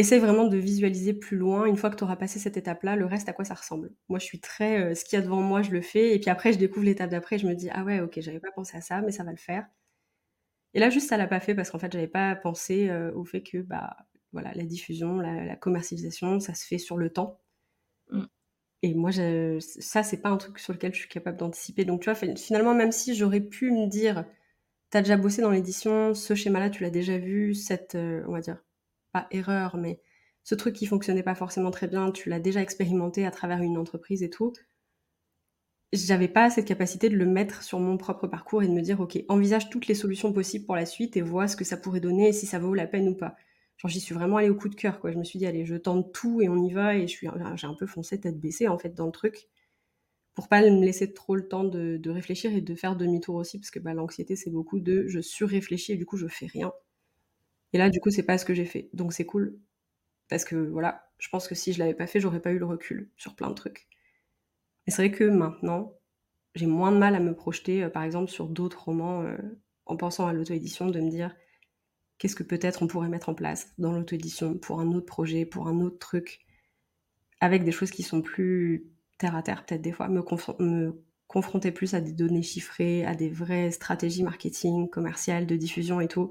essaye 0.00 0.18
vraiment 0.20 0.46
de 0.46 0.56
visualiser 0.56 1.14
plus 1.14 1.36
loin, 1.36 1.64
une 1.66 1.76
fois 1.76 1.90
que 1.90 1.96
tu 1.96 2.04
auras 2.04 2.16
passé 2.16 2.38
cette 2.38 2.56
étape-là, 2.56 2.96
le 2.96 3.06
reste 3.06 3.28
à 3.28 3.32
quoi 3.32 3.44
ça 3.44 3.54
ressemble? 3.54 3.92
Moi 4.08 4.18
je 4.18 4.24
suis 4.24 4.40
très, 4.40 4.80
euh, 4.80 4.94
ce 4.94 5.04
qu'il 5.04 5.18
y 5.18 5.22
a 5.22 5.24
devant 5.24 5.40
moi 5.42 5.62
je 5.62 5.70
le 5.70 5.80
fais, 5.82 6.14
et 6.14 6.20
puis 6.20 6.30
après 6.30 6.52
je 6.52 6.58
découvre 6.58 6.86
l'étape 6.86 7.10
d'après, 7.10 7.38
je 7.38 7.46
me 7.46 7.54
dis, 7.54 7.68
ah 7.70 7.84
ouais 7.84 8.00
ok, 8.00 8.20
j'avais 8.20 8.40
pas 8.40 8.50
pensé 8.52 8.76
à 8.76 8.80
ça, 8.80 9.00
mais 9.02 9.12
ça 9.12 9.24
va 9.24 9.30
le 9.30 9.36
faire. 9.36 9.66
Et 10.74 10.80
là 10.80 10.90
juste 10.90 11.08
ça 11.08 11.16
l'a 11.16 11.26
pas 11.26 11.40
fait 11.40 11.54
parce 11.54 11.70
qu'en 11.70 11.78
fait 11.78 11.92
j'avais 11.92 12.08
pas 12.08 12.36
pensé 12.36 12.88
euh, 12.88 13.12
au 13.14 13.24
fait 13.24 13.42
que 13.42 13.58
bah 13.58 13.96
voilà 14.32 14.52
la 14.54 14.64
diffusion, 14.64 15.18
la, 15.20 15.56
commercialisation, 15.56 16.40
ça 16.40 16.54
se 16.54 16.66
fait 16.66 16.78
sur 16.78 16.96
le 16.96 17.10
temps. 17.10 17.40
Mm. 18.10 18.24
Et 18.82 18.94
moi, 18.94 19.10
ça, 19.12 20.02
c'est 20.02 20.22
pas 20.22 20.30
un 20.30 20.38
truc 20.38 20.58
sur 20.58 20.72
lequel 20.72 20.94
je 20.94 21.00
suis 21.00 21.08
capable 21.08 21.36
d'anticiper. 21.36 21.84
Donc, 21.84 22.00
tu 22.00 22.10
vois, 22.10 22.14
finalement, 22.14 22.74
même 22.74 22.92
si 22.92 23.14
j'aurais 23.14 23.42
pu 23.42 23.70
me 23.72 23.86
dire, 23.86 24.24
as 24.94 25.02
déjà 25.02 25.16
bossé 25.16 25.42
dans 25.42 25.50
l'édition, 25.50 26.14
ce 26.14 26.34
schéma-là, 26.34 26.70
tu 26.70 26.82
l'as 26.82 26.90
déjà 26.90 27.18
vu, 27.18 27.54
cette, 27.54 27.94
euh, 27.94 28.24
on 28.26 28.32
va 28.32 28.40
dire, 28.40 28.62
pas 29.12 29.26
erreur, 29.30 29.76
mais 29.76 30.00
ce 30.42 30.54
truc 30.54 30.74
qui 30.74 30.86
fonctionnait 30.86 31.22
pas 31.22 31.34
forcément 31.34 31.70
très 31.70 31.88
bien, 31.88 32.10
tu 32.12 32.28
l'as 32.28 32.40
déjà 32.40 32.62
expérimenté 32.62 33.26
à 33.26 33.30
travers 33.30 33.62
une 33.62 33.78
entreprise 33.78 34.22
et 34.22 34.30
tout. 34.30 34.52
J'avais 35.92 36.28
pas 36.28 36.50
cette 36.50 36.66
capacité 36.66 37.08
de 37.08 37.16
le 37.16 37.26
mettre 37.26 37.62
sur 37.62 37.80
mon 37.80 37.96
propre 37.96 38.28
parcours 38.28 38.62
et 38.62 38.68
de 38.68 38.72
me 38.72 38.80
dire, 38.80 39.00
ok, 39.00 39.18
envisage 39.28 39.70
toutes 39.70 39.88
les 39.88 39.94
solutions 39.94 40.32
possibles 40.32 40.64
pour 40.64 40.76
la 40.76 40.86
suite 40.86 41.16
et 41.16 41.20
vois 41.20 41.48
ce 41.48 41.56
que 41.56 41.64
ça 41.64 41.76
pourrait 41.76 42.00
donner 42.00 42.28
et 42.28 42.32
si 42.32 42.46
ça 42.46 42.60
vaut 42.60 42.74
la 42.74 42.86
peine 42.86 43.08
ou 43.08 43.14
pas. 43.14 43.34
Genre, 43.76 43.90
j'y 43.90 44.00
suis 44.00 44.14
vraiment 44.14 44.36
allée 44.36 44.50
au 44.50 44.54
coup 44.54 44.68
de 44.68 44.76
cœur, 44.76 45.00
quoi. 45.00 45.10
Je 45.10 45.18
me 45.18 45.24
suis 45.24 45.38
dit, 45.38 45.46
allez, 45.46 45.64
je 45.64 45.74
tente 45.74 46.12
tout 46.12 46.40
et 46.42 46.48
on 46.48 46.62
y 46.62 46.72
va 46.72 46.96
et 46.96 47.06
j'ai 47.08 47.26
un 47.28 47.74
peu 47.74 47.86
foncé 47.86 48.20
tête 48.20 48.38
baissée, 48.40 48.68
en 48.68 48.78
fait, 48.78 48.94
dans 48.94 49.06
le 49.06 49.12
truc 49.12 49.48
pour 50.34 50.48
pas 50.48 50.62
me 50.62 50.84
laisser 50.84 51.12
trop 51.12 51.36
le 51.36 51.46
temps 51.48 51.64
de, 51.64 52.00
réfléchir 52.10 52.54
et 52.54 52.60
de 52.60 52.74
faire 52.74 52.96
demi-tour 52.96 53.34
aussi, 53.34 53.58
parce 53.58 53.70
que 53.70 53.78
bah, 53.78 53.94
l'anxiété, 53.94 54.36
c'est 54.36 54.50
beaucoup 54.50 54.80
de 54.80 55.06
je 55.08 55.20
surréfléchis 55.20 55.92
et 55.92 55.96
du 55.96 56.06
coup, 56.06 56.16
je 56.16 56.28
fais 56.28 56.46
rien. 56.46 56.72
Et 57.72 57.78
là, 57.78 57.90
du 57.90 58.00
coup, 58.00 58.10
c'est 58.10 58.24
pas 58.24 58.38
ce 58.38 58.44
que 58.44 58.54
j'ai 58.54 58.64
fait. 58.64 58.90
Donc, 58.92 59.12
c'est 59.12 59.26
cool. 59.26 59.58
Parce 60.28 60.44
que 60.44 60.56
voilà, 60.56 61.10
je 61.18 61.28
pense 61.28 61.48
que 61.48 61.54
si 61.54 61.72
je 61.72 61.78
l'avais 61.78 61.94
pas 61.94 62.06
fait, 62.06 62.20
j'aurais 62.20 62.40
pas 62.40 62.52
eu 62.52 62.58
le 62.58 62.66
recul 62.66 63.10
sur 63.16 63.34
plein 63.34 63.48
de 63.48 63.54
trucs. 63.54 63.88
Et 64.86 64.90
c'est 64.90 65.06
vrai 65.06 65.16
que 65.16 65.24
maintenant, 65.24 65.94
j'ai 66.54 66.66
moins 66.66 66.92
de 66.92 66.98
mal 66.98 67.14
à 67.14 67.20
me 67.20 67.34
projeter, 67.34 67.84
euh, 67.84 67.90
par 67.90 68.02
exemple, 68.02 68.30
sur 68.30 68.48
d'autres 68.48 68.84
romans, 68.84 69.22
euh, 69.22 69.36
en 69.86 69.96
pensant 69.96 70.26
à 70.26 70.32
l'auto-édition, 70.32 70.88
de 70.88 71.00
me 71.00 71.10
dire 71.10 71.34
qu'est-ce 72.18 72.36
que 72.36 72.42
peut-être 72.42 72.82
on 72.82 72.86
pourrait 72.86 73.08
mettre 73.08 73.28
en 73.28 73.34
place 73.34 73.72
dans 73.78 73.92
l'auto-édition 73.92 74.58
pour 74.58 74.80
un 74.80 74.92
autre 74.92 75.06
projet, 75.06 75.44
pour 75.44 75.68
un 75.68 75.80
autre 75.80 75.98
truc, 75.98 76.40
avec 77.40 77.64
des 77.64 77.72
choses 77.72 77.90
qui 77.90 78.02
sont 78.02 78.22
plus 78.22 78.86
terre 79.18 79.36
à 79.36 79.42
terre 79.42 79.64
peut-être 79.64 79.82
des 79.82 79.92
fois, 79.92 80.08
me, 80.08 80.22
confronter 81.26 81.72
plus 81.72 81.94
à 81.94 82.00
des 82.00 82.12
données 82.12 82.42
chiffrées, 82.42 83.04
à 83.04 83.14
des 83.14 83.28
vraies 83.28 83.70
stratégies 83.70 84.22
marketing, 84.22 84.88
commerciales, 84.88 85.46
de 85.46 85.56
diffusion 85.56 86.00
et 86.00 86.08
tout, 86.08 86.30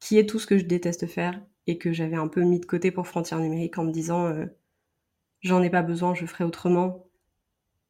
qui 0.00 0.18
est 0.18 0.28
tout 0.28 0.38
ce 0.38 0.46
que 0.46 0.58
je 0.58 0.64
déteste 0.64 1.06
faire 1.06 1.40
et 1.66 1.78
que 1.78 1.92
j'avais 1.92 2.16
un 2.16 2.28
peu 2.28 2.42
mis 2.42 2.60
de 2.60 2.66
côté 2.66 2.90
pour 2.90 3.06
Frontières 3.06 3.40
numériques 3.40 3.78
en 3.78 3.84
me 3.84 3.92
disant 3.92 4.26
euh, 4.26 4.46
j'en 5.40 5.62
ai 5.62 5.70
pas 5.70 5.82
besoin, 5.82 6.14
je 6.14 6.26
ferai 6.26 6.44
autrement. 6.44 7.06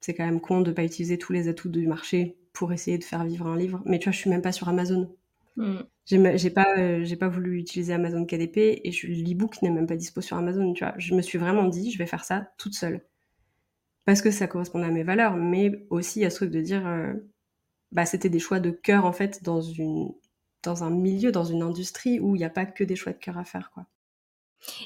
C'est 0.00 0.14
quand 0.14 0.24
même 0.24 0.40
con 0.40 0.60
de 0.60 0.72
pas 0.72 0.84
utiliser 0.84 1.18
tous 1.18 1.32
les 1.32 1.48
atouts 1.48 1.70
du 1.70 1.86
marché 1.86 2.36
pour 2.52 2.72
essayer 2.72 2.98
de 2.98 3.04
faire 3.04 3.24
vivre 3.24 3.46
un 3.46 3.56
livre. 3.56 3.82
Mais 3.86 3.98
tu 3.98 4.04
vois, 4.04 4.12
je 4.12 4.18
suis 4.18 4.30
même 4.30 4.42
pas 4.42 4.52
sur 4.52 4.68
Amazon. 4.68 5.14
Mm. 5.56 5.78
J'ai 6.06 6.50
pas, 6.50 6.66
euh, 6.78 7.16
pas 7.16 7.28
voulu 7.28 7.58
utiliser 7.58 7.94
Amazon 7.94 8.26
KDP 8.26 8.58
et 8.84 8.90
l'ebook 9.04 9.62
n'est 9.62 9.70
même 9.70 9.86
pas 9.86 9.96
dispo 9.96 10.20
sur 10.20 10.36
Amazon. 10.36 10.72
Tu 10.74 10.84
vois, 10.84 10.94
je 10.98 11.14
me 11.14 11.22
suis 11.22 11.38
vraiment 11.38 11.64
dit, 11.64 11.90
je 11.90 11.98
vais 11.98 12.06
faire 12.06 12.24
ça 12.24 12.52
toute 12.58 12.74
seule 12.74 13.02
parce 14.04 14.20
que 14.20 14.30
ça 14.30 14.46
correspondait 14.46 14.86
à 14.86 14.90
mes 14.90 15.02
valeurs, 15.02 15.36
mais 15.36 15.86
aussi 15.90 16.24
à 16.24 16.30
ce 16.30 16.36
truc 16.36 16.50
de 16.50 16.60
dire, 16.60 16.86
euh, 16.86 17.14
bah, 17.92 18.06
c'était 18.06 18.28
des 18.28 18.38
choix 18.38 18.60
de 18.60 18.70
cœur 18.70 19.04
en 19.06 19.12
fait 19.12 19.42
dans 19.42 19.60
une 19.60 20.12
dans 20.64 20.84
un 20.84 20.90
milieu, 20.90 21.32
dans 21.32 21.44
une 21.44 21.62
industrie 21.62 22.20
où 22.20 22.34
il 22.36 22.38
n'y 22.40 22.44
a 22.44 22.50
pas 22.50 22.66
que 22.66 22.84
des 22.84 22.96
choix 22.96 23.12
de 23.12 23.18
cœur 23.18 23.38
à 23.38 23.44
faire, 23.44 23.70
quoi. 23.72 23.86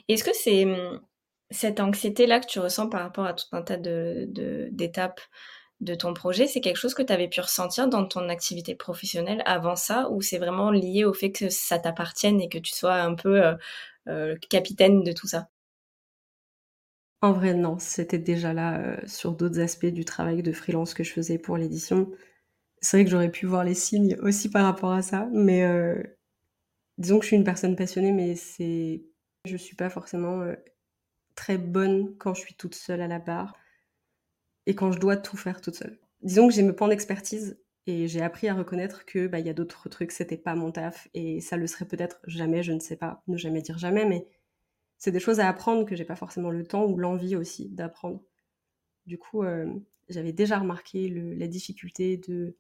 Est-ce 0.09 0.25
que 0.25 0.35
c'est 0.35 0.65
hum, 0.65 1.01
cette 1.51 1.81
anxiété-là 1.81 2.41
que 2.41 2.47
tu 2.47 2.59
ressens 2.59 2.89
par 2.89 3.01
rapport 3.01 3.27
à 3.27 3.35
tout 3.35 3.47
un 3.53 3.63
tas 3.63 3.77
de, 3.77 4.29
d'étapes 4.73 5.21
de, 5.81 5.95
ton 5.95 6.13
projet, 6.13 6.47
c'est 6.47 6.61
quelque 6.61 6.77
chose 6.77 6.95
que 6.95 7.03
tu 7.03 7.13
avais 7.13 7.29
pu 7.29 7.41
ressentir 7.41 7.89
dans 7.89 8.07
ton 8.07 8.29
activité 8.29 8.75
professionnelle 8.75 9.43
avant 9.47 9.77
ça, 9.77 10.11
ou 10.11 10.21
c'est 10.21 10.39
vraiment 10.39 10.71
lié 10.71 11.05
au 11.05 11.15
fait 11.15 11.33
que 11.33 11.49
ça 11.49 11.79
t'appartienne 11.79 12.41
et 12.41 12.49
que 12.49 12.59
tu 12.59 12.73
sois 12.73 12.97
un 12.97 13.15
peu 13.15 13.45
euh, 13.45 13.55
euh, 14.09 14.37
capitaine 14.51 15.03
de 15.03 15.13
tout 15.13 15.29
ça? 15.29 15.49
En 17.21 17.33
vrai, 17.33 17.55
non, 17.55 17.79
c'était 17.79 18.19
déjà 18.19 18.53
là 18.53 18.79
euh, 18.79 18.97
sur 19.07 19.33
d'autres 19.33 19.61
aspects 19.61 19.87
du 19.87 20.05
travail 20.05 20.43
de 20.43 20.53
freelance 20.53 20.95
que 20.95 21.03
je 21.03 21.13
faisais 21.13 21.39
pour 21.39 21.57
l'édition. 21.57 22.11
C'est 22.81 22.99
vrai 22.99 23.05
que 23.05 23.11
j'aurais 23.11 23.31
pu 23.31 23.47
voir 23.47 23.65
les 23.65 23.75
signes 23.75 24.17
aussi 24.23 24.51
par 24.51 24.65
rapport 24.65 24.93
à 24.93 25.03
ça, 25.03 25.29
mais 25.33 25.65
euh, 25.65 26.01
disons 26.99 27.19
que 27.19 27.25
je 27.25 27.29
suis 27.29 27.37
une 27.37 27.45
personne 27.45 27.77
passionnée, 27.77 28.13
mais 28.13 28.37
c'est, 28.37 29.03
je 29.45 29.57
suis 29.57 29.77
pas 29.77 29.91
forcément 29.91 30.43
euh, 30.43 30.55
très 31.35 31.59
bonne 31.59 32.17
quand 32.19 32.35
je 32.35 32.41
suis 32.41 32.55
toute 32.55 32.75
seule 32.75 33.01
à 33.01 33.09
la 33.09 33.19
barre 33.19 33.57
et 34.67 34.75
quand 34.75 34.93
je 34.93 34.99
dois 34.99 35.17
tout 35.17 35.37
faire 35.37 35.61
toute 35.61 35.77
seule. 35.77 35.99
Disons 36.23 36.49
que 36.49 36.55
j'ai 36.55 36.63
mes 36.63 36.73
points 36.73 36.89
d'expertise 36.89 37.59
et 37.87 38.07
j'ai 38.09 38.23
appris 38.23 38.49
à 38.49 38.55
reconnaître 38.55 39.05
que 39.07 39.27
bah 39.27 39.39
il 39.39 39.47
y 39.47 39.51
a 39.51 39.55
d'autres 39.55 39.89
trucs, 39.89 40.13
c'était 40.13 40.37
pas 40.37 40.55
mon 40.55 40.73
taf 40.73 41.09
et 41.15 41.41
ça 41.41 41.57
le 41.57 41.67
serait 41.67 41.87
peut-être 41.87 42.21
jamais, 42.27 42.63
je 42.63 42.73
ne 42.73 42.81
sais 42.81 42.97
pas, 42.97 43.23
ne 43.29 43.37
jamais 43.37 43.63
dire 43.63 43.79
jamais, 43.79 44.05
mais 44.05 44.27
c'est 44.99 45.13
des 45.13 45.21
choses 45.21 45.41
à 45.41 45.49
apprendre 45.49 45.87
que 45.87 45.97
j'ai 45.97 46.05
pas 46.05 46.17
forcément 46.17 46.51
le 46.51 46.67
temps 46.67 46.85
ou 46.85 46.99
l'envie 46.99 47.37
aussi 47.37 47.69
d'apprendre. 47.71 48.21
Du 49.07 49.19
coup, 49.19 49.43
euh, 49.45 49.67
j'avais 50.09 50.33
déjà 50.33 50.59
remarqué 50.59 51.09
la 51.09 51.47
difficulté 51.47 52.17
de 52.19 52.57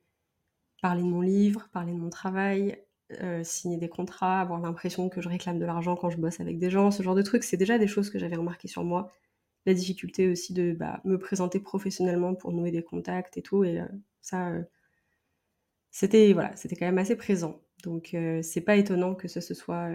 parler 0.81 1.03
de 1.03 1.09
mon 1.09 1.21
livre, 1.21 1.69
parler 1.73 1.93
de 1.93 1.99
mon 1.99 2.11
travail, 2.11 2.83
euh, 3.21 3.43
signer 3.43 3.79
des 3.79 3.88
contrats, 3.88 4.41
avoir 4.41 4.61
l'impression 4.61 5.09
que 5.09 5.21
je 5.21 5.29
réclame 5.29 5.59
de 5.59 5.64
l'argent 5.64 5.97
quand 5.97 6.11
je 6.11 6.19
bosse 6.19 6.41
avec 6.41 6.59
des 6.59 6.71
gens, 6.71 6.91
ce 6.91 7.03
genre 7.03 7.14
de 7.14 7.23
trucs. 7.23 7.45
C'est 7.45 7.57
déjà 7.57 7.79
des 7.79 7.87
choses 7.87 8.11
que 8.11 8.19
j'avais 8.19 8.37
remarquées 8.37 8.69
sur 8.69 8.85
moi. 8.85 9.11
La 9.67 9.75
difficulté 9.75 10.29
aussi 10.29 10.53
de 10.53 10.73
bah, 10.73 11.01
me 11.05 11.19
présenter 11.19 11.61
professionnellement 11.61 12.35
pour 12.35 12.53
nouer 12.53 12.71
des 12.71 12.83
contacts 12.83 13.37
et 13.37 13.43
tout. 13.43 13.64
Et 13.64 13.81
euh, 13.81 13.87
ça, 14.23 14.53
c'était 15.91 16.33
voilà, 16.33 16.55
c'était 16.57 16.77
quand 16.77 16.87
même 16.87 16.99
assez 16.99 17.17
présent. 17.17 17.61
Donc 17.85 18.17
c'est 18.43 18.61
pas 18.61 18.77
étonnant 18.77 19.14
que 19.14 19.29
ce 19.29 19.41
se 19.41 19.55
soit 19.55 19.91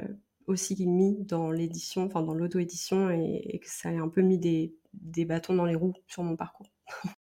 aussi 0.48 0.86
mis 0.88 1.18
dans 1.24 1.52
l'édition, 1.52 2.06
enfin 2.06 2.22
dans 2.22 2.34
l'auto-édition, 2.34 3.10
et, 3.10 3.60
que 3.60 3.70
ça 3.70 3.92
ait 3.92 3.98
un 3.98 4.10
peu 4.10 4.22
mis 4.22 4.38
des, 4.38 5.26
bâtons 5.26 5.56
dans 5.56 5.66
les 5.66 5.76
roues 5.76 5.94
sur 6.08 6.24
mon 6.24 6.36
parcours. 6.36 6.68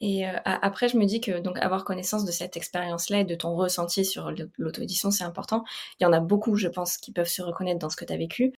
Et 0.00 0.26
euh, 0.26 0.32
après, 0.44 0.88
je 0.88 0.96
me 0.96 1.04
dis 1.04 1.20
que 1.20 1.40
donc 1.40 1.58
avoir 1.58 1.84
connaissance 1.84 2.24
de 2.24 2.32
cette 2.32 2.56
expérience-là 2.56 3.20
et 3.20 3.24
de 3.24 3.34
ton 3.34 3.54
ressenti 3.54 4.04
sur 4.04 4.32
l'auto-édition, 4.58 5.10
c'est 5.10 5.24
important. 5.24 5.64
Il 6.00 6.04
y 6.04 6.06
en 6.06 6.12
a 6.12 6.20
beaucoup, 6.20 6.56
je 6.56 6.68
pense, 6.68 6.96
qui 6.96 7.12
peuvent 7.12 7.28
se 7.28 7.42
reconnaître 7.42 7.78
dans 7.80 7.90
ce 7.90 7.96
que 7.96 8.04
tu 8.04 8.12
as 8.12 8.16
vécu 8.16 8.52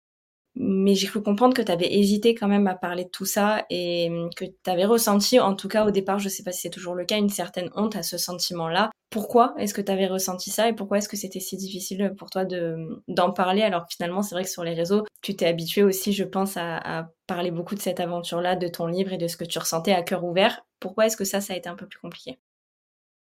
mais 0.54 0.94
j'ai 0.94 1.06
cru 1.06 1.22
comprendre 1.22 1.54
que 1.54 1.62
tu 1.62 1.72
avais 1.72 1.92
hésité 1.92 2.34
quand 2.34 2.48
même 2.48 2.66
à 2.66 2.74
parler 2.74 3.04
de 3.04 3.08
tout 3.10 3.24
ça 3.24 3.64
et 3.70 4.08
hum, 4.10 4.30
que 4.36 4.44
tu 4.44 4.70
avais 4.70 4.84
ressenti, 4.84 5.40
en 5.40 5.54
tout 5.54 5.68
cas 5.68 5.86
au 5.86 5.90
départ, 5.90 6.18
je 6.18 6.28
sais 6.28 6.42
pas 6.42 6.52
si 6.52 6.62
c'est 6.62 6.70
toujours 6.70 6.94
le 6.94 7.04
cas, 7.04 7.18
une 7.18 7.28
certaine 7.28 7.70
honte 7.74 7.96
à 7.96 8.02
ce 8.02 8.18
sentiment-là. 8.18 8.90
Pourquoi 9.10 9.54
est-ce 9.58 9.74
que 9.74 9.80
tu 9.80 9.92
avais 9.92 10.06
ressenti 10.06 10.50
ça 10.50 10.68
et 10.68 10.74
pourquoi 10.74 10.98
est-ce 10.98 11.08
que 11.08 11.16
c'était 11.16 11.40
si 11.40 11.56
difficile 11.56 12.14
pour 12.16 12.30
toi 12.30 12.44
de, 12.44 13.02
d'en 13.08 13.30
parler? 13.32 13.62
Alors 13.62 13.86
que 13.86 13.94
finalement 13.94 14.22
c'est 14.22 14.34
vrai 14.34 14.44
que 14.44 14.50
sur 14.50 14.64
les 14.64 14.74
réseaux, 14.74 15.04
tu 15.22 15.36
t'es 15.36 15.46
habitué 15.46 15.82
aussi, 15.82 16.12
je 16.12 16.24
pense, 16.24 16.56
à, 16.56 16.78
à 16.78 17.08
parler 17.26 17.50
beaucoup 17.50 17.74
de 17.74 17.80
cette 17.80 18.00
aventure-là, 18.00 18.56
de 18.56 18.68
ton 18.68 18.86
livre 18.86 19.12
et 19.12 19.18
de 19.18 19.28
ce 19.28 19.36
que 19.36 19.44
tu 19.44 19.58
ressentais 19.58 19.92
à 19.92 20.02
cœur 20.02 20.24
ouvert. 20.24 20.64
Pourquoi 20.80 21.06
est-ce 21.06 21.16
que 21.16 21.24
ça, 21.24 21.40
ça 21.40 21.54
a 21.54 21.56
été 21.56 21.68
un 21.68 21.76
peu 21.76 21.86
plus 21.86 21.98
compliqué? 22.00 22.38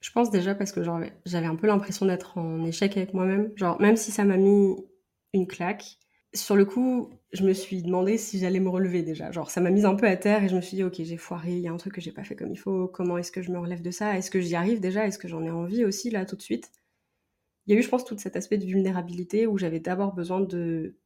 Je 0.01 0.11
pense 0.11 0.31
déjà 0.31 0.55
parce 0.55 0.71
que 0.71 0.83
j'avais 1.25 1.47
un 1.47 1.57
peu 1.57 1.67
l'impression 1.67 2.05
d'être 2.05 2.37
en 2.37 2.63
échec 2.65 2.97
avec 2.97 3.15
moi-même. 3.15 3.53
Genre, 3.57 3.81
même 3.81 3.97
si 3.97 4.11
ça 4.11 4.25
m'a 4.25 4.37
mis 4.37 4.77
une 5.33 5.47
claque, 5.47 5.99
sur 6.35 6.57
le 6.57 6.65
coup, 6.65 7.11
je 7.33 7.45
me 7.45 7.53
suis 7.53 7.83
demandé 7.83 8.19
si 8.19 8.39
j'allais 8.39 8.61
me 8.61 8.69
relever 8.69 9.03
déjà. 9.03 9.31
Genre, 9.33 9.51
ça 9.51 9.61
m'a 9.61 9.71
mise 9.71 9.85
un 9.87 9.95
peu 9.95 10.07
à 10.07 10.17
terre 10.17 10.43
et 10.45 10.49
je 10.49 10.57
me 10.57 10.61
suis 10.61 10.77
dit, 10.77 10.83
ok, 10.85 10.95
j'ai 11.03 11.17
foiré, 11.17 11.53
il 11.53 11.61
y 11.61 11.69
a 11.69 11.73
un 11.73 11.77
truc 11.77 11.95
que 11.95 12.01
j'ai 12.01 12.13
pas 12.13 12.25
fait 12.25 12.37
comme 12.37 12.51
il 12.53 12.57
faut. 12.57 12.89
Comment 12.89 13.19
est-ce 13.19 13.33
que 13.33 13.43
je 13.43 13.51
me 13.53 13.59
relève 13.59 13.83
de 13.83 13.91
ça? 13.91 14.17
Est-ce 14.19 14.31
que 14.31 14.41
j'y 14.41 14.55
arrive 14.57 14.81
déjà? 14.81 15.07
Est-ce 15.07 15.19
que 15.19 15.29
j'en 15.29 15.43
ai 15.45 15.51
envie 15.51 15.85
aussi 15.85 16.11
là 16.11 16.25
tout 16.27 16.37
de 16.37 16.43
suite? 16.43 16.71
Il 17.67 17.75
y 17.75 17.77
a 17.77 17.81
eu, 17.81 17.83
je 17.83 17.89
pense, 17.91 18.05
tout 18.05 18.19
cet 18.19 18.37
aspect 18.37 18.59
de 18.59 18.67
vulnérabilité 18.67 19.47
où 19.47 19.59
j'avais 19.59 19.81
d'abord 19.81 20.15
besoin 20.15 20.41
de 20.41 20.97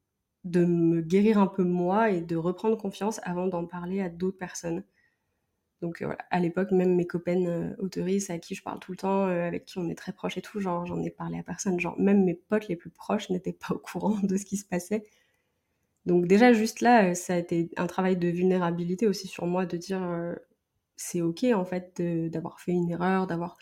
de 0.44 0.64
me 0.64 1.02
guérir 1.02 1.38
un 1.38 1.48
peu 1.48 1.64
moi 1.64 2.10
et 2.12 2.22
de 2.22 2.36
reprendre 2.36 2.78
confiance 2.78 3.20
avant 3.24 3.48
d'en 3.48 3.66
parler 3.66 4.00
à 4.00 4.08
d'autres 4.10 4.38
personnes. 4.38 4.84
Donc 5.80 6.02
euh, 6.02 6.06
voilà, 6.06 6.24
à 6.30 6.40
l'époque, 6.40 6.72
même 6.72 6.94
mes 6.96 7.06
copaines 7.06 7.46
euh, 7.46 7.74
autoristes 7.78 8.30
à 8.30 8.38
qui 8.38 8.54
je 8.54 8.62
parle 8.62 8.80
tout 8.80 8.92
le 8.92 8.98
temps, 8.98 9.26
euh, 9.28 9.46
avec 9.46 9.64
qui 9.64 9.78
on 9.78 9.88
est 9.88 9.94
très 9.94 10.12
proches 10.12 10.36
et 10.36 10.42
tout, 10.42 10.60
genre 10.60 10.84
j'en 10.86 11.00
ai 11.02 11.10
parlé 11.10 11.38
à 11.38 11.42
personne. 11.42 11.78
Genre 11.78 11.98
même 12.00 12.24
mes 12.24 12.34
potes 12.34 12.68
les 12.68 12.76
plus 12.76 12.90
proches 12.90 13.30
n'étaient 13.30 13.52
pas 13.52 13.74
au 13.74 13.78
courant 13.78 14.16
de 14.22 14.36
ce 14.36 14.44
qui 14.44 14.56
se 14.56 14.64
passait. 14.64 15.04
Donc 16.06 16.26
déjà 16.26 16.52
juste 16.52 16.80
là, 16.80 17.14
ça 17.14 17.34
a 17.34 17.36
été 17.36 17.70
un 17.76 17.86
travail 17.86 18.16
de 18.16 18.28
vulnérabilité 18.28 19.06
aussi 19.06 19.28
sur 19.28 19.46
moi, 19.46 19.66
de 19.66 19.76
dire 19.76 20.00
c'est 20.96 21.20
ok 21.22 21.44
en 21.54 21.64
fait 21.64 22.00
d'avoir 22.30 22.60
fait 22.60 22.72
une 22.72 22.90
erreur, 22.90 23.26
d'avoir 23.26 23.58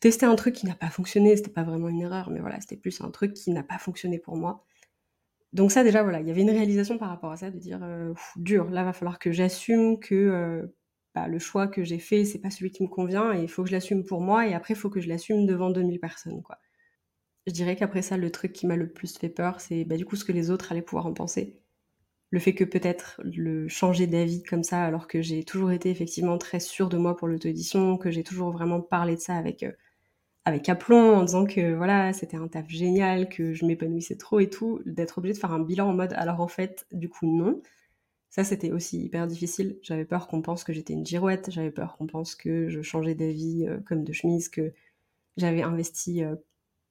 testé 0.00 0.26
un 0.26 0.36
truc 0.36 0.54
qui 0.54 0.66
n'a 0.66 0.74
pas 0.74 0.90
fonctionné. 0.90 1.36
C'était 1.36 1.50
pas 1.50 1.64
vraiment 1.64 1.88
une 1.88 2.02
erreur, 2.02 2.30
mais 2.30 2.40
voilà, 2.40 2.60
c'était 2.60 2.76
plus 2.76 3.00
un 3.00 3.10
truc 3.10 3.34
qui 3.34 3.50
n'a 3.50 3.64
pas 3.64 3.78
fonctionné 3.78 4.18
pour 4.18 4.36
moi. 4.36 4.64
Donc 5.52 5.72
ça 5.72 5.84
déjà 5.84 6.02
voilà, 6.02 6.20
il 6.20 6.28
y 6.28 6.30
avait 6.30 6.42
une 6.42 6.50
réalisation 6.50 6.98
par 6.98 7.08
rapport 7.10 7.32
à 7.32 7.36
ça, 7.36 7.50
de 7.50 7.58
dire 7.58 7.80
dur, 8.36 8.70
là 8.70 8.84
va 8.84 8.92
falloir 8.92 9.18
que 9.18 9.32
j'assume 9.32 9.98
que 10.00 10.72
bah, 11.14 11.28
le 11.28 11.38
choix 11.38 11.66
que 11.68 11.84
j'ai 11.84 11.98
fait, 11.98 12.24
c'est 12.24 12.38
pas 12.40 12.50
celui 12.50 12.70
qui 12.70 12.82
me 12.82 12.88
convient 12.88 13.34
et 13.34 13.42
il 13.42 13.48
faut 13.48 13.62
que 13.62 13.68
je 13.68 13.74
l'assume 13.74 14.04
pour 14.04 14.20
moi 14.20 14.46
et 14.48 14.54
après 14.54 14.74
il 14.74 14.76
faut 14.76 14.90
que 14.90 15.00
je 15.00 15.08
l'assume 15.08 15.46
devant 15.46 15.70
2000 15.70 16.00
personnes 16.00 16.42
quoi. 16.42 16.58
Je 17.46 17.52
dirais 17.52 17.76
qu'après 17.76 18.02
ça, 18.02 18.16
le 18.16 18.30
truc 18.30 18.52
qui 18.52 18.66
m'a 18.66 18.76
le 18.76 18.92
plus 18.92 19.18
fait 19.18 19.28
peur, 19.28 19.60
c'est 19.60 19.84
bah, 19.84 19.96
du 19.96 20.04
coup 20.04 20.16
ce 20.16 20.24
que 20.24 20.32
les 20.32 20.50
autres 20.50 20.72
allaient 20.72 20.82
pouvoir 20.82 21.06
en 21.06 21.14
penser 21.14 21.62
le 22.32 22.40
fait 22.40 22.54
que 22.54 22.64
peut-être 22.64 23.20
le 23.24 23.68
changer 23.68 24.06
d'avis 24.06 24.42
comme 24.42 24.64
ça, 24.64 24.82
alors 24.84 25.06
que 25.06 25.20
j'ai 25.22 25.44
toujours 25.44 25.70
été 25.70 25.90
effectivement 25.90 26.38
très 26.38 26.60
sûre 26.60 26.88
de 26.88 26.96
moi 26.96 27.14
pour 27.14 27.28
l'auto-édition, 27.28 27.98
que 27.98 28.10
j'ai 28.10 28.24
toujours 28.24 28.50
vraiment 28.50 28.80
parlé 28.80 29.16
de 29.16 29.20
ça 29.20 29.36
avec 29.36 29.62
euh, 29.62 29.72
avec 30.44 30.68
aplomb 30.68 31.16
en 31.16 31.24
disant 31.24 31.46
que 31.46 31.74
voilà 31.74 32.12
c'était 32.12 32.36
un 32.38 32.48
taf 32.48 32.68
génial, 32.68 33.28
que 33.28 33.54
je 33.54 33.66
m'épanouissais 33.66 34.16
trop 34.16 34.40
et 34.40 34.50
tout, 34.50 34.80
d'être 34.86 35.18
obligée 35.18 35.34
de 35.34 35.38
faire 35.38 35.52
un 35.52 35.60
bilan 35.60 35.90
en 35.90 35.94
mode 35.94 36.14
alors 36.14 36.40
en 36.40 36.48
fait 36.48 36.86
du 36.92 37.08
coup 37.08 37.26
non. 37.26 37.62
Ça 38.32 38.44
c'était 38.44 38.72
aussi 38.72 38.98
hyper 39.04 39.26
difficile. 39.28 39.78
J'avais 39.82 40.06
peur 40.06 40.26
qu'on 40.26 40.42
pense 40.42 40.64
que 40.64 40.72
j'étais 40.72 40.94
une 40.94 41.06
girouette, 41.06 41.50
j'avais 41.50 41.70
peur 41.70 41.96
qu'on 41.96 42.06
pense 42.08 42.34
que 42.34 42.68
je 42.68 42.80
changeais 42.82 43.14
d'avis 43.14 43.66
euh, 43.68 43.78
comme 43.86 44.04
de 44.04 44.12
chemise, 44.12 44.48
que 44.48 44.72
j'avais 45.36 45.62
investi 45.62 46.24
euh, 46.24 46.36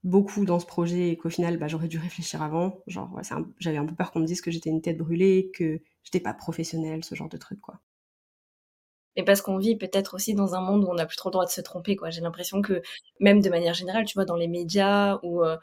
beaucoup 0.04 0.45
dans 0.45 0.60
ce 0.60 0.67
projet 0.67 1.10
et 1.10 1.17
qu'au 1.17 1.30
final, 1.32 1.58
bah, 1.58 1.67
j'aurais 1.67 1.88
dû 1.89 1.99
réfléchir 1.99 2.43
avant. 2.43 2.84
Genre, 2.88 3.21
j'avais 3.60 3.77
un 3.77 3.86
peu 3.88 3.95
peur 3.95 4.12
qu'on 4.12 4.19
me 4.21 4.25
dise 4.27 4.41
que 4.41 4.51
j'étais 4.51 4.69
une 4.69 4.82
tête 4.84 4.97
brûlée, 4.99 5.51
que 5.56 5.82
j'étais 6.04 6.21
pas 6.21 6.34
professionnelle, 6.36 7.04
ce 7.06 7.15
genre 7.15 7.30
de 7.30 7.38
truc, 7.38 7.62
quoi. 7.62 7.82
Mais 9.17 9.23
parce 9.23 9.41
qu'on 9.41 9.58
vit 9.58 9.75
peut-être 9.75 10.13
aussi 10.15 10.34
dans 10.34 10.56
un 10.56 10.62
monde 10.62 10.84
où 10.86 10.88
on 10.89 10.93
n'a 10.93 11.06
plus 11.06 11.17
trop 11.17 11.30
le 11.30 11.34
droit 11.34 11.45
de 11.45 11.51
se 11.51 11.62
tromper, 11.62 11.95
quoi. 11.95 12.10
J'ai 12.12 12.21
l'impression 12.21 12.62
que, 12.62 12.82
même 13.19 13.41
de 13.41 13.49
manière 13.49 13.73
générale, 13.73 14.06
tu 14.06 14.13
vois, 14.15 14.25
dans 14.25 14.38
les 14.38 14.47
médias 14.47 15.19
ou, 15.23 15.43
euh, 15.43 15.58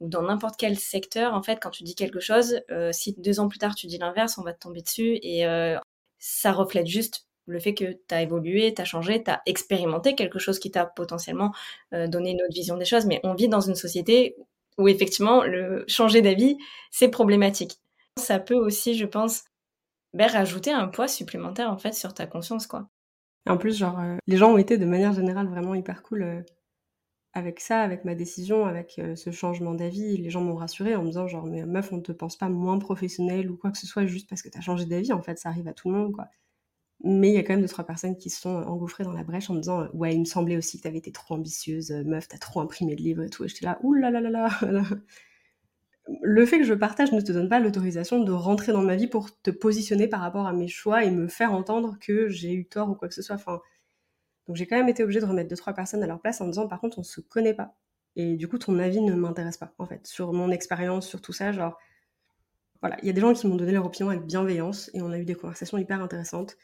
ou 0.00 0.08
dans 0.08 0.22
n'importe 0.22 0.56
quel 0.58 0.78
secteur, 0.78 1.34
en 1.34 1.42
fait, 1.42 1.58
quand 1.60 1.70
tu 1.70 1.84
dis 1.84 1.94
quelque 1.94 2.20
chose, 2.20 2.60
euh, 2.70 2.90
si 2.92 3.14
deux 3.18 3.40
ans 3.40 3.48
plus 3.48 3.58
tard 3.58 3.74
tu 3.74 3.86
dis 3.86 3.98
l'inverse, 3.98 4.38
on 4.38 4.42
va 4.42 4.52
te 4.52 4.58
tomber 4.58 4.82
dessus 4.82 5.18
et 5.22 5.46
euh, 5.46 5.78
ça 6.18 6.52
reflète 6.52 6.86
juste 6.86 7.26
le 7.46 7.60
fait 7.60 7.74
que 7.74 7.92
tu 7.92 8.14
as 8.14 8.22
évolué, 8.22 8.72
tu 8.74 8.80
as 8.80 8.84
changé, 8.84 9.22
tu 9.22 9.30
as 9.30 9.42
expérimenté 9.46 10.14
quelque 10.14 10.38
chose 10.38 10.58
qui 10.58 10.70
t'a 10.70 10.86
potentiellement 10.86 11.52
euh, 11.92 12.06
donné 12.06 12.30
une 12.30 12.42
autre 12.42 12.54
vision 12.54 12.76
des 12.76 12.86
choses. 12.86 13.06
Mais 13.06 13.20
on 13.22 13.34
vit 13.34 13.48
dans 13.48 13.60
une 13.60 13.74
société 13.74 14.34
où 14.78 14.88
effectivement, 14.88 15.44
le 15.44 15.84
changer 15.86 16.22
d'avis, 16.22 16.56
c'est 16.90 17.08
problématique. 17.08 17.78
Ça 18.18 18.38
peut 18.38 18.54
aussi, 18.54 18.94
je 18.96 19.04
pense, 19.04 19.44
ben, 20.14 20.26
rajouter 20.26 20.70
un 20.70 20.88
poids 20.88 21.06
supplémentaire 21.06 21.70
en 21.70 21.78
fait 21.78 21.92
sur 21.92 22.14
ta 22.14 22.26
conscience, 22.26 22.66
quoi. 22.66 22.88
En 23.46 23.58
plus, 23.58 23.76
genre, 23.76 23.98
les 24.26 24.38
gens 24.38 24.52
ont 24.52 24.58
été 24.58 24.78
de 24.78 24.86
manière 24.86 25.12
générale 25.12 25.46
vraiment 25.48 25.74
hyper 25.74 26.02
cool 26.02 26.44
avec 27.34 27.60
ça, 27.60 27.82
avec 27.82 28.04
ma 28.04 28.14
décision, 28.14 28.64
avec 28.64 29.00
ce 29.16 29.30
changement 29.30 29.74
d'avis. 29.74 30.16
Les 30.16 30.30
gens 30.30 30.40
m'ont 30.40 30.54
rassuré 30.54 30.94
en 30.94 31.02
me 31.02 31.08
disant 31.08 31.26
genre, 31.26 31.46
mais 31.46 31.66
meuf, 31.66 31.92
on 31.92 31.96
ne 31.96 32.02
te 32.02 32.12
pense 32.12 32.36
pas 32.36 32.48
moins 32.48 32.78
professionnel 32.78 33.50
ou 33.50 33.56
quoi 33.56 33.70
que 33.70 33.78
ce 33.78 33.86
soit 33.86 34.06
juste 34.06 34.28
parce 34.28 34.40
que 34.42 34.48
tu 34.48 34.58
as 34.58 34.60
changé 34.60 34.86
d'avis. 34.86 35.12
En 35.12 35.22
fait, 35.22 35.38
ça 35.38 35.48
arrive 35.48 35.68
à 35.68 35.72
tout 35.72 35.90
le 35.90 35.98
monde, 35.98 36.12
quoi. 36.12 36.28
Mais 37.02 37.28
il 37.28 37.34
y 37.34 37.38
a 37.38 37.42
quand 37.42 37.52
même 37.52 37.60
deux, 37.60 37.68
trois 37.68 37.84
personnes 37.84 38.16
qui 38.16 38.30
se 38.30 38.40
sont 38.40 38.48
engouffrées 38.48 39.04
dans 39.04 39.12
la 39.12 39.24
brèche 39.24 39.50
en 39.50 39.54
me 39.54 39.60
disant 39.60 39.88
Ouais, 39.92 40.14
il 40.14 40.20
me 40.20 40.24
semblait 40.24 40.56
aussi 40.56 40.78
que 40.78 40.82
tu 40.82 40.88
avais 40.88 40.98
été 40.98 41.12
trop 41.12 41.34
ambitieuse, 41.34 41.90
euh, 41.90 42.04
meuf, 42.04 42.28
t'as 42.28 42.38
trop 42.38 42.60
imprimé 42.60 42.96
de 42.96 43.02
livres 43.02 43.22
et 43.24 43.30
tout. 43.30 43.44
Et 43.44 43.48
j'étais 43.48 43.66
là 43.66 43.78
Ouh 43.82 43.92
là 43.94 44.10
là 44.10 44.20
là 44.20 44.48
Le 46.22 46.46
fait 46.46 46.58
que 46.58 46.64
je 46.64 46.74
partage 46.74 47.12
ne 47.12 47.20
te 47.20 47.32
donne 47.32 47.48
pas 47.48 47.60
l'autorisation 47.60 48.22
de 48.22 48.32
rentrer 48.32 48.72
dans 48.72 48.82
ma 48.82 48.96
vie 48.96 49.06
pour 49.06 49.38
te 49.40 49.50
positionner 49.50 50.06
par 50.06 50.20
rapport 50.20 50.46
à 50.46 50.52
mes 50.52 50.68
choix 50.68 51.04
et 51.04 51.10
me 51.10 51.28
faire 51.28 51.52
entendre 51.52 51.96
que 52.00 52.28
j'ai 52.28 52.52
eu 52.52 52.66
tort 52.66 52.90
ou 52.90 52.94
quoi 52.94 53.08
que 53.08 53.14
ce 53.14 53.22
soit. 53.22 53.38
Donc 54.46 54.56
j'ai 54.56 54.66
quand 54.66 54.76
même 54.76 54.88
été 54.88 55.02
obligée 55.02 55.20
de 55.20 55.24
remettre 55.26 55.48
deux, 55.48 55.56
trois 55.56 55.72
personnes 55.72 56.02
à 56.02 56.06
leur 56.06 56.20
place 56.20 56.40
en 56.40 56.46
disant 56.46 56.68
Par 56.68 56.80
contre, 56.80 56.98
on 56.98 57.02
se 57.02 57.20
connaît 57.20 57.54
pas. 57.54 57.74
Et 58.16 58.36
du 58.36 58.48
coup, 58.48 58.58
ton 58.58 58.78
avis 58.78 59.00
ne 59.00 59.14
m'intéresse 59.14 59.56
pas, 59.56 59.74
en 59.78 59.86
fait, 59.86 60.06
sur 60.06 60.32
mon 60.32 60.50
expérience, 60.50 61.06
sur 61.08 61.20
tout 61.20 61.32
ça. 61.32 61.52
Genre, 61.52 61.78
voilà, 62.80 62.96
il 63.02 63.06
y 63.06 63.10
a 63.10 63.12
des 63.12 63.20
gens 63.20 63.32
qui 63.32 63.46
m'ont 63.46 63.56
donné 63.56 63.72
leur 63.72 63.86
opinion 63.86 64.10
avec 64.10 64.24
bienveillance 64.24 64.90
et 64.94 65.02
on 65.02 65.10
a 65.10 65.18
eu 65.18 65.24
des 65.24 65.34
conversations 65.34 65.78
hyper 65.78 66.00
intéressantes. 66.00 66.56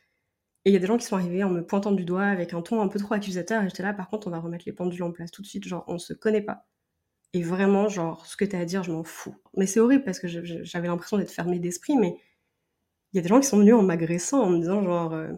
Et 0.65 0.71
il 0.71 0.73
y 0.75 0.77
a 0.77 0.79
des 0.79 0.87
gens 0.87 0.99
qui 0.99 1.07
sont 1.07 1.17
arrivés 1.17 1.43
en 1.43 1.51
me 1.51 1.65
pointant 1.65 1.93
du 1.93 2.05
doigt 2.05 2.25
avec 2.25 2.53
un 2.53 2.61
ton 2.63 2.83
un 2.83 2.89
peu 2.89 2.99
trop 2.99 3.15
accusateur. 3.15 3.63
Et 3.63 3.69
j'étais 3.69 3.83
là, 3.83 3.95
par 3.95 4.09
contre, 4.11 4.27
on 4.27 4.31
va 4.31 4.39
remettre 4.39 4.65
les 4.67 4.73
pendules 4.73 5.03
en 5.03 5.11
place 5.11 5.31
tout 5.31 5.43
de 5.43 5.47
suite. 5.47 5.67
Genre, 5.67 5.85
on 5.89 5.99
se 5.99 6.13
connaît 6.13 6.43
pas. 6.43 6.67
Et 7.33 7.43
vraiment, 7.43 7.89
genre, 7.89 8.27
ce 8.27 8.37
que 8.37 8.45
tu 8.45 8.57
as 8.57 8.61
à 8.61 8.65
dire, 8.65 8.83
je 8.83 8.93
m'en 8.93 9.05
fous. 9.05 9.35
Mais 9.57 9.67
c'est 9.67 9.81
horrible 9.81 10.05
parce 10.05 10.19
que 10.21 10.29
j'avais 10.29 10.89
l'impression 10.89 11.17
d'être 11.17 11.31
fermée 11.31 11.59
d'esprit. 11.59 11.97
Mais 11.97 12.17
il 13.13 13.17
y 13.17 13.19
a 13.21 13.23
des 13.23 13.29
gens 13.29 13.41
qui 13.41 13.47
sont 13.47 13.59
venus 13.59 13.75
en 13.75 13.83
m'agressant, 13.83 14.43
en 14.43 14.51
me 14.51 14.59
disant, 14.59 14.83
genre, 14.83 15.15
euh, 15.15 15.33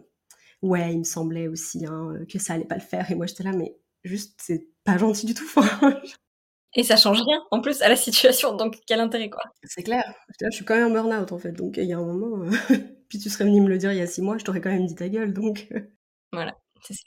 ouais, 0.63 0.93
il 0.93 0.99
me 0.99 1.03
semblait 1.03 1.47
aussi 1.47 1.85
hein, 1.85 2.15
que 2.27 2.39
ça 2.39 2.53
allait 2.53 2.65
pas 2.65 2.75
le 2.75 2.81
faire. 2.81 3.11
Et 3.11 3.15
moi, 3.15 3.27
j'étais 3.27 3.43
là, 3.43 3.51
mais 3.51 3.75
juste, 4.03 4.39
c'est 4.41 4.67
pas 4.83 4.97
gentil 4.97 5.27
du 5.27 5.33
tout. 5.33 5.47
Et 6.75 6.81
ça 6.81 6.95
change 6.95 7.21
rien, 7.21 7.43
en 7.51 7.61
plus, 7.61 7.83
à 7.83 7.89
la 7.89 7.95
situation. 7.95 8.55
Donc, 8.55 8.79
quel 8.87 8.99
intérêt, 8.99 9.29
quoi. 9.29 9.43
C'est 9.63 9.83
clair. 9.83 10.11
Je 10.41 10.49
suis 10.49 10.65
quand 10.65 10.75
même 10.75 10.87
en 10.87 10.91
burn-out, 10.91 11.31
en 11.31 11.37
fait. 11.37 11.51
Donc, 11.51 11.77
il 11.77 11.83
y 11.83 11.93
a 11.93 11.99
un 11.99 12.03
moment. 12.03 12.43
Euh, 12.43 12.49
puis 13.09 13.19
tu 13.19 13.29
serais 13.29 13.43
venu 13.43 13.61
me 13.61 13.69
le 13.69 13.77
dire 13.77 13.91
il 13.91 13.99
y 13.99 14.01
a 14.01 14.07
six 14.07 14.23
mois, 14.23 14.39
je 14.39 14.43
t'aurais 14.43 14.61
quand 14.61 14.71
même 14.71 14.87
dit 14.87 14.95
ta 14.95 15.07
gueule. 15.07 15.33
Donc. 15.33 15.67
Euh. 15.73 15.81
Voilà, 16.31 16.55
c'est 16.81 16.95
ça. 16.95 17.03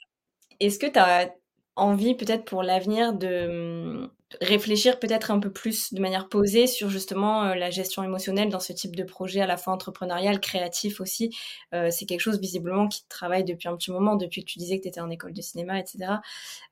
Est-ce 0.61 0.79
que 0.79 0.87
tu 0.87 0.97
as 0.99 1.33
envie, 1.75 2.15
peut-être 2.15 2.45
pour 2.45 2.63
l'avenir, 2.63 3.11
de 3.13 3.47
hum, 3.47 4.11
réfléchir 4.41 4.99
peut-être 4.99 5.31
un 5.31 5.39
peu 5.39 5.51
plus 5.51 5.93
de 5.93 6.01
manière 6.01 6.29
posée 6.29 6.67
sur 6.67 6.89
justement 6.89 7.45
euh, 7.45 7.55
la 7.55 7.69
gestion 7.69 8.03
émotionnelle 8.03 8.49
dans 8.49 8.59
ce 8.59 8.73
type 8.73 8.95
de 8.95 9.03
projet 9.03 9.41
à 9.41 9.47
la 9.47 9.57
fois 9.57 9.73
entrepreneurial, 9.73 10.39
créatif 10.39 11.01
aussi. 11.01 11.35
c'est 11.71 12.05
quelque 12.05 12.21
chose 12.21 12.39
visiblement 12.39 12.87
qui 12.87 13.05
travaille 13.07 13.43
depuis 13.43 13.67
un 13.67 13.75
petit 13.75 13.91
moment, 13.91 14.15
depuis 14.15 14.43
que 14.43 14.49
tu 14.49 14.59
disais 14.59 14.77
que 14.77 14.83
tu 14.83 14.89
étais 14.89 15.01
en 15.01 15.09
école 15.09 15.33
de 15.33 15.41
cinéma, 15.41 15.79
etc. 15.79 16.15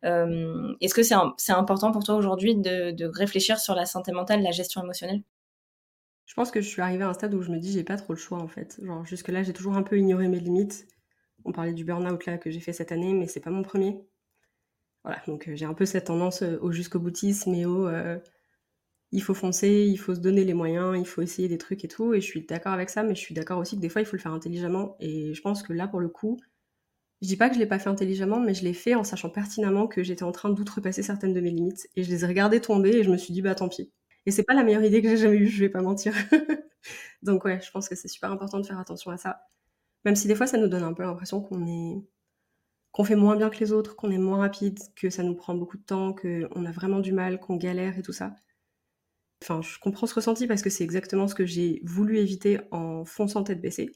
Est-ce 0.04 0.94
que 0.94 1.04
c'est 1.04 1.52
important 1.54 1.92
pour 1.92 2.04
toi 2.04 2.16
aujourd'hui 2.16 2.56
de, 2.56 2.92
de, 2.92 3.06
réfléchir 3.06 3.60
sur 3.60 3.76
la 3.76 3.86
santé 3.86 4.12
mentale, 4.12 4.42
la 4.42 4.52
gestion 4.52 4.84
émotionnelle? 4.84 5.22
Je 6.26 6.34
pense 6.34 6.52
que 6.52 6.60
je 6.60 6.68
suis 6.68 6.82
arrivée 6.82 7.04
à 7.04 7.10
un 7.10 7.14
stade 7.14 7.34
où 7.34 7.42
je 7.42 7.52
me 7.52 7.60
dis 7.60 7.72
j'ai 7.72 7.84
pas 7.84 7.98
trop 7.98 8.14
le 8.14 8.20
choix 8.20 8.40
en 8.40 8.48
fait. 8.48 8.80
Genre 8.84 9.06
jusque-là, 9.06 9.44
j'ai 9.44 9.54
toujours 9.54 9.76
un 9.76 9.84
peu 9.84 9.98
ignoré 9.98 10.28
mes 10.28 10.40
limites. 10.40 10.88
On 11.46 11.52
parlait 11.52 11.74
du 11.74 11.86
burn-out 11.86 12.26
là 12.26 12.38
que 12.38 12.50
j'ai 12.50 12.60
fait 12.60 12.74
cette 12.74 12.92
année, 12.92 13.14
mais 13.14 13.28
c'est 13.28 13.40
pas 13.40 13.52
mon 13.52 13.62
premier. 13.62 14.00
Voilà, 15.06 15.22
donc 15.28 15.48
euh, 15.48 15.56
j'ai 15.56 15.66
un 15.66 15.74
peu 15.76 15.86
cette 15.86 16.06
tendance 16.06 16.42
euh, 16.44 16.58
au 16.62 16.72
jusqu'au 16.72 17.00
boutisme 17.00 17.54
et 17.54 17.66
au 17.66 17.88
euh, 17.88 18.18
il 19.12 19.24
faut 19.24 19.36
foncer, 19.36 19.86
il 19.88 19.98
faut 19.98 20.16
se 20.16 20.22
donner 20.22 20.44
les 20.46 20.54
moyens, 20.56 20.98
il 21.00 21.06
faut 21.08 21.22
essayer 21.22 21.48
des 21.50 21.58
trucs 21.60 21.86
et 21.86 21.90
tout. 21.90 22.14
Et 22.14 22.22
je 22.22 22.26
suis 22.26 22.46
d'accord 22.46 22.74
avec 22.74 22.90
ça, 22.90 23.04
mais 23.04 23.16
je 23.16 23.22
suis 23.22 23.36
d'accord 23.36 23.60
aussi 23.60 23.76
que 23.78 23.82
des 23.82 23.90
fois 23.90 24.02
il 24.02 24.06
faut 24.06 24.18
le 24.18 24.22
faire 24.22 24.34
intelligemment. 24.34 24.98
Et 25.02 25.34
je 25.36 25.42
pense 25.42 25.64
que 25.64 25.74
là 25.74 25.88
pour 25.88 26.02
le 26.02 26.10
coup, 26.10 26.40
je 27.22 27.28
dis 27.30 27.38
pas 27.38 27.50
que 27.50 27.56
je 27.56 27.62
l'ai 27.62 27.68
pas 27.68 27.80
fait 27.80 27.90
intelligemment, 27.90 28.40
mais 28.42 28.54
je 28.56 28.64
l'ai 28.66 28.74
fait 28.74 28.96
en 28.96 29.04
sachant 29.06 29.30
pertinemment 29.32 29.88
que 29.88 30.04
j'étais 30.04 30.24
en 30.24 30.32
train 30.34 30.50
d'outrepasser 30.52 31.04
certaines 31.04 31.34
de 31.34 31.42
mes 31.42 31.52
limites. 31.52 31.90
Et 31.98 32.04
je 32.04 32.12
les 32.12 32.26
ai 32.26 32.28
regardées 32.28 32.62
tomber 32.62 32.92
et 32.98 33.04
je 33.04 33.12
me 33.12 33.18
suis 33.18 33.34
dit 33.34 33.42
bah 33.44 33.56
tant 33.56 33.70
pis. 33.70 33.92
Et 34.28 34.32
c'est 34.32 34.44
pas 34.44 34.56
la 34.56 34.64
meilleure 34.64 34.84
idée 34.86 35.02
que 35.04 35.10
j'ai 35.10 35.18
jamais 35.18 35.38
eue, 35.38 35.48
je 35.48 35.62
vais 35.62 35.70
pas 35.70 35.82
mentir. 35.84 36.14
Donc 37.24 37.46
ouais, 37.46 37.62
je 37.62 37.72
pense 37.72 37.90
que 37.90 37.96
c'est 37.96 38.08
super 38.10 38.32
important 38.32 38.60
de 38.60 38.66
faire 38.68 38.80
attention 38.80 39.12
à 39.12 39.18
ça. 39.18 39.42
Même 40.06 40.16
si 40.16 40.28
des 40.28 40.36
fois 40.36 40.48
ça 40.48 40.58
nous 40.58 40.68
donne 40.70 40.84
un 40.84 40.94
peu 40.94 41.04
l'impression 41.04 41.42
qu'on 41.42 41.66
est 41.68 42.04
qu'on 42.96 43.04
fait 43.04 43.18
moins 43.18 43.36
bien 43.36 43.50
que 43.50 43.60
les 43.60 43.74
autres, 43.74 43.98
qu'on 43.98 44.10
est 44.10 44.18
moins 44.18 44.38
rapide, 44.38 44.80
que 44.96 45.10
ça 45.10 45.22
nous 45.22 45.36
prend 45.36 45.54
beaucoup 45.54 45.76
de 45.76 45.84
temps, 45.84 46.14
qu'on 46.14 46.66
a 46.66 46.72
vraiment 46.72 47.02
du 47.02 47.12
mal, 47.12 47.42
qu'on 47.42 47.58
galère 47.58 48.00
et 48.00 48.02
tout 48.02 48.14
ça. 48.14 48.34
Enfin, 49.44 49.62
je 49.62 49.78
comprends 49.80 50.08
ce 50.08 50.16
ressenti 50.16 50.48
parce 50.48 50.62
que 50.62 50.70
c'est 50.70 50.86
exactement 50.86 51.28
ce 51.28 51.36
que 51.36 51.46
j'ai 51.46 51.82
voulu 51.84 52.20
éviter 52.20 52.62
en 52.72 53.04
fonçant 53.04 53.44
tête 53.44 53.60
baissée. 53.60 53.92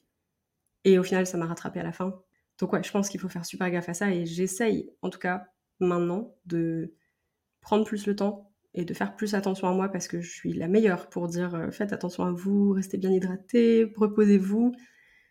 Et 0.83 0.99
au 0.99 1.03
final, 1.03 1.25
ça 1.25 1.38
m'a 1.38 1.45
rattrapé 1.45 1.79
à 1.79 1.83
la 1.83 1.93
fin. 1.93 2.21
Donc 2.57 2.73
ouais, 2.73 2.83
je 2.83 2.91
pense 2.91 3.07
qu'il 3.07 3.21
faut 3.21 3.29
faire 3.29 3.45
super 3.45 3.71
gaffe 3.71 3.88
à 3.88 3.93
ça 3.93 4.12
et 4.12 4.25
j'essaye, 4.25 4.91
en 5.01 5.09
tout 5.09 5.19
cas 5.19 5.45
maintenant, 5.79 6.35
de 6.45 6.93
prendre 7.62 7.85
plus 7.85 8.05
le 8.05 8.17
temps 8.17 8.51
et 8.73 8.83
de 8.83 8.93
faire 8.93 9.15
plus 9.15 9.33
attention 9.33 9.69
à 9.69 9.71
moi 9.71 9.88
parce 9.88 10.09
que 10.09 10.19
je 10.19 10.29
suis 10.29 10.51
la 10.51 10.67
meilleure 10.67 11.07
pour 11.07 11.29
dire 11.29 11.55
euh, 11.55 11.71
faites 11.71 11.93
attention 11.93 12.25
à 12.25 12.33
vous, 12.33 12.73
restez 12.73 12.97
bien 12.97 13.12
hydraté, 13.12 13.93
reposez-vous. 13.95 14.73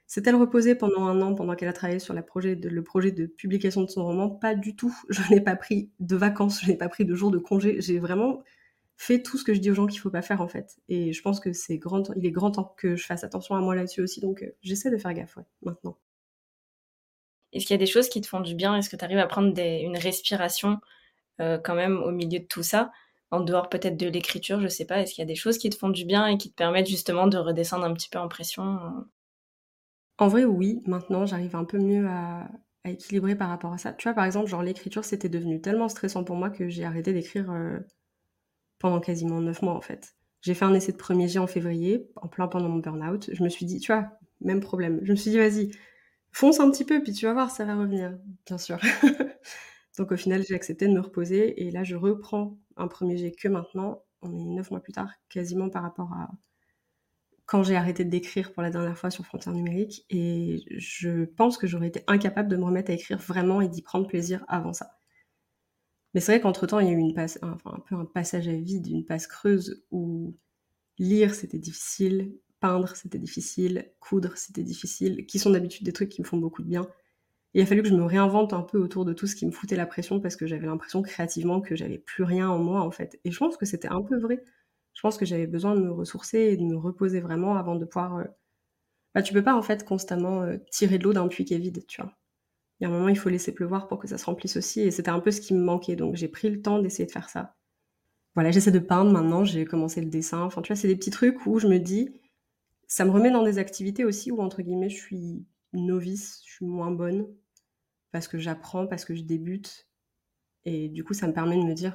C'est-elle 0.09 0.37
reposée 0.37 0.75
pendant 0.75 1.03
un 1.07 1.21
an, 1.21 1.35
pendant 1.35 1.55
qu'elle 1.55 1.68
a 1.68 1.75
travaillé 1.75 1.99
sur 2.01 2.14
le 2.14 2.23
projet 2.23 2.57
de 2.57 3.27
publication 3.27 3.83
de 3.83 3.90
son 3.90 4.05
roman? 4.05 4.31
Pas 4.31 4.55
du 4.55 4.75
tout. 4.75 4.94
Je 5.11 5.23
n'ai 5.31 5.40
pas 5.42 5.55
pris 5.55 5.90
de 6.01 6.16
vacances, 6.16 6.62
je 6.62 6.68
n'ai 6.68 6.77
pas 6.77 6.88
pris 6.88 7.05
de 7.05 7.14
jours 7.14 7.31
de 7.31 7.38
congé. 7.38 7.81
J'ai 7.81 7.99
vraiment 7.99 8.42
fait 8.97 9.23
tout 9.23 9.38
ce 9.38 9.44
que 9.44 9.55
je 9.55 9.61
dis 9.61 9.71
aux 9.71 9.75
gens 9.75 9.87
qu'il 9.87 10.01
faut 10.01 10.11
pas 10.11 10.23
faire 10.23 10.40
en 10.40 10.49
fait. 10.49 10.79
Et 10.88 11.12
je 11.12 11.23
pense 11.23 11.40
que 11.40 11.53
c'est 11.53 11.79
grand, 11.79 12.11
il 12.16 12.27
est 12.27 12.31
grand 12.33 12.51
temps 12.51 12.75
que 12.79 12.97
je 12.97 13.05
fasse 13.07 13.23
attention 13.23 13.55
à 13.55 13.61
moi 13.61 13.75
là-dessus 13.77 14.01
aussi. 14.01 14.21
Donc 14.21 14.42
euh, 14.42 14.51
j'essaie 14.62 14.90
de 14.90 14.97
faire 14.99 15.12
gaffe, 15.14 15.37
ouais, 15.37 15.44
maintenant. 15.62 15.99
Est-ce 17.53 17.66
qu'il 17.66 17.75
y 17.75 17.79
a 17.79 17.79
des 17.79 17.87
choses 17.87 18.09
qui 18.09 18.21
te 18.23 18.27
font 18.27 18.40
du 18.40 18.55
bien? 18.55 18.77
Est-ce 18.77 18.88
que 18.90 18.97
tu 18.97 19.05
arrives 19.05 19.18
à 19.18 19.27
prendre 19.27 19.53
une 19.59 19.97
respiration 19.97 20.81
euh, 21.40 21.59
quand 21.59 21.75
même 21.75 21.99
au 21.99 22.11
milieu 22.12 22.40
de 22.40 22.47
tout 22.47 22.62
ça? 22.62 22.90
En 23.31 23.40
dehors 23.40 23.68
peut-être 23.68 23.97
de 23.99 24.09
l'écriture, 24.09 24.61
je 24.61 24.68
sais 24.68 24.87
pas, 24.87 25.01
est-ce 25.03 25.14
qu'il 25.14 25.23
y 25.23 25.27
a 25.27 25.29
des 25.29 25.35
choses 25.35 25.59
qui 25.59 25.71
te 25.71 25.77
font 25.77 25.90
du 25.90 26.07
bien 26.07 26.27
et 26.27 26.38
qui 26.38 26.51
te 26.51 26.57
permettent 26.57 26.88
justement 26.88 27.27
de 27.27 27.37
redescendre 27.38 27.85
un 27.85 27.94
petit 27.94 28.09
peu 28.09 28.18
en 28.18 28.29
pression? 28.29 28.81
En 30.18 30.28
vrai, 30.28 30.44
oui. 30.44 30.83
Maintenant, 30.87 31.26
j'arrive 31.26 31.57
un 31.57 31.64
peu 31.64 31.78
mieux 31.78 32.07
à, 32.09 32.48
équilibrer 32.85 33.37
par 33.37 33.48
rapport 33.50 33.72
à 33.72 33.78
ça. 33.78 33.92
Tu 33.92 34.09
vois, 34.09 34.14
par 34.14 34.24
exemple, 34.24 34.48
genre 34.48 34.62
l'écriture, 34.62 35.04
c'était 35.04 35.28
devenu 35.28 35.61
tellement 35.61 35.88
stressant 35.88 36.24
pour 36.24 36.37
moi 36.37 36.50
que 36.50 36.68
j'ai 36.68 36.85
arrêté 36.85 37.12
d'écrire 37.12 37.50
euh, 37.50 37.78
pendant 38.78 39.00
quasiment 39.00 39.40
neuf 39.40 39.62
mois 39.62 39.74
en 39.74 39.81
fait. 39.81 40.16
J'ai 40.42 40.54
fait 40.54 40.64
un 40.64 40.74
essai 40.74 40.92
de 40.92 40.96
premier 40.96 41.28
jet 41.28 41.38
en 41.38 41.46
février, 41.46 42.09
en 42.16 42.28
plein 42.28 42.48
pendant 42.48 42.68
mon 42.68 42.78
burn-out. 42.78 43.31
Je 43.33 43.42
me 43.42 43.48
suis 43.48 43.66
dit, 43.66 43.81
tu 43.81 43.92
vois, 43.92 44.09
même 44.40 44.61
problème. 44.61 45.00
Je 45.02 45.11
me 45.12 45.16
suis 45.16 45.31
dit, 45.31 45.38
vas-y, 45.38 45.70
fonce 46.33 46.61
un 46.61 46.70
petit 46.70 46.85
peu, 46.85 47.02
puis 47.02 47.12
tu 47.12 47.26
vas 47.26 47.33
voir, 47.35 47.50
ça 47.50 47.64
va 47.64 47.76
revenir, 47.76 48.16
bien 48.46 48.59
sûr. 48.59 48.78
Donc 49.98 50.12
au 50.12 50.16
final, 50.16 50.44
j'ai 50.46 50.54
accepté 50.54 50.87
de 50.87 50.92
me 50.92 51.00
reposer 51.00 51.66
et 51.66 51.71
là, 51.71 51.85
je 51.85 51.96
reprends 51.96 52.56
un 52.77 52.88
premier 52.88 53.16
jet 53.16 53.33
que 53.33 53.48
maintenant. 53.48 54.02
On 54.23 54.33
est 54.33 54.44
neuf 54.44 54.71
mois 54.71 54.81
plus 54.81 54.92
tard, 54.92 55.10
quasiment 55.29 55.71
par 55.71 55.83
rapport 55.83 56.12
à 56.12 56.31
quand 57.49 57.63
j'ai 57.63 57.77
arrêté 57.77 58.05
d'écrire 58.05 58.53
pour 58.53 58.63
la 58.63 58.71
dernière 58.71 58.96
fois 58.96 59.11
sur 59.11 59.25
Frontières 59.25 59.55
numériques. 59.55 60.05
Et 60.11 60.65
je 60.77 61.25
pense 61.25 61.59
que 61.59 61.67
j'aurais 61.67 61.88
été 61.88 62.05
incapable 62.07 62.49
de 62.49 62.57
me 62.57 62.65
remettre 62.65 62.90
à 62.90 62.94
écrire 62.94 63.19
vraiment 63.19 63.61
et 63.61 63.69
d'y 63.69 63.83
prendre 63.83 64.07
plaisir 64.07 64.44
avant 64.49 64.73
ça. 64.73 64.99
Mais 66.13 66.21
c'est 66.21 66.33
vrai 66.33 66.40
qu'entre-temps, 66.40 66.79
il 66.79 66.88
y 66.88 66.90
a 66.90 66.92
eu 66.92 67.03
un 67.42 67.81
peu 67.81 67.94
un 67.94 68.05
passage 68.05 68.49
à 68.49 68.53
vide, 68.53 68.87
une 68.87 69.05
passe 69.05 69.27
creuse 69.27 69.83
où 69.90 70.37
lire, 70.99 71.35
c'était 71.35 71.59
difficile, 71.59 72.35
peindre, 72.61 72.94
c'était 72.94 73.19
difficile, 73.19 73.92
coudre, 73.99 74.37
c'était 74.37 74.63
difficile, 74.63 75.27
qui 75.27 75.38
sont 75.38 75.51
d'habitude 75.51 75.87
des 75.87 75.92
trucs 75.92 76.11
qui 76.11 76.21
me 76.21 76.27
font 76.27 76.38
beaucoup 76.38 76.63
de 76.63 76.69
bien 76.69 76.87
il 77.55 77.63
a 77.63 77.67
fallu 77.67 77.83
que 77.83 77.88
je 77.88 77.94
me 77.94 78.05
réinvente 78.05 78.53
un 78.53 78.63
peu 78.63 78.79
autour 78.79 79.05
de 79.05 79.13
tout 79.13 79.27
ce 79.27 79.35
qui 79.35 79.46
me 79.46 79.51
foutait 79.51 79.77
la 79.77 79.87
pression 79.87 80.21
parce 80.21 80.37
que 80.37 80.46
j'avais 80.46 80.67
l'impression 80.67 81.03
créativement 81.03 81.61
que 81.61 81.75
j'avais 81.77 81.99
plus 81.99 82.25
rien 82.25 82.49
en 82.49 82.59
moi 82.59 82.83
en 82.83 82.90
fait. 82.90 83.19
Et 83.25 83.31
je 83.31 83.38
pense 83.38 83.57
que 83.57 83.67
c'était 83.67 83.88
un 83.88 84.03
peu 84.03 84.19
vrai. 84.19 84.44
Je 84.99 85.03
pense 85.03 85.17
que 85.17 85.25
j'avais 85.25 85.46
besoin 85.46 85.77
de 85.77 85.81
me 85.81 85.92
ressourcer 85.92 86.38
et 86.40 86.57
de 86.57 86.65
me 86.65 86.77
reposer 86.77 87.21
vraiment 87.21 87.55
avant 87.55 87.77
de 87.77 87.85
pouvoir. 87.85 88.17
Euh, 88.17 88.25
bah, 89.15 89.23
tu 89.23 89.33
peux 89.33 89.44
pas 89.44 89.55
en 89.55 89.63
fait 89.63 89.85
constamment 89.85 90.42
euh, 90.42 90.57
tirer 90.73 90.99
de 90.99 91.05
l'eau 91.05 91.13
d'un 91.13 91.29
puits 91.29 91.44
qui 91.44 91.55
est 91.55 91.59
vide, 91.59 91.87
tu 91.87 92.03
vois. 92.03 92.13
Il 92.81 92.85
y 92.85 92.87
a 92.88 92.90
un 92.90 92.92
moment, 92.92 93.09
il 93.09 93.17
faut 93.17 93.29
laisser 93.29 93.55
pleuvoir 93.55 93.87
pour 93.87 94.01
que 94.01 94.09
ça 94.09 94.19
se 94.19 94.25
remplisse 94.25 94.57
aussi 94.57 94.81
et 94.81 94.90
c'était 94.90 95.11
un 95.11 95.21
peu 95.21 95.31
ce 95.31 95.40
qui 95.40 95.55
me 95.55 95.63
manquait. 95.63 95.94
Donc 95.94 96.17
j'ai 96.17 96.27
pris 96.27 96.51
le 96.51 96.61
temps 96.63 96.81
d'essayer 96.81 97.07
de 97.07 97.13
faire 97.13 97.31
ça. 97.31 97.55
voilà, 98.35 98.51
j'essaie 98.51 98.73
de 98.73 98.81
peindre 98.81 99.13
maintenant, 99.13 99.44
j'ai 99.44 99.65
commencé 99.67 100.01
le 100.01 100.09
dessin. 100.11 100.42
Enfin, 100.42 100.63
tu 100.63 100.73
vois, 100.73 100.77
c'est 100.77 100.88
des 100.88 100.96
petits 100.96 101.11
trucs 101.11 101.46
où 101.46 101.61
je 101.61 101.69
me 101.69 101.79
dis, 101.79 102.11
ça 102.88 103.05
me 103.05 103.11
remet 103.11 103.31
dans 103.31 103.44
des 103.44 103.59
activités 103.59 104.05
aussi 104.05 104.33
où, 104.33 104.40
entre 104.40 104.63
guillemets, 104.63 104.90
je 104.90 104.96
suis 104.96 105.46
novice, 105.75 106.42
je 106.46 106.55
suis 106.55 106.67
moins 106.67 106.90
bonne, 106.90 107.29
parce 108.13 108.29
que 108.29 108.38
j'apprends, 108.38 108.88
parce 108.88 109.05
que 109.05 109.15
je 109.15 109.23
débute. 109.23 109.88
Et 110.65 110.88
du 110.88 111.05
coup, 111.05 111.15
ça 111.15 111.29
me 111.29 111.35
permet 111.35 111.57
de 111.57 111.65
me 111.65 111.75
dire, 111.75 111.94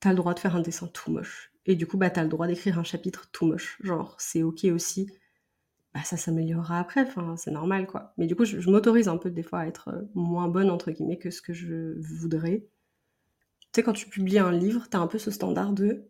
t'as 0.00 0.10
le 0.10 0.16
droit 0.16 0.34
de 0.34 0.40
faire 0.40 0.56
un 0.56 0.62
dessin 0.62 0.88
tout 0.88 1.12
moche. 1.12 1.53
Et 1.66 1.76
du 1.76 1.86
coup, 1.86 1.96
bah, 1.96 2.10
t'as 2.10 2.22
le 2.22 2.28
droit 2.28 2.46
d'écrire 2.46 2.78
un 2.78 2.84
chapitre 2.84 3.28
tout 3.32 3.46
moche. 3.46 3.78
Genre, 3.82 4.16
c'est 4.18 4.42
ok 4.42 4.64
aussi. 4.64 5.10
Bah, 5.94 6.02
ça 6.04 6.16
s'améliorera 6.16 6.80
après, 6.80 7.02
enfin, 7.02 7.36
c'est 7.36 7.50
normal, 7.50 7.86
quoi. 7.86 8.12
Mais 8.18 8.26
du 8.26 8.36
coup, 8.36 8.44
je, 8.44 8.68
m'autorise 8.70 9.08
un 9.08 9.16
peu 9.16 9.30
des 9.30 9.42
fois 9.42 9.60
à 9.60 9.66
être 9.66 9.88
euh, 9.88 10.02
moins 10.14 10.48
bonne, 10.48 10.70
entre 10.70 10.90
guillemets, 10.90 11.18
que 11.18 11.30
ce 11.30 11.40
que 11.40 11.52
je 11.52 11.94
voudrais. 12.00 12.66
Tu 13.60 13.80
sais, 13.80 13.82
quand 13.82 13.92
tu 13.92 14.08
publies 14.08 14.38
un 14.38 14.52
livre, 14.52 14.86
t'as 14.90 14.98
un 14.98 15.06
peu 15.06 15.18
ce 15.18 15.30
standard 15.30 15.72
de 15.72 16.08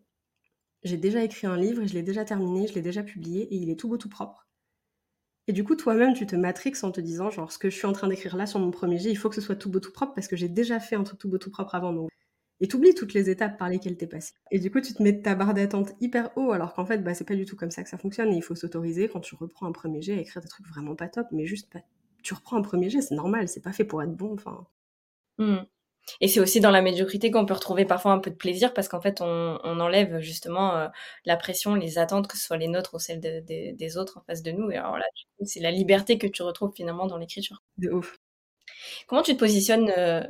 j'ai 0.83 0.97
déjà 0.97 1.23
écrit 1.23 1.47
un 1.47 1.57
livre 1.57 1.81
et 1.81 1.87
je 1.87 1.95
l'ai 1.95 2.03
déjà 2.03 2.25
terminé, 2.25 2.67
je 2.67 2.75
l'ai 2.75 2.81
déjà 2.81 3.03
publié 3.03 3.43
et 3.43 3.55
il 3.55 3.69
est 3.71 3.79
tout 3.79 3.89
beau, 3.89 3.97
tout 3.97 4.09
propre. 4.09 4.47
Et 5.47 5.53
du 5.53 5.63
coup, 5.63 5.75
toi-même, 5.75 6.13
tu 6.13 6.25
te 6.27 6.35
matrixes 6.35 6.83
en 6.83 6.91
te 6.91 7.01
disant, 7.01 7.29
genre, 7.31 7.51
ce 7.51 7.57
que 7.57 7.69
je 7.69 7.75
suis 7.75 7.85
en 7.87 7.93
train 7.93 8.07
d'écrire 8.07 8.35
là 8.35 8.45
sur 8.45 8.59
mon 8.59 8.71
premier 8.71 8.97
jet, 8.99 9.11
il 9.11 9.15
faut 9.15 9.29
que 9.29 9.35
ce 9.35 9.41
soit 9.41 9.55
tout 9.55 9.69
beau, 9.69 9.79
tout 9.79 9.91
propre 9.91 10.13
parce 10.13 10.27
que 10.27 10.35
j'ai 10.35 10.49
déjà 10.49 10.79
fait 10.79 10.95
un 10.95 11.03
truc 11.03 11.19
tout 11.19 11.29
beau, 11.29 11.37
tout 11.37 11.51
propre 11.51 11.75
avant. 11.75 12.07
Et 12.61 12.67
t'oublies 12.67 12.93
toutes 12.93 13.13
les 13.13 13.29
étapes 13.29 13.57
par 13.57 13.69
lesquelles 13.69 13.97
t'es 13.97 14.07
passé. 14.07 14.33
Et 14.51 14.59
du 14.59 14.71
coup, 14.71 14.81
tu 14.81 14.93
te 14.93 15.03
mets 15.03 15.21
ta 15.21 15.35
barre 15.35 15.53
d'attente 15.53 15.93
hyper 15.99 16.31
haut, 16.37 16.51
alors 16.51 16.73
qu'en 16.73 16.85
fait, 16.85 16.99
bah, 16.99 17.13
c'est 17.13 17.27
pas 17.27 17.35
du 17.35 17.45
tout 17.45 17.55
comme 17.55 17.71
ça 17.71 17.83
que 17.83 17.89
ça 17.89 17.97
fonctionne. 17.97 18.31
Et 18.31 18.37
il 18.37 18.41
faut 18.41 18.55
s'autoriser 18.55 19.09
quand 19.09 19.19
tu 19.19 19.35
reprends 19.35 19.65
un 19.65 19.71
premier 19.71 20.01
jet 20.01 20.13
à 20.13 20.21
écrire 20.21 20.41
des 20.41 20.47
trucs 20.47 20.67
vraiment 20.67 20.95
pas 20.95 21.09
top, 21.09 21.27
mais 21.31 21.45
juste, 21.45 21.69
tu 22.23 22.33
reprends 22.33 22.57
un 22.57 22.61
premier 22.61 22.89
jet, 22.89 23.01
c'est 23.01 23.15
normal, 23.15 23.47
c'est 23.49 23.61
pas 23.61 23.73
fait 23.73 23.83
pour 23.83 24.01
être 24.01 24.15
bon. 24.15 24.33
Enfin. 24.33 24.65
Mmh. 25.37 25.65
Et 26.21 26.27
c'est 26.27 26.39
aussi 26.39 26.59
dans 26.59 26.71
la 26.71 26.81
médiocrité 26.81 27.31
qu'on 27.31 27.45
peut 27.45 27.53
retrouver 27.53 27.83
parfois 27.85 28.11
un 28.11 28.19
peu 28.19 28.29
de 28.29 28.35
plaisir 28.35 28.73
parce 28.73 28.87
qu'en 28.87 29.01
fait, 29.01 29.21
on, 29.21 29.57
enlève 29.63 30.19
justement 30.19 30.75
euh, 30.75 30.87
la 31.25 31.35
pression, 31.35 31.75
les 31.75 31.97
attentes, 31.97 32.27
que 32.27 32.37
ce 32.37 32.45
soit 32.45 32.57
les 32.57 32.67
nôtres 32.67 32.93
ou 32.93 32.99
celles 32.99 33.19
des 33.19 33.97
autres 33.97 34.19
en 34.19 34.21
face 34.21 34.43
de 34.43 34.51
nous. 34.51 34.69
Et 34.71 34.77
alors 34.77 34.97
là, 34.97 35.05
c'est 35.43 35.59
la 35.59 35.71
liberté 35.71 36.17
que 36.17 36.27
tu 36.27 36.43
retrouves 36.43 36.73
finalement 36.75 37.07
dans 37.07 37.17
l'écriture. 37.17 37.63
De 37.77 37.89
ouf. 37.89 38.19
Comment 39.07 39.23
tu 39.23 39.33
te 39.33 39.39
positionnes 39.39 39.91
euh, 39.97 40.23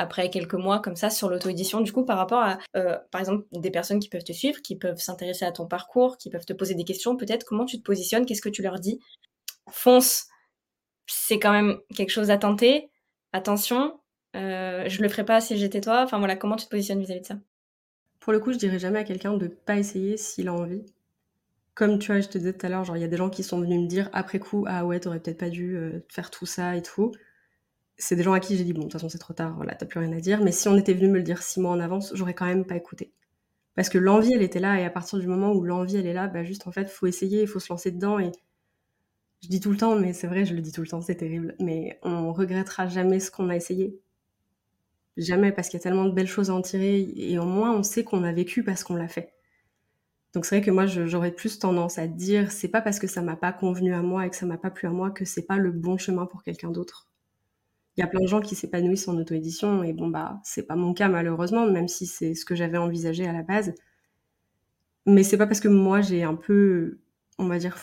après 0.00 0.30
quelques 0.30 0.54
mois 0.54 0.80
comme 0.80 0.96
ça 0.96 1.10
sur 1.10 1.28
l'auto-édition, 1.28 1.82
du 1.82 1.92
coup, 1.92 2.06
par 2.06 2.16
rapport 2.16 2.40
à, 2.40 2.58
euh, 2.74 2.96
par 3.10 3.20
exemple, 3.20 3.44
des 3.52 3.70
personnes 3.70 4.00
qui 4.00 4.08
peuvent 4.08 4.24
te 4.24 4.32
suivre, 4.32 4.62
qui 4.62 4.76
peuvent 4.76 4.98
s'intéresser 4.98 5.44
à 5.44 5.52
ton 5.52 5.66
parcours, 5.66 6.16
qui 6.16 6.30
peuvent 6.30 6.46
te 6.46 6.54
poser 6.54 6.74
des 6.74 6.84
questions, 6.84 7.16
peut-être, 7.16 7.44
comment 7.44 7.66
tu 7.66 7.78
te 7.78 7.82
positionnes, 7.82 8.24
qu'est-ce 8.24 8.40
que 8.40 8.48
tu 8.48 8.62
leur 8.62 8.78
dis? 8.78 8.98
Fonce, 9.70 10.26
c'est 11.06 11.38
quand 11.38 11.52
même 11.52 11.78
quelque 11.94 12.10
chose 12.10 12.30
à 12.30 12.38
tenter, 12.38 12.90
attention, 13.34 14.00
euh, 14.36 14.88
je 14.88 15.02
le 15.02 15.08
ferais 15.10 15.26
pas 15.26 15.42
si 15.42 15.58
j'étais 15.58 15.82
toi, 15.82 16.02
enfin 16.02 16.18
voilà, 16.18 16.34
comment 16.34 16.56
tu 16.56 16.64
te 16.64 16.70
positionnes 16.70 17.00
vis-à-vis 17.00 17.20
de 17.20 17.26
ça? 17.26 17.38
Pour 18.20 18.32
le 18.32 18.40
coup, 18.40 18.52
je 18.52 18.58
dirais 18.58 18.78
jamais 18.78 19.00
à 19.00 19.04
quelqu'un 19.04 19.34
de 19.34 19.48
pas 19.48 19.76
essayer 19.76 20.16
s'il 20.16 20.48
a 20.48 20.54
envie. 20.54 20.86
Comme 21.74 21.98
tu 21.98 22.12
vois, 22.12 22.20
je 22.22 22.28
te 22.28 22.38
disais 22.38 22.54
tout 22.54 22.64
à 22.64 22.70
l'heure, 22.70 22.84
genre 22.84 22.96
il 22.96 23.00
y 23.00 23.04
a 23.04 23.08
des 23.08 23.16
gens 23.18 23.28
qui 23.30 23.42
sont 23.42 23.60
venus 23.60 23.80
me 23.80 23.86
dire 23.86 24.08
après 24.14 24.38
coup, 24.38 24.64
ah 24.66 24.86
ouais, 24.86 24.98
t'aurais 24.98 25.20
peut-être 25.20 25.38
pas 25.38 25.50
dû 25.50 25.76
euh, 25.76 26.00
faire 26.08 26.30
tout 26.30 26.46
ça 26.46 26.74
et 26.74 26.82
tout 26.82 27.12
c'est 28.00 28.16
des 28.16 28.22
gens 28.22 28.32
à 28.32 28.40
qui 28.40 28.56
j'ai 28.56 28.64
dit, 28.64 28.72
bon, 28.72 28.80
de 28.80 28.84
toute 28.84 28.94
façon, 28.94 29.08
c'est 29.08 29.18
trop 29.18 29.34
tard, 29.34 29.54
voilà, 29.56 29.74
t'as 29.74 29.86
plus 29.86 30.00
rien 30.00 30.12
à 30.12 30.20
dire. 30.20 30.42
Mais 30.42 30.52
si 30.52 30.68
on 30.68 30.76
était 30.76 30.94
venu 30.94 31.08
me 31.08 31.18
le 31.18 31.22
dire 31.22 31.42
six 31.42 31.60
mois 31.60 31.70
en 31.70 31.80
avance, 31.80 32.12
j'aurais 32.14 32.34
quand 32.34 32.46
même 32.46 32.64
pas 32.64 32.76
écouté. 32.76 33.12
Parce 33.74 33.88
que 33.88 33.98
l'envie, 33.98 34.32
elle 34.32 34.42
était 34.42 34.58
là, 34.58 34.80
et 34.80 34.84
à 34.84 34.90
partir 34.90 35.18
du 35.18 35.26
moment 35.26 35.52
où 35.52 35.62
l'envie, 35.62 35.96
elle 35.96 36.06
est 36.06 36.12
là, 36.12 36.26
bah 36.26 36.42
juste, 36.42 36.66
en 36.66 36.72
fait, 36.72 36.88
faut 36.88 37.06
essayer, 37.06 37.42
il 37.42 37.48
faut 37.48 37.60
se 37.60 37.72
lancer 37.72 37.90
dedans. 37.90 38.18
Et 38.18 38.32
je 39.42 39.48
dis 39.48 39.60
tout 39.60 39.70
le 39.70 39.76
temps, 39.76 39.96
mais 39.96 40.12
c'est 40.12 40.26
vrai, 40.26 40.44
je 40.44 40.54
le 40.54 40.60
dis 40.60 40.72
tout 40.72 40.82
le 40.82 40.88
temps, 40.88 41.00
c'est 41.02 41.16
terrible. 41.16 41.54
Mais 41.60 41.98
on 42.02 42.32
regrettera 42.32 42.88
jamais 42.88 43.20
ce 43.20 43.30
qu'on 43.30 43.48
a 43.50 43.56
essayé. 43.56 44.00
Jamais, 45.16 45.52
parce 45.52 45.68
qu'il 45.68 45.78
y 45.78 45.82
a 45.82 45.84
tellement 45.84 46.06
de 46.06 46.12
belles 46.12 46.26
choses 46.26 46.50
à 46.50 46.54
en 46.54 46.62
tirer, 46.62 47.12
et 47.16 47.38
au 47.38 47.44
moins, 47.44 47.76
on 47.76 47.82
sait 47.82 48.04
qu'on 48.04 48.24
a 48.24 48.32
vécu 48.32 48.64
parce 48.64 48.82
qu'on 48.84 48.96
l'a 48.96 49.08
fait. 49.08 49.34
Donc 50.32 50.46
c'est 50.46 50.56
vrai 50.56 50.64
que 50.64 50.70
moi, 50.70 50.86
j'aurais 50.86 51.32
plus 51.32 51.58
tendance 51.58 51.98
à 51.98 52.06
dire, 52.06 52.52
c'est 52.52 52.68
pas 52.68 52.80
parce 52.80 52.98
que 52.98 53.08
ça 53.08 53.20
m'a 53.20 53.36
pas 53.36 53.52
convenu 53.52 53.94
à 53.94 54.02
moi 54.02 54.26
et 54.26 54.30
que 54.30 54.36
ça 54.36 54.46
m'a 54.46 54.58
pas 54.58 54.70
plu 54.70 54.86
à 54.86 54.90
moi 54.92 55.10
que 55.10 55.24
c'est 55.24 55.42
pas 55.42 55.58
le 55.58 55.72
bon 55.72 55.98
chemin 55.98 56.26
pour 56.26 56.44
quelqu'un 56.44 56.70
d'autre 56.70 57.09
il 57.96 58.00
y 58.00 58.04
a 58.04 58.06
plein 58.06 58.20
de 58.20 58.26
gens 58.26 58.40
qui 58.40 58.54
s'épanouissent 58.54 59.08
en 59.08 59.16
auto-édition 59.18 59.82
et 59.82 59.92
bon 59.92 60.08
bah 60.08 60.40
c'est 60.44 60.66
pas 60.66 60.76
mon 60.76 60.94
cas 60.94 61.08
malheureusement 61.08 61.66
même 61.66 61.88
si 61.88 62.06
c'est 62.06 62.34
ce 62.34 62.44
que 62.44 62.54
j'avais 62.54 62.78
envisagé 62.78 63.26
à 63.26 63.32
la 63.32 63.42
base. 63.42 63.74
Mais 65.06 65.22
c'est 65.22 65.36
pas 65.38 65.46
parce 65.46 65.60
que 65.60 65.68
moi 65.68 66.00
j'ai 66.00 66.22
un 66.22 66.34
peu 66.34 67.00
on 67.38 67.46
va 67.46 67.58
dire 67.58 67.78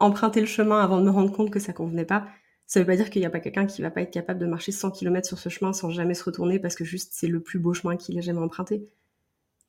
emprunté 0.00 0.40
le 0.40 0.46
chemin 0.46 0.80
avant 0.80 1.00
de 1.00 1.04
me 1.06 1.10
rendre 1.10 1.32
compte 1.32 1.50
que 1.50 1.60
ça 1.60 1.72
convenait 1.72 2.04
pas 2.04 2.26
ça 2.66 2.80
veut 2.80 2.86
pas 2.86 2.96
dire 2.96 3.10
qu'il 3.10 3.20
n'y 3.20 3.26
a 3.26 3.30
pas 3.30 3.40
quelqu'un 3.40 3.66
qui 3.66 3.82
va 3.82 3.90
pas 3.90 4.02
être 4.02 4.10
capable 4.10 4.40
de 4.40 4.46
marcher 4.46 4.72
100 4.72 4.90
km 4.92 5.26
sur 5.26 5.38
ce 5.38 5.48
chemin 5.48 5.72
sans 5.72 5.90
jamais 5.90 6.14
se 6.14 6.24
retourner 6.24 6.58
parce 6.58 6.74
que 6.74 6.84
juste 6.84 7.12
c'est 7.14 7.26
le 7.26 7.40
plus 7.40 7.58
beau 7.58 7.74
chemin 7.74 7.96
qu'il 7.96 8.18
ait 8.18 8.22
jamais 8.22 8.40
emprunté. 8.40 8.88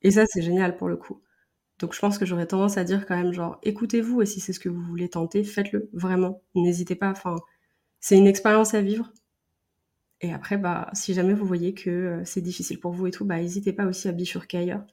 Et 0.02 0.10
ça 0.10 0.24
c'est 0.26 0.42
génial 0.42 0.76
pour 0.76 0.88
le 0.88 0.96
coup. 0.96 1.22
Donc 1.78 1.94
je 1.94 2.00
pense 2.00 2.18
que 2.18 2.24
j'aurais 2.26 2.46
tendance 2.46 2.78
à 2.78 2.84
dire 2.84 3.06
quand 3.06 3.16
même 3.16 3.32
genre 3.32 3.58
écoutez-vous 3.62 4.22
et 4.22 4.26
si 4.26 4.40
c'est 4.40 4.52
ce 4.52 4.60
que 4.60 4.68
vous 4.70 4.82
voulez 4.82 5.08
tenter 5.10 5.44
faites-le. 5.44 5.90
Vraiment 5.92 6.42
n'hésitez 6.54 6.96
pas. 6.96 7.10
Enfin 7.10 7.36
c'est 8.00 8.16
une 8.18 8.26
expérience 8.26 8.74
à 8.74 8.80
vivre 8.82 9.12
et 10.20 10.32
après, 10.32 10.56
bah, 10.56 10.88
si 10.94 11.14
jamais 11.14 11.34
vous 11.34 11.46
voyez 11.46 11.74
que 11.74 11.90
euh, 11.90 12.24
c'est 12.24 12.40
difficile 12.40 12.80
pour 12.80 12.92
vous 12.92 13.06
et 13.06 13.10
tout, 13.10 13.24
bah, 13.24 13.36
n'hésitez 13.38 13.72
pas 13.72 13.86
aussi 13.86 14.08
à 14.08 14.12
bifurquer 14.12 14.58
ailleurs. 14.58 14.84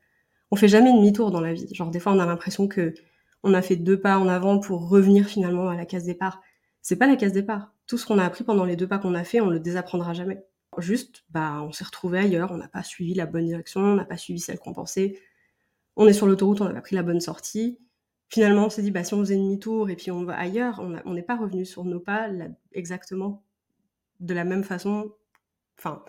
On 0.51 0.55
fait 0.55 0.67
jamais 0.67 0.93
demi-tour 0.93 1.31
dans 1.31 1.41
la 1.41 1.53
vie. 1.53 1.73
Genre, 1.73 1.89
des 1.89 1.99
fois, 1.99 2.13
on 2.13 2.19
a 2.19 2.25
l'impression 2.25 2.67
que 2.67 2.93
on 3.43 3.53
a 3.53 3.61
fait 3.61 3.75
deux 3.75 3.99
pas 3.99 4.17
en 4.19 4.27
avant 4.27 4.59
pour 4.59 4.89
revenir 4.89 5.27
finalement 5.27 5.69
à 5.69 5.75
la 5.75 5.85
case 5.85 6.05
départ. 6.05 6.41
C'est 6.81 6.97
pas 6.97 7.07
la 7.07 7.15
case 7.15 7.33
départ. 7.33 7.73
Tout 7.87 7.97
ce 7.97 8.05
qu'on 8.05 8.19
a 8.19 8.25
appris 8.25 8.43
pendant 8.43 8.65
les 8.65 8.75
deux 8.75 8.87
pas 8.87 8.99
qu'on 8.99 9.15
a 9.15 9.23
fait, 9.23 9.41
on 9.41 9.49
le 9.49 9.59
désapprendra 9.59 10.13
jamais. 10.13 10.45
Juste, 10.79 11.25
bah, 11.29 11.61
on 11.63 11.71
s'est 11.71 11.83
retrouvé 11.85 12.19
ailleurs, 12.19 12.51
on 12.51 12.57
n'a 12.57 12.67
pas 12.67 12.83
suivi 12.83 13.13
la 13.13 13.25
bonne 13.25 13.45
direction, 13.45 13.81
on 13.81 13.95
n'a 13.95 14.05
pas 14.05 14.17
suivi 14.17 14.39
celle 14.39 14.59
qu'on 14.59 14.73
pensait. 14.73 15.19
On 15.95 16.07
est 16.07 16.13
sur 16.13 16.27
l'autoroute, 16.27 16.61
on 16.61 16.65
n'a 16.65 16.73
pas 16.73 16.81
pris 16.81 16.95
la 16.95 17.03
bonne 17.03 17.21
sortie. 17.21 17.79
Finalement, 18.29 18.65
on 18.65 18.69
s'est 18.69 18.81
dit, 18.81 18.91
bah, 18.91 19.03
si 19.03 19.13
on 19.13 19.19
faisait 19.19 19.37
demi-tour 19.37 19.89
et 19.89 19.95
puis 19.95 20.11
on 20.11 20.23
va 20.23 20.35
ailleurs, 20.37 20.81
on 21.05 21.13
n'est 21.13 21.23
pas 21.23 21.35
revenu 21.35 21.65
sur 21.65 21.85
nos 21.85 21.99
pas 21.99 22.29
exactement 22.73 23.43
de 24.23 24.33
la 24.33 24.45
même 24.45 24.63
façon. 24.63 25.13
Enfin, 25.77 26.03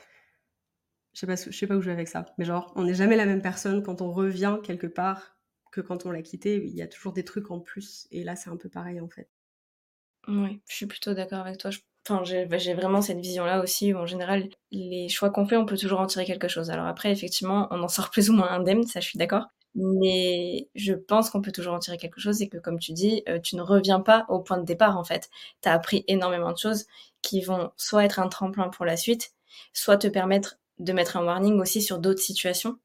je 1.12 1.20
sais 1.20 1.26
pas, 1.26 1.36
je 1.36 1.50
sais 1.50 1.66
pas 1.66 1.76
où 1.76 1.80
je 1.80 1.86
vais 1.86 1.92
avec 1.92 2.08
ça, 2.08 2.26
mais 2.38 2.44
genre, 2.44 2.72
on 2.76 2.84
n'est 2.84 2.94
jamais 2.94 3.16
la 3.16 3.26
même 3.26 3.42
personne 3.42 3.82
quand 3.82 4.00
on 4.00 4.10
revient 4.12 4.58
quelque 4.64 4.86
part 4.86 5.36
que 5.70 5.80
quand 5.80 6.06
on 6.06 6.10
l'a 6.10 6.22
quitté. 6.22 6.62
Il 6.64 6.74
y 6.74 6.82
a 6.82 6.88
toujours 6.88 7.12
des 7.12 7.24
trucs 7.24 7.50
en 7.50 7.60
plus, 7.60 8.06
et 8.10 8.24
là, 8.24 8.36
c'est 8.36 8.50
un 8.50 8.56
peu 8.56 8.68
pareil 8.68 9.00
en 9.00 9.08
fait. 9.08 9.28
Oui, 10.28 10.60
je 10.68 10.74
suis 10.74 10.86
plutôt 10.86 11.14
d'accord 11.14 11.40
avec 11.40 11.58
toi. 11.58 11.70
Enfin, 12.08 12.22
bah, 12.48 12.58
j'ai 12.58 12.74
vraiment 12.74 13.00
cette 13.02 13.18
vision-là 13.20 13.62
aussi, 13.62 13.94
en 13.94 14.06
général, 14.06 14.48
les 14.70 15.08
choix 15.08 15.30
qu'on 15.30 15.46
fait, 15.46 15.56
on 15.56 15.66
peut 15.66 15.76
toujours 15.76 16.00
en 16.00 16.06
tirer 16.06 16.24
quelque 16.24 16.48
chose. 16.48 16.70
Alors 16.70 16.86
après, 16.86 17.10
effectivement, 17.10 17.68
on 17.70 17.82
en 17.82 17.88
sort 17.88 18.10
plus 18.12 18.30
ou 18.30 18.34
moins 18.34 18.50
indemne, 18.50 18.84
ça 18.86 19.00
je 19.00 19.08
suis 19.08 19.18
d'accord. 19.18 19.46
Mais 19.76 20.68
je 20.76 20.94
pense 20.94 21.30
qu'on 21.30 21.42
peut 21.42 21.50
toujours 21.50 21.74
en 21.74 21.80
tirer 21.80 21.96
quelque 21.96 22.20
chose 22.20 22.40
et 22.42 22.48
que, 22.48 22.58
comme 22.58 22.78
tu 22.78 22.92
dis, 22.92 23.24
euh, 23.28 23.40
tu 23.40 23.56
ne 23.56 23.62
reviens 23.62 24.00
pas 24.00 24.24
au 24.28 24.40
point 24.40 24.58
de 24.58 24.64
départ, 24.64 24.96
en 24.96 25.04
fait. 25.04 25.30
Tu 25.62 25.68
as 25.68 25.72
appris 25.72 26.04
énormément 26.06 26.52
de 26.52 26.58
choses 26.58 26.86
qui 27.24 27.40
vont 27.40 27.72
soit 27.76 28.04
être 28.04 28.20
un 28.20 28.28
tremplin 28.28 28.68
pour 28.68 28.84
la 28.84 28.96
suite, 28.96 29.32
soit 29.72 29.96
te 29.96 30.06
permettre 30.06 30.58
de 30.78 30.92
mettre 30.92 31.16
un 31.16 31.24
warning 31.24 31.58
aussi 31.58 31.80
sur 31.80 31.98
d'autres 31.98 32.20
situations. 32.20 32.76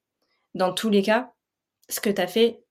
Dans 0.56 0.74
tous 0.74 0.90
les 0.90 1.02
cas, 1.02 1.34
ce 1.90 2.00
que 2.00 2.10
tu 2.10 2.22
as 2.22 2.28
fait 2.28 2.64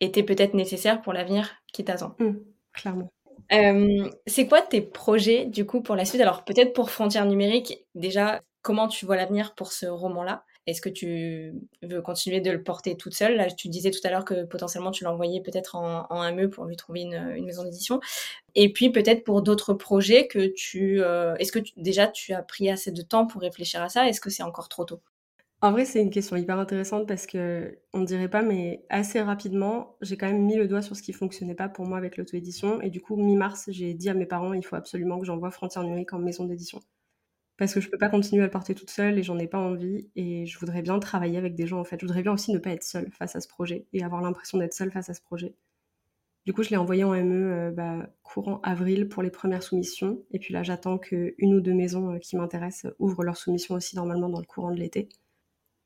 était 0.00 0.24
peut-être 0.24 0.54
nécessaire 0.54 1.00
pour 1.00 1.12
l'avenir 1.12 1.50
qui 1.72 1.84
t'attend. 1.84 2.16
Mmh, 2.18 2.32
clairement. 2.72 3.12
Euh, 3.52 4.10
c'est 4.26 4.48
quoi 4.48 4.62
tes 4.62 4.80
projets 4.80 5.46
du 5.46 5.64
coup 5.64 5.80
pour 5.80 5.94
la 5.94 6.04
suite? 6.04 6.20
Alors 6.20 6.44
peut-être 6.44 6.72
pour 6.72 6.90
Frontières 6.90 7.26
numériques, 7.26 7.86
déjà, 7.94 8.42
comment 8.62 8.88
tu 8.88 9.06
vois 9.06 9.16
l'avenir 9.16 9.54
pour 9.54 9.72
ce 9.72 9.86
roman-là? 9.86 10.44
Est-ce 10.66 10.80
que 10.80 10.88
tu 10.88 11.54
veux 11.82 12.02
continuer 12.02 12.40
de 12.40 12.50
le 12.50 12.62
porter 12.62 12.96
toute 12.96 13.14
seule? 13.14 13.36
Là, 13.36 13.50
tu 13.50 13.68
disais 13.68 13.90
tout 13.90 14.00
à 14.04 14.10
l'heure 14.10 14.24
que 14.24 14.44
potentiellement 14.44 14.92
tu 14.92 15.02
l'envoyais 15.04 15.40
peut-être 15.40 15.74
en, 15.74 16.06
en, 16.08 16.32
ME 16.32 16.48
pour 16.48 16.66
lui 16.66 16.76
trouver 16.76 17.02
une, 17.02 17.44
maison 17.44 17.64
d'édition. 17.64 18.00
Et 18.54 18.72
puis 18.72 18.90
peut-être 18.90 19.24
pour 19.24 19.42
d'autres 19.42 19.74
projets 19.74 20.28
que 20.28 20.46
tu... 20.46 21.02
Euh, 21.02 21.34
est-ce 21.36 21.52
que 21.52 21.58
déjà 21.76 22.06
tu 22.06 22.32
as 22.32 22.42
pris 22.42 22.70
assez 22.70 22.92
de 22.92 23.02
temps 23.02 23.26
pour 23.26 23.40
réfléchir 23.40 23.82
à 23.82 23.88
ça? 23.88 24.08
Est-ce 24.08 24.20
que 24.20 24.30
c'est 24.30 24.44
encore 24.44 24.68
trop 24.68 24.84
tôt? 24.84 25.00
En 25.62 25.70
vrai, 25.70 25.84
c'est 25.84 26.02
une 26.02 26.10
question 26.10 26.36
hyper 26.36 26.58
intéressante 26.58 27.06
parce 27.06 27.26
que 27.26 27.78
on 27.92 28.00
ne 28.00 28.06
dirait 28.06 28.28
pas, 28.28 28.42
mais 28.42 28.84
assez 28.88 29.20
rapidement, 29.20 29.96
j'ai 30.00 30.16
quand 30.16 30.26
même 30.26 30.42
mis 30.42 30.56
le 30.56 30.66
doigt 30.66 30.82
sur 30.82 30.96
ce 30.96 31.02
qui 31.02 31.12
fonctionnait 31.12 31.54
pas 31.54 31.68
pour 31.68 31.86
moi 31.86 31.98
avec 31.98 32.16
l'auto-édition. 32.16 32.80
Et 32.82 32.90
du 32.90 33.00
coup, 33.00 33.16
mi-mars, 33.16 33.66
j'ai 33.68 33.94
dit 33.94 34.08
à 34.08 34.14
mes 34.14 34.26
parents, 34.26 34.54
il 34.54 34.64
faut 34.64 34.74
absolument 34.76 35.20
que 35.20 35.24
j'envoie 35.24 35.52
Frontières 35.52 35.84
numériques 35.84 36.12
en 36.12 36.18
maison 36.18 36.44
d'édition 36.46 36.80
parce 37.62 37.74
que 37.74 37.80
je 37.80 37.88
peux 37.88 37.96
pas 37.96 38.08
continuer 38.08 38.42
à 38.42 38.46
le 38.46 38.50
porter 38.50 38.74
toute 38.74 38.90
seule 38.90 39.20
et 39.20 39.22
j'en 39.22 39.38
ai 39.38 39.46
pas 39.46 39.60
envie 39.60 40.10
et 40.16 40.46
je 40.46 40.58
voudrais 40.58 40.82
bien 40.82 40.98
travailler 40.98 41.38
avec 41.38 41.54
des 41.54 41.68
gens 41.68 41.78
en 41.78 41.84
fait. 41.84 41.96
Je 42.00 42.04
voudrais 42.04 42.22
bien 42.22 42.32
aussi 42.32 42.50
ne 42.52 42.58
pas 42.58 42.70
être 42.70 42.82
seule 42.82 43.08
face 43.12 43.36
à 43.36 43.40
ce 43.40 43.46
projet 43.46 43.86
et 43.92 44.02
avoir 44.02 44.20
l'impression 44.20 44.58
d'être 44.58 44.74
seule 44.74 44.90
face 44.90 45.08
à 45.10 45.14
ce 45.14 45.20
projet. 45.20 45.54
Du 46.44 46.52
coup, 46.52 46.64
je 46.64 46.70
l'ai 46.70 46.76
envoyé 46.76 47.04
en 47.04 47.12
ME 47.12 47.52
euh, 47.52 47.70
bah, 47.70 48.08
courant 48.24 48.60
avril 48.64 49.08
pour 49.08 49.22
les 49.22 49.30
premières 49.30 49.62
soumissions 49.62 50.24
et 50.32 50.40
puis 50.40 50.52
là, 50.52 50.64
j'attends 50.64 50.98
que 50.98 51.36
une 51.38 51.54
ou 51.54 51.60
deux 51.60 51.72
maisons 51.72 52.16
euh, 52.16 52.18
qui 52.18 52.36
m'intéressent 52.36 52.92
ouvrent 52.98 53.22
leur 53.22 53.36
soumission 53.36 53.76
aussi 53.76 53.94
normalement 53.94 54.28
dans 54.28 54.40
le 54.40 54.44
courant 54.44 54.72
de 54.72 54.80
l'été. 54.80 55.08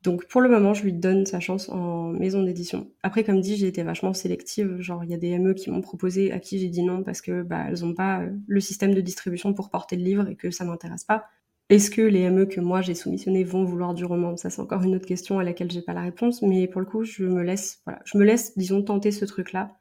Donc 0.00 0.26
pour 0.28 0.40
le 0.40 0.48
moment, 0.48 0.72
je 0.72 0.82
lui 0.82 0.94
donne 0.94 1.26
sa 1.26 1.40
chance 1.40 1.68
en 1.68 2.08
maison 2.08 2.42
d'édition. 2.42 2.90
Après, 3.02 3.22
comme 3.22 3.42
dit, 3.42 3.56
j'ai 3.56 3.66
été 3.66 3.82
vachement 3.82 4.14
sélective. 4.14 4.80
Genre, 4.80 5.04
il 5.04 5.10
y 5.10 5.14
a 5.14 5.18
des 5.18 5.38
ME 5.38 5.52
qui 5.52 5.70
m'ont 5.70 5.82
proposé 5.82 6.32
à 6.32 6.40
qui 6.40 6.58
j'ai 6.58 6.70
dit 6.70 6.84
non 6.84 7.02
parce 7.02 7.20
que 7.20 7.42
bah, 7.42 7.66
elles 7.68 7.84
ont 7.84 7.92
pas 7.92 8.22
euh, 8.22 8.30
le 8.46 8.60
système 8.60 8.94
de 8.94 9.02
distribution 9.02 9.52
pour 9.52 9.68
porter 9.68 9.96
le 9.96 10.04
livre 10.04 10.26
et 10.26 10.36
que 10.36 10.50
ça 10.50 10.64
m'intéresse 10.64 11.04
pas. 11.04 11.26
Est-ce 11.68 11.90
que 11.90 12.02
les 12.02 12.30
ME 12.30 12.46
que 12.46 12.60
moi 12.60 12.80
j'ai 12.80 12.94
soumissionnés 12.94 13.42
vont 13.44 13.64
vouloir 13.64 13.94
du 13.94 14.04
roman? 14.04 14.36
Ça, 14.36 14.50
c'est 14.50 14.60
encore 14.62 14.82
une 14.82 14.94
autre 14.94 15.06
question 15.06 15.38
à 15.40 15.44
laquelle 15.44 15.70
j'ai 15.70 15.82
pas 15.82 15.94
la 15.94 16.02
réponse. 16.02 16.42
Mais 16.42 16.68
pour 16.68 16.80
le 16.80 16.86
coup, 16.86 17.04
je 17.04 17.24
me 17.24 17.42
laisse, 17.42 17.80
voilà, 17.84 18.00
je 18.04 18.18
me 18.18 18.24
laisse, 18.24 18.56
disons, 18.56 18.82
tenter 18.82 19.10
ce 19.10 19.24
truc-là. 19.24 19.76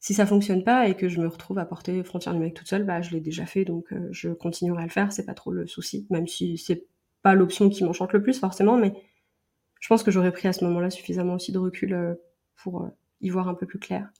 Si 0.00 0.14
ça 0.14 0.26
fonctionne 0.26 0.64
pas 0.64 0.88
et 0.88 0.96
que 0.96 1.08
je 1.08 1.20
me 1.20 1.28
retrouve 1.28 1.58
à 1.58 1.66
porter 1.66 2.02
frontière 2.04 2.34
numérique 2.34 2.56
toute 2.56 2.68
seule, 2.68 2.84
bah 2.84 3.02
je 3.02 3.10
l'ai 3.12 3.20
déjà 3.20 3.46
fait, 3.46 3.64
donc 3.64 3.92
euh, 3.92 4.08
je 4.12 4.30
continuerai 4.30 4.82
à 4.82 4.86
le 4.86 4.90
faire. 4.92 5.12
C'est 5.12 5.26
pas 5.26 5.34
trop 5.34 5.52
le 5.52 5.66
souci, 5.66 6.06
même 6.10 6.26
si 6.26 6.58
c'est 6.58 6.86
pas 7.22 7.34
l'option 7.34 7.68
qui 7.70 7.84
m'enchante 7.84 8.12
le 8.12 8.22
plus 8.22 8.38
forcément, 8.40 8.76
mais 8.78 8.94
je 9.80 9.88
pense 9.88 10.02
que 10.02 10.10
j'aurais 10.10 10.32
pris 10.32 10.48
à 10.48 10.52
ce 10.52 10.64
moment-là 10.64 10.90
suffisamment 10.90 11.34
aussi 11.34 11.52
de 11.52 11.58
recul 11.58 11.94
euh, 11.94 12.14
pour 12.56 12.84
euh, 12.84 12.88
y 13.20 13.30
voir 13.30 13.48
un 13.48 13.54
peu 13.54 13.66
plus 13.66 13.78
clair. 13.80 14.10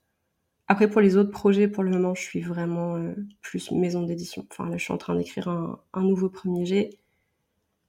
Après, 0.73 0.89
pour 0.89 1.03
les 1.03 1.19
autres 1.19 1.31
projets, 1.31 1.69
pour 1.69 1.83
le 1.83 1.91
moment, 1.91 2.15
je 2.15 2.23
suis 2.23 2.41
vraiment 2.41 2.97
euh, 2.97 3.13
plus 3.43 3.73
maison 3.73 4.05
d'édition. 4.05 4.47
Enfin, 4.51 4.71
là, 4.71 4.79
je 4.79 4.83
suis 4.83 4.93
en 4.95 4.97
train 4.97 5.15
d'écrire 5.15 5.49
un, 5.49 6.03
nouveau 6.03 6.31
premier 6.31 6.65
jet. 6.65 6.99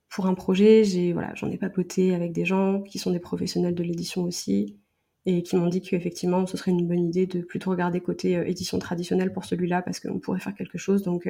Pour 0.10 0.26
un 0.26 0.34
projet, 0.34 0.84
j'ai 0.84 1.14
voilà, 1.14 1.34
j'en 1.34 1.50
ai 1.50 1.58
papoté 1.58 2.14
avec 2.14 2.34
des 2.34 2.44
gens 2.44 2.82
qui 2.82 3.00
sont 3.00 3.12
des 3.12 3.22
professionnels 3.22 3.74
de 3.74 3.84
l'édition 3.84 4.24
aussi 4.24 4.76
et 5.26 5.44
qui 5.44 5.56
m'ont 5.56 5.68
dit 5.68 5.80
qu'effectivement, 5.80 6.46
ce 6.46 6.58
serait 6.58 6.72
une 6.72 6.86
bonne 6.86 7.06
idée 7.08 7.26
de 7.26 7.40
plutôt 7.40 7.70
regarder 7.72 8.02
côté 8.02 8.34
édition 8.50 8.80
traditionnelle 8.80 9.32
pour 9.32 9.46
celui-là 9.46 9.82
parce 9.82 10.02
qu'on 10.02 10.20
pourrait 10.20 10.42
faire 10.42 10.54
quelque 10.54 10.78
chose. 10.78 11.04
Donc 11.04 11.30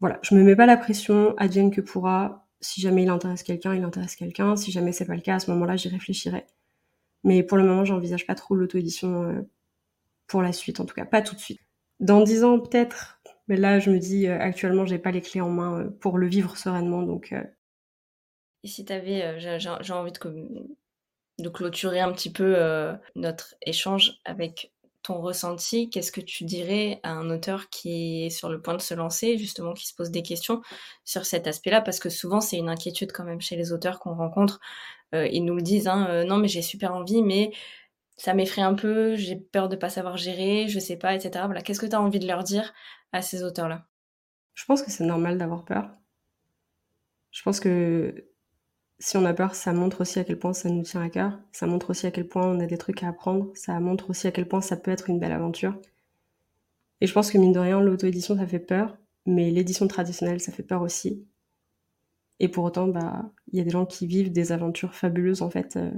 voilà, 0.00 0.18
je 0.22 0.34
me 0.34 0.42
mets 0.42 0.56
pas 0.56 0.66
la 0.66 0.76
pression, 0.76 1.36
advienne 1.36 1.70
que 1.70 1.80
pourra 1.80 2.48
si 2.60 2.80
jamais 2.80 3.04
il 3.04 3.10
intéresse 3.10 3.44
quelqu'un, 3.44 3.76
il 3.76 3.84
intéresse 3.84 4.16
quelqu'un. 4.16 4.56
Si 4.56 4.72
jamais 4.72 4.90
c'est 4.90 5.06
pas 5.06 5.14
le 5.14 5.20
cas, 5.20 5.36
à 5.36 5.38
ce 5.38 5.52
moment-là, 5.52 5.76
j'y 5.76 5.88
réfléchirai. 5.88 6.46
Mais 7.22 7.44
pour 7.44 7.58
le 7.58 7.64
moment, 7.64 7.84
j'envisage 7.84 8.26
pas 8.26 8.34
trop 8.34 8.56
l'auto-édition 8.56 9.22
euh, 9.22 9.42
pour 10.32 10.42
la 10.42 10.52
suite, 10.52 10.80
en 10.80 10.86
tout 10.86 10.94
cas 10.94 11.04
pas 11.04 11.20
tout 11.20 11.34
de 11.34 11.40
suite. 11.40 11.60
Dans 12.00 12.22
dix 12.22 12.42
ans, 12.42 12.58
peut-être. 12.58 13.20
Mais 13.48 13.56
là, 13.56 13.78
je 13.78 13.90
me 13.90 13.98
dis, 13.98 14.26
euh, 14.26 14.38
actuellement, 14.40 14.86
j'ai 14.86 14.98
pas 14.98 15.10
les 15.10 15.20
clés 15.20 15.42
en 15.42 15.50
main 15.50 15.78
euh, 15.78 15.90
pour 16.00 16.16
le 16.16 16.26
vivre 16.26 16.56
sereinement, 16.56 17.02
donc. 17.02 17.34
Et 18.64 18.68
si 18.68 18.84
t'avais, 18.86 19.38
j'ai 19.38 19.92
envie 19.92 20.12
de, 20.12 21.48
clôturer 21.50 22.00
un 22.00 22.12
petit 22.12 22.32
peu 22.32 22.56
notre 23.14 23.56
échange 23.60 24.20
avec 24.24 24.72
ton 25.02 25.20
ressenti, 25.20 25.90
qu'est-ce 25.90 26.12
que 26.12 26.20
tu 26.20 26.44
dirais 26.44 27.00
à 27.02 27.10
un 27.10 27.28
auteur 27.28 27.68
qui 27.70 28.24
est 28.24 28.30
sur 28.30 28.48
le 28.48 28.62
point 28.62 28.74
de 28.74 28.80
se 28.80 28.94
lancer, 28.94 29.36
justement, 29.36 29.74
qui 29.74 29.86
se 29.86 29.94
pose 29.94 30.10
des 30.10 30.22
questions 30.22 30.62
sur 31.04 31.26
cet 31.26 31.46
aspect-là? 31.46 31.80
Parce 31.80 31.98
que 31.98 32.08
souvent, 32.08 32.40
c'est 32.40 32.56
une 32.56 32.68
inquiétude 32.68 33.12
quand 33.12 33.24
même 33.24 33.40
chez 33.40 33.56
les 33.56 33.72
auteurs 33.72 33.98
qu'on 33.98 34.14
rencontre. 34.14 34.60
Euh, 35.14 35.26
ils 35.26 35.44
nous 35.44 35.56
le 35.56 35.62
disent, 35.62 35.88
hein, 35.88 36.06
euh, 36.08 36.24
non, 36.24 36.38
mais 36.38 36.48
j'ai 36.48 36.62
super 36.62 36.94
envie, 36.94 37.22
mais 37.22 37.52
ça 38.16 38.34
m'effraie 38.34 38.62
un 38.62 38.74
peu, 38.74 39.16
j'ai 39.16 39.36
peur 39.36 39.68
de 39.68 39.76
pas 39.76 39.90
savoir 39.90 40.16
gérer, 40.16 40.68
je 40.68 40.78
sais 40.78 40.96
pas, 40.96 41.14
etc. 41.14 41.44
Voilà, 41.46 41.62
qu'est-ce 41.62 41.80
que 41.80 41.86
tu 41.86 41.96
as 41.96 42.00
envie 42.00 42.18
de 42.18 42.26
leur 42.26 42.44
dire 42.44 42.72
à 43.12 43.22
ces 43.22 43.42
auteurs-là? 43.42 43.86
Je 44.54 44.64
pense 44.64 44.82
que 44.82 44.90
c'est 44.90 45.04
normal 45.04 45.38
d'avoir 45.38 45.64
peur. 45.64 45.90
Je 47.30 47.42
pense 47.42 47.60
que 47.60 48.26
si 48.98 49.16
on 49.16 49.24
a 49.24 49.34
peur, 49.34 49.54
ça 49.54 49.72
montre 49.72 50.02
aussi 50.02 50.20
à 50.20 50.24
quel 50.24 50.38
point 50.38 50.52
ça 50.52 50.68
nous 50.68 50.82
tient 50.82 51.02
à 51.02 51.08
cœur. 51.08 51.40
Ça 51.50 51.66
montre 51.66 51.90
aussi 51.90 52.06
à 52.06 52.10
quel 52.10 52.28
point 52.28 52.46
on 52.46 52.60
a 52.60 52.66
des 52.66 52.78
trucs 52.78 53.02
à 53.02 53.08
apprendre. 53.08 53.50
Ça 53.54 53.80
montre 53.80 54.10
aussi 54.10 54.28
à 54.28 54.30
quel 54.30 54.46
point 54.46 54.60
ça 54.60 54.76
peut 54.76 54.90
être 54.90 55.10
une 55.10 55.18
belle 55.18 55.32
aventure. 55.32 55.76
Et 57.00 57.08
je 57.08 57.12
pense 57.12 57.32
que 57.32 57.38
mine 57.38 57.52
de 57.52 57.58
rien, 57.58 57.80
l'auto-édition, 57.80 58.36
ça 58.36 58.46
fait 58.46 58.60
peur. 58.60 58.96
Mais 59.26 59.50
l'édition 59.50 59.88
traditionnelle, 59.88 60.40
ça 60.40 60.52
fait 60.52 60.62
peur 60.62 60.82
aussi. 60.82 61.26
Et 62.38 62.48
pour 62.48 62.64
autant, 62.64 62.86
bah, 62.86 63.32
il 63.52 63.58
y 63.58 63.60
a 63.60 63.64
des 63.64 63.70
gens 63.70 63.86
qui 63.86 64.06
vivent 64.06 64.30
des 64.30 64.52
aventures 64.52 64.94
fabuleuses, 64.94 65.42
en 65.42 65.50
fait, 65.50 65.76
euh, 65.76 65.90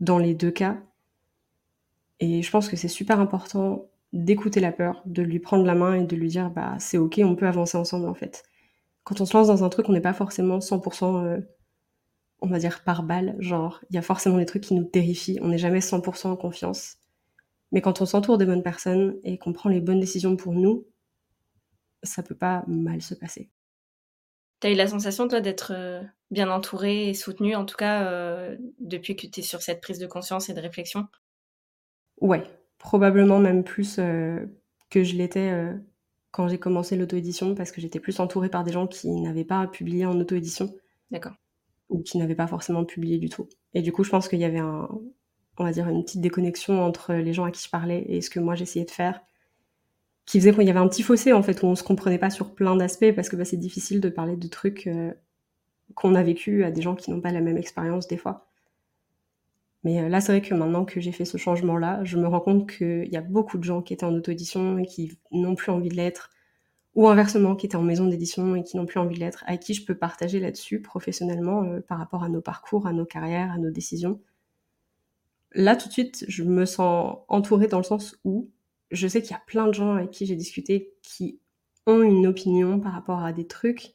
dans 0.00 0.18
les 0.18 0.34
deux 0.34 0.50
cas. 0.50 0.82
Et 2.20 2.42
je 2.42 2.50
pense 2.50 2.68
que 2.68 2.76
c'est 2.76 2.88
super 2.88 3.20
important 3.20 3.88
d'écouter 4.12 4.60
la 4.60 4.72
peur, 4.72 5.02
de 5.04 5.22
lui 5.22 5.38
prendre 5.38 5.64
la 5.64 5.74
main 5.74 5.94
et 5.94 6.04
de 6.04 6.16
lui 6.16 6.28
dire, 6.28 6.50
bah, 6.50 6.76
c'est 6.78 6.98
ok, 6.98 7.20
on 7.22 7.36
peut 7.36 7.46
avancer 7.46 7.76
ensemble, 7.76 8.08
en 8.08 8.14
fait. 8.14 8.44
Quand 9.04 9.20
on 9.20 9.26
se 9.26 9.36
lance 9.36 9.48
dans 9.48 9.64
un 9.64 9.68
truc, 9.68 9.88
on 9.88 9.92
n'est 9.92 10.00
pas 10.00 10.14
forcément 10.14 10.60
100% 10.60 11.42
on 12.40 12.48
va 12.48 12.58
dire 12.58 12.82
par 12.84 13.02
balle, 13.02 13.36
genre 13.38 13.80
il 13.90 13.96
y 13.96 13.98
a 13.98 14.02
forcément 14.02 14.38
des 14.38 14.46
trucs 14.46 14.62
qui 14.62 14.74
nous 14.74 14.84
terrifient, 14.84 15.38
on 15.42 15.48
n'est 15.48 15.58
jamais 15.58 15.80
100% 15.80 16.28
en 16.28 16.36
confiance. 16.36 16.96
Mais 17.72 17.80
quand 17.80 18.00
on 18.00 18.06
s'entoure 18.06 18.38
des 18.38 18.46
bonnes 18.46 18.62
personnes 18.62 19.18
et 19.24 19.38
qu'on 19.38 19.52
prend 19.52 19.68
les 19.68 19.80
bonnes 19.80 20.00
décisions 20.00 20.36
pour 20.36 20.54
nous, 20.54 20.86
ça 22.02 22.22
peut 22.22 22.36
pas 22.36 22.64
mal 22.66 23.02
se 23.02 23.14
passer. 23.14 23.50
T'as 24.60 24.70
eu 24.70 24.74
la 24.74 24.86
sensation, 24.86 25.28
toi, 25.28 25.40
d'être 25.40 25.72
euh, 25.74 26.02
bien 26.30 26.50
entourée 26.50 27.10
et 27.10 27.14
soutenue, 27.14 27.54
en 27.54 27.64
tout 27.64 27.76
cas, 27.76 28.04
euh, 28.04 28.56
depuis 28.80 29.14
que 29.14 29.26
tu 29.26 29.40
es 29.40 29.42
sur 29.42 29.62
cette 29.62 29.80
prise 29.80 29.98
de 29.98 30.06
conscience 30.06 30.48
et 30.48 30.54
de 30.54 30.60
réflexion? 30.60 31.06
Ouais, 32.20 32.44
probablement 32.78 33.38
même 33.38 33.64
plus 33.64 33.96
euh, 33.98 34.44
que 34.90 35.04
je 35.04 35.16
l'étais 35.16 35.52
quand 36.30 36.48
j'ai 36.48 36.58
commencé 36.58 36.96
l'auto-édition, 36.96 37.54
parce 37.54 37.72
que 37.72 37.80
j'étais 37.80 38.00
plus 38.00 38.20
entourée 38.20 38.48
par 38.48 38.64
des 38.64 38.72
gens 38.72 38.86
qui 38.86 39.08
n'avaient 39.10 39.44
pas 39.44 39.66
publié 39.66 40.06
en 40.06 40.18
auto-édition. 40.18 40.74
D'accord 41.10 41.34
ou 41.88 42.02
qui 42.02 42.18
n'avaient 42.18 42.34
pas 42.34 42.46
forcément 42.46 42.84
publié 42.84 43.18
du 43.18 43.28
tout. 43.28 43.48
Et 43.74 43.82
du 43.82 43.92
coup, 43.92 44.04
je 44.04 44.10
pense 44.10 44.28
qu'il 44.28 44.38
y 44.38 44.44
avait 44.44 44.58
un, 44.58 44.88
on 45.58 45.64
va 45.64 45.72
dire 45.72 45.88
une 45.88 46.04
petite 46.04 46.20
déconnexion 46.20 46.82
entre 46.82 47.14
les 47.14 47.32
gens 47.32 47.44
à 47.44 47.50
qui 47.50 47.62
je 47.64 47.70
parlais 47.70 48.04
et 48.08 48.20
ce 48.20 48.30
que 48.30 48.40
moi 48.40 48.54
j'essayais 48.54 48.84
de 48.84 48.90
faire, 48.90 49.20
qui 50.26 50.38
faisait 50.38 50.52
qu'il 50.52 50.64
y 50.64 50.70
avait 50.70 50.78
un 50.78 50.88
petit 50.88 51.02
fossé 51.02 51.32
en 51.32 51.42
fait 51.42 51.62
où 51.62 51.66
on 51.66 51.74
se 51.74 51.82
comprenait 51.82 52.18
pas 52.18 52.30
sur 52.30 52.54
plein 52.54 52.76
d'aspects 52.76 53.12
parce 53.14 53.28
que 53.28 53.36
bah, 53.36 53.44
c'est 53.44 53.56
difficile 53.56 54.00
de 54.00 54.08
parler 54.08 54.36
de 54.36 54.48
trucs 54.48 54.86
euh, 54.86 55.12
qu'on 55.94 56.14
a 56.14 56.22
vécu 56.22 56.64
à 56.64 56.70
des 56.70 56.82
gens 56.82 56.94
qui 56.94 57.10
n'ont 57.10 57.20
pas 57.20 57.32
la 57.32 57.40
même 57.40 57.56
expérience 57.56 58.08
des 58.08 58.18
fois. 58.18 58.47
Mais 59.84 60.00
euh, 60.00 60.08
là, 60.08 60.20
c'est 60.20 60.32
vrai 60.32 60.42
que 60.42 60.54
maintenant 60.54 60.84
que 60.84 61.00
j'ai 61.00 61.12
fait 61.12 61.24
ce 61.24 61.36
changement-là, 61.36 62.02
je 62.04 62.16
me 62.16 62.26
rends 62.26 62.40
compte 62.40 62.68
qu'il 62.70 63.08
y 63.08 63.16
a 63.16 63.20
beaucoup 63.20 63.58
de 63.58 63.64
gens 63.64 63.82
qui 63.82 63.92
étaient 63.92 64.04
en 64.04 64.14
auto-édition 64.14 64.78
et 64.78 64.86
qui 64.86 65.18
n'ont 65.32 65.54
plus 65.54 65.70
envie 65.70 65.88
de 65.88 65.94
l'être, 65.94 66.30
ou 66.94 67.06
inversement 67.08 67.54
qui 67.54 67.66
étaient 67.66 67.76
en 67.76 67.82
maison 67.82 68.06
d'édition 68.06 68.56
et 68.56 68.64
qui 68.64 68.76
n'ont 68.76 68.86
plus 68.86 68.98
envie 68.98 69.14
de 69.14 69.20
l'être, 69.20 69.44
à 69.46 69.56
qui 69.56 69.74
je 69.74 69.84
peux 69.84 69.94
partager 69.96 70.40
là-dessus 70.40 70.82
professionnellement 70.82 71.62
euh, 71.62 71.80
par 71.80 71.98
rapport 71.98 72.24
à 72.24 72.28
nos 72.28 72.40
parcours, 72.40 72.86
à 72.86 72.92
nos 72.92 73.06
carrières, 73.06 73.52
à 73.52 73.58
nos 73.58 73.70
décisions. 73.70 74.20
Là, 75.52 75.76
tout 75.76 75.88
de 75.88 75.92
suite, 75.92 76.24
je 76.28 76.42
me 76.42 76.66
sens 76.66 77.18
entourée 77.28 77.68
dans 77.68 77.78
le 77.78 77.84
sens 77.84 78.18
où 78.24 78.50
je 78.90 79.06
sais 79.06 79.22
qu'il 79.22 79.32
y 79.32 79.34
a 79.34 79.42
plein 79.46 79.66
de 79.66 79.74
gens 79.74 79.94
avec 79.94 80.10
qui 80.10 80.26
j'ai 80.26 80.36
discuté 80.36 80.94
qui 81.02 81.40
ont 81.86 82.02
une 82.02 82.26
opinion 82.26 82.80
par 82.80 82.92
rapport 82.92 83.20
à 83.20 83.32
des 83.32 83.46
trucs 83.46 83.92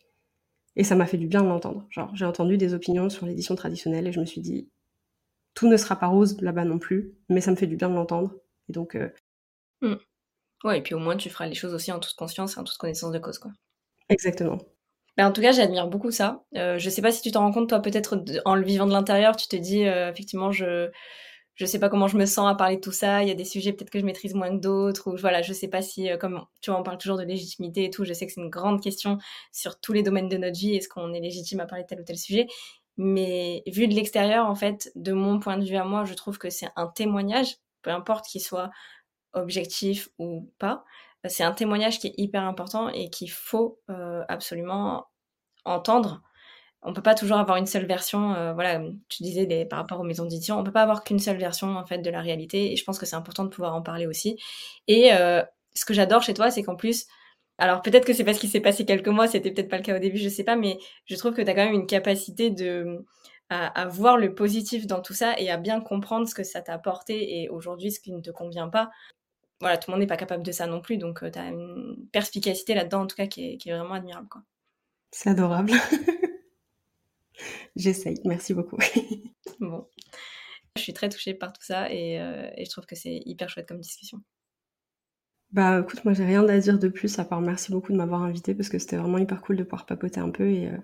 et 0.75 0.84
ça 0.84 0.95
m'a 0.95 1.05
fait 1.05 1.17
du 1.17 1.27
bien 1.27 1.43
de 1.43 1.47
l'entendre. 1.47 1.86
Genre, 1.89 2.15
j'ai 2.15 2.25
entendu 2.25 2.57
des 2.57 2.73
opinions 2.73 3.09
sur 3.09 3.25
l'édition 3.25 3.55
traditionnelle 3.55 4.07
et 4.07 4.11
je 4.11 4.19
me 4.19 4.25
suis 4.25 4.41
dit, 4.41 4.69
tout 5.54 5.68
ne 5.68 5.78
sera 5.78 5.95
pas 5.95 6.08
rose 6.08 6.39
là-bas 6.41 6.66
non 6.66 6.80
plus, 6.80 7.14
mais 7.30 7.41
ça 7.41 7.51
me 7.51 7.56
fait 7.56 7.68
du 7.68 7.76
bien 7.76 7.89
de 7.89 7.95
l'entendre. 7.95 8.34
Et 8.70 8.74
donc, 8.74 8.95
euh, 8.95 9.10
mm. 9.82 9.95
Ouais, 10.64 10.80
et 10.80 10.82
puis 10.82 10.93
au 10.93 10.99
moins 10.99 11.18
tu 11.18 11.30
feras 11.30 11.45
les 11.45 11.56
choses 11.56 11.74
aussi 11.74 11.91
en 11.91 11.99
toute 11.99 12.16
conscience 12.16 12.56
et 12.56 12.60
en 12.60 12.64
toute 12.64 12.78
connaissance 12.78 13.12
de 13.12 13.20
cause, 13.20 13.38
quoi. 13.38 13.51
Exactement. 14.10 14.60
Ben, 15.18 15.28
en 15.28 15.32
tout 15.32 15.41
cas, 15.41 15.51
j'admire 15.51 15.88
beaucoup 15.88 16.12
ça. 16.12 16.43
Euh, 16.56 16.80
je 16.80 16.89
sais 16.89 17.01
pas 17.01 17.12
si 17.12 17.22
tu 17.22 17.32
t'en 17.32 17.41
rends 17.41 17.51
compte, 17.51 17.70
toi, 17.70 17.82
peut-être 17.82 18.24
en 18.45 18.56
le 18.56 18.64
vivant 18.66 18.88
de 18.88 18.91
l'intérieur, 18.91 19.36
tu 19.36 19.47
te 19.47 19.56
dis, 19.56 19.86
euh, 19.86 20.10
effectivement, 20.10 20.51
je 20.51 20.89
je 21.56 21.66
sais 21.68 21.80
pas 21.80 21.89
comment 21.89 22.08
je 22.08 22.18
me 22.18 22.26
sens 22.26 22.49
à 22.51 22.56
parler 22.56 22.78
de 22.78 22.82
tout 22.82 22.91
ça. 22.91 23.22
Il 23.22 23.28
y 23.28 23.32
a 23.32 23.36
des 23.36 23.45
sujets 23.45 23.74
peut-être 23.74 23.91
que 23.91 23.99
je 23.99 24.06
maîtrise 24.06 24.34
moins 24.34 24.49
que 24.49 24.60
d'autres, 24.62 25.12
ou 25.14 25.18
voilà, 25.18 25.43
je 25.43 25.54
sais 25.54 25.68
pas 25.68 25.84
si, 25.84 26.10
euh, 26.10 26.18
comme 26.18 26.43
tu 26.62 26.72
vois, 26.72 26.80
on 26.80 26.84
parle 26.84 26.97
toujours 26.97 27.18
de 27.18 27.24
légitimité 27.24 27.86
et 27.86 27.89
tout. 27.91 28.06
Je 28.06 28.14
sais 28.14 28.26
que 28.26 28.34
c'est 28.34 28.41
une 28.41 28.49
grande 28.49 28.82
question 28.82 29.20
sur 29.51 29.80
tous 29.80 29.93
les 29.93 30.01
domaines 30.01 30.30
de 30.30 30.38
notre 30.38 30.58
vie. 30.58 30.76
Est-ce 30.76 30.89
qu'on 30.89 31.14
est 31.14 31.20
légitime 31.20 31.60
à 31.60 31.68
parler 31.68 31.84
de 31.84 31.88
tel 31.88 32.01
ou 32.01 32.04
tel 32.04 32.18
sujet? 32.18 32.47
Mais 32.98 33.64
vu 33.68 33.88
de 33.88 33.96
l'extérieur, 33.96 34.48
en 34.48 34.56
fait, 34.56 34.91
de 34.96 35.14
mon 35.14 35.39
point 35.39 35.58
de 35.58 35.66
vue 35.66 35.78
à 35.78 35.86
moi, 35.86 36.06
je 36.06 36.14
trouve 36.14 36.38
que 36.38 36.50
c'est 36.50 36.70
un 36.76 36.88
témoignage, 36.88 37.58
peu 37.82 37.91
importe 37.91 38.26
qu'il 38.28 38.41
soit 38.41 38.70
objectif 39.34 40.10
ou 40.20 40.52
pas, 40.60 40.84
c'est 41.30 41.44
un 41.44 41.54
témoignage 41.54 42.00
qui 42.00 42.08
est 42.08 42.14
hyper 42.18 42.44
important 42.44 42.89
et 42.89 43.10
qu'il 43.10 43.32
faut 43.32 43.80
euh, 43.89 44.24
absolument 44.28 45.08
entendre. 45.66 46.22
On 46.82 46.94
peut 46.94 47.02
pas 47.02 47.16
toujours 47.16 47.38
avoir 47.38 47.58
une 47.58 47.66
seule 47.66 47.86
version. 47.86 48.34
Euh, 48.34 48.54
voilà, 48.54 48.82
tu 49.08 49.24
disais 49.24 49.66
par 49.66 49.80
rapport 49.80 50.02
aux 50.02 50.04
maisons 50.04 50.26
d'édition, 50.26 50.60
on 50.60 50.64
peut 50.64 50.74
pas 50.74 50.82
avoir 50.82 51.04
qu'une 51.04 51.20
seule 51.20 51.38
version 51.38 51.78
en 51.78 51.86
fait 51.86 52.00
de 52.00 52.10
la 52.10 52.22
réalité. 52.22 52.74
Et 52.74 52.76
je 52.76 52.84
pense 52.84 53.00
que 53.00 53.06
c'est 53.06 53.16
important 53.16 53.46
de 53.46 53.50
pouvoir 53.50 53.74
en 53.74 53.82
parler 53.82 54.06
aussi. 54.06 54.38
Et 54.88 55.14
euh, 55.14 55.41
ce 55.74 55.86
que 55.86 55.94
j'adore 55.94 56.24
chez 56.24 56.34
toi, 56.34 56.52
c'est 56.52 56.64
qu'en 56.64 56.76
plus, 56.76 57.06
alors 57.64 57.82
peut-être 57.82 58.05
que 58.05 58.14
c'est 58.14 58.24
parce 58.24 58.39
qu'il 58.39 58.49
s'est 58.49 58.59
passé 58.59 58.86
quelques 58.86 59.07
mois, 59.07 59.28
c'était 59.28 59.51
peut-être 59.51 59.70
pas 59.70 59.78
le 59.78 59.84
cas 59.84 59.95
au 59.95 59.99
début, 59.99 60.18
je 60.18 60.30
sais 60.30 60.43
pas, 60.43 60.55
mais 60.55 60.78
je 61.05 61.16
trouve 61.16 61.34
que 61.34 61.41
tu 61.41 61.49
as 61.49 61.53
quand 61.53 61.66
même 61.66 61.74
une 61.74 61.88
capacité 61.88 62.49
de 62.49 63.05
à, 63.49 63.68
à, 63.68 63.88
voir 63.88 64.18
le 64.18 64.34
positif 64.34 64.88
dans 64.88 65.01
tout 65.01 65.14
ça 65.14 65.36
et 65.38 65.51
à 65.51 65.57
bien 65.57 65.82
comprendre 65.82 66.28
ce 66.28 66.34
que 66.34 66.43
ça 66.43 66.61
t'a 66.61 66.74
apporté 66.74 67.41
et 67.41 67.49
aujourd'hui 67.49 67.91
ce 67.91 67.99
qui 67.99 68.11
ne 68.11 68.22
te 68.22 68.32
convient 68.32 68.70
pas 68.70 68.89
voilà, 69.64 69.78
tout 69.78 69.89
le 69.89 69.93
monde 69.93 70.01
n'est 70.01 70.07
pas 70.07 70.18
capable 70.18 70.43
de 70.43 70.51
ça 70.51 70.68
non 70.68 70.82
plus. 70.82 70.97
Donc, 70.97 71.24
euh, 71.24 71.32
tu 71.32 71.39
as 71.39 71.47
une 71.47 71.95
perspicacité 72.11 72.74
là-dedans, 72.74 73.03
en 73.03 73.07
tout 73.07 73.16
cas, 73.16 73.28
qui 73.28 73.53
est, 73.53 73.72
vraiment 73.72 73.93
admirable. 73.93 74.28
Quoi. 74.28 74.43
C'est 75.11 75.30
adorable. 75.30 75.72
J'essaye. 77.78 78.20
Merci 78.26 78.53
beaucoup. 78.53 78.78
bon. 79.61 79.88
Je 80.76 80.82
suis 80.82 80.93
très 80.93 81.07
touchée 81.07 81.34
par 81.34 81.53
tout 81.53 81.64
ça 81.64 81.89
et, 81.89 82.20
euh, 82.20 82.49
et 82.57 82.66
je 82.66 82.70
trouve 82.70 82.86
que 82.86 82.95
c'est 82.95 83.22
hyper 83.26 83.47
chouette 83.47 83.68
comme 83.68 83.80
discussion. 83.80 84.22
Bah 85.54 85.82
écoute, 85.82 86.04
moi 86.04 86.16
j'ai 86.16 86.26
rien 86.26 86.49
à 86.49 86.58
dire 86.58 86.80
de 86.80 86.88
plus 86.88 87.20
à 87.20 87.26
part 87.26 87.39
merci 87.39 87.72
beaucoup 87.72 87.91
de 87.91 87.97
m'avoir 87.97 88.24
invité 88.24 88.56
parce 88.56 88.70
que 88.70 88.80
c'était 88.80 88.97
vraiment 88.97 89.20
hyper 89.20 89.39
cool 89.39 89.56
de 89.56 89.62
pouvoir 89.62 89.86
papoter 89.86 90.20
un 90.20 90.32
peu 90.32 90.49
et, 90.49 90.68
euh, 90.68 90.78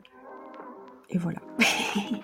et 1.09 1.17
voilà. 1.17 1.39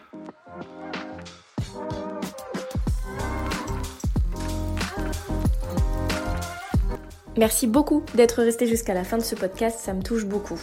Merci 7.38 7.66
beaucoup 7.66 8.04
d'être 8.14 8.44
resté 8.44 8.68
jusqu'à 8.68 8.94
la 8.94 9.04
fin 9.04 9.18
de 9.18 9.24
ce 9.24 9.34
podcast, 9.34 9.80
ça 9.80 9.94
me 9.94 10.04
touche 10.04 10.26
beaucoup. 10.26 10.60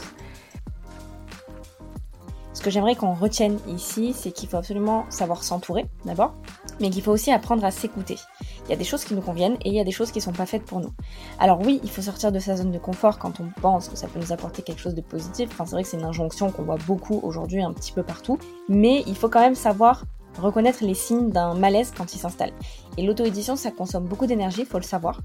ce 2.62 2.66
que 2.66 2.70
j'aimerais 2.70 2.94
qu'on 2.94 3.12
retienne 3.12 3.58
ici, 3.66 4.14
c'est 4.16 4.30
qu'il 4.30 4.48
faut 4.48 4.56
absolument 4.56 5.04
savoir 5.10 5.42
s'entourer 5.42 5.84
d'abord, 6.04 6.36
mais 6.78 6.90
qu'il 6.90 7.02
faut 7.02 7.10
aussi 7.10 7.32
apprendre 7.32 7.64
à 7.64 7.72
s'écouter. 7.72 8.18
Il 8.66 8.70
y 8.70 8.74
a 8.74 8.76
des 8.76 8.84
choses 8.84 9.04
qui 9.04 9.14
nous 9.14 9.20
conviennent 9.20 9.56
et 9.64 9.68
il 9.68 9.74
y 9.74 9.80
a 9.80 9.84
des 9.84 9.90
choses 9.90 10.12
qui 10.12 10.18
ne 10.18 10.22
sont 10.22 10.32
pas 10.32 10.46
faites 10.46 10.64
pour 10.64 10.80
nous. 10.80 10.92
Alors 11.38 11.60
oui, 11.60 11.80
il 11.82 11.90
faut 11.90 12.02
sortir 12.02 12.32
de 12.32 12.38
sa 12.38 12.56
zone 12.56 12.70
de 12.70 12.78
confort 12.78 13.18
quand 13.18 13.40
on 13.40 13.48
pense 13.60 13.88
que 13.88 13.96
ça 13.96 14.06
peut 14.06 14.20
nous 14.20 14.32
apporter 14.32 14.62
quelque 14.62 14.80
chose 14.80 14.94
de 14.94 15.00
positif. 15.00 15.48
Enfin, 15.52 15.66
c'est 15.66 15.72
vrai 15.72 15.82
que 15.82 15.88
c'est 15.88 15.98
une 15.98 16.04
injonction 16.04 16.50
qu'on 16.50 16.62
voit 16.62 16.78
beaucoup 16.86 17.20
aujourd'hui 17.22 17.62
un 17.62 17.72
petit 17.72 17.92
peu 17.92 18.02
partout, 18.02 18.38
mais 18.68 19.02
il 19.06 19.16
faut 19.16 19.28
quand 19.28 19.40
même 19.40 19.54
savoir 19.54 20.04
reconnaître 20.40 20.84
les 20.84 20.94
signes 20.94 21.30
d'un 21.30 21.54
malaise 21.54 21.92
quand 21.96 22.14
il 22.14 22.18
s'installe. 22.18 22.52
Et 22.96 23.02
l'auto-édition, 23.02 23.56
ça 23.56 23.70
consomme 23.70 24.04
beaucoup 24.04 24.26
d'énergie, 24.26 24.60
il 24.60 24.66
faut 24.66 24.78
le 24.78 24.84
savoir. 24.84 25.20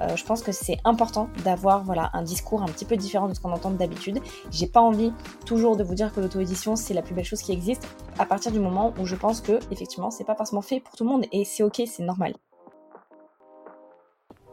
Euh, 0.00 0.16
je 0.16 0.24
pense 0.24 0.42
que 0.42 0.52
c'est 0.52 0.78
important 0.84 1.28
d'avoir 1.44 1.84
voilà, 1.84 2.10
un 2.12 2.22
discours 2.22 2.62
un 2.62 2.66
petit 2.66 2.84
peu 2.84 2.96
différent 2.96 3.28
de 3.28 3.34
ce 3.34 3.40
qu'on 3.40 3.52
entend 3.52 3.70
d'habitude. 3.70 4.20
J'ai 4.50 4.66
pas 4.66 4.80
envie 4.80 5.12
toujours 5.44 5.76
de 5.76 5.82
vous 5.82 5.94
dire 5.94 6.12
que 6.12 6.20
l'auto-édition 6.20 6.76
c'est 6.76 6.94
la 6.94 7.02
plus 7.02 7.14
belle 7.14 7.24
chose 7.24 7.42
qui 7.42 7.52
existe 7.52 7.86
à 8.18 8.26
partir 8.26 8.52
du 8.52 8.60
moment 8.60 8.94
où 9.00 9.06
je 9.06 9.16
pense 9.16 9.40
que 9.40 9.58
effectivement 9.72 10.10
c'est 10.10 10.24
pas 10.24 10.36
forcément 10.36 10.62
fait 10.62 10.80
pour 10.80 10.94
tout 10.94 11.04
le 11.04 11.10
monde 11.10 11.24
et 11.32 11.44
c'est 11.44 11.62
ok, 11.62 11.82
c'est 11.86 12.04
normal. 12.04 12.34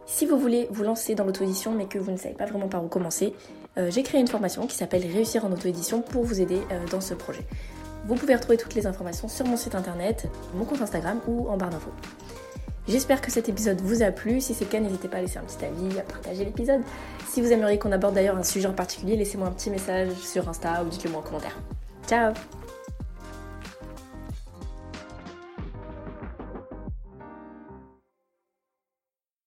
Si 0.05 0.25
vous 0.25 0.37
voulez 0.37 0.67
vous 0.71 0.83
lancer 0.83 1.15
dans 1.15 1.23
l'auto-édition 1.23 1.71
mais 1.71 1.85
que 1.85 1.97
vous 1.97 2.11
ne 2.11 2.17
savez 2.17 2.35
pas 2.35 2.45
vraiment 2.45 2.67
par 2.67 2.83
où 2.83 2.87
commencer, 2.87 3.33
euh, 3.77 3.89
j'ai 3.89 4.03
créé 4.03 4.21
une 4.21 4.27
formation 4.27 4.67
qui 4.67 4.75
s'appelle 4.75 5.01
Réussir 5.01 5.45
en 5.45 5.51
auto-édition 5.51 6.01
pour 6.01 6.23
vous 6.23 6.41
aider 6.41 6.61
euh, 6.71 6.85
dans 6.91 7.01
ce 7.01 7.13
projet. 7.13 7.45
Vous 8.05 8.15
pouvez 8.15 8.35
retrouver 8.35 8.57
toutes 8.57 8.75
les 8.75 8.85
informations 8.85 9.27
sur 9.27 9.45
mon 9.47 9.57
site 9.57 9.73
internet, 9.73 10.27
mon 10.53 10.65
compte 10.65 10.81
Instagram 10.81 11.19
ou 11.27 11.49
en 11.49 11.57
barre 11.57 11.71
d'infos. 11.71 11.91
J'espère 12.87 13.19
que 13.19 13.31
cet 13.31 13.49
épisode 13.49 13.81
vous 13.81 14.03
a 14.03 14.11
plu. 14.11 14.41
Si 14.41 14.53
c'est 14.53 14.65
le 14.65 14.69
cas, 14.69 14.79
n'hésitez 14.79 15.07
pas 15.07 15.17
à 15.17 15.21
laisser 15.21 15.39
un 15.39 15.43
petit 15.43 15.65
avis, 15.65 15.99
à 15.99 16.03
partager 16.03 16.45
l'épisode. 16.45 16.81
Si 17.27 17.41
vous 17.41 17.51
aimeriez 17.51 17.79
qu'on 17.79 17.91
aborde 17.91 18.13
d'ailleurs 18.13 18.37
un 18.37 18.43
sujet 18.43 18.67
en 18.67 18.73
particulier, 18.73 19.15
laissez-moi 19.15 19.47
un 19.47 19.51
petit 19.51 19.71
message 19.71 20.11
sur 20.13 20.47
Insta 20.47 20.83
ou 20.83 20.89
dites-le 20.89 21.09
moi 21.09 21.21
en 21.21 21.23
commentaire. 21.23 21.57
Ciao 22.07 22.31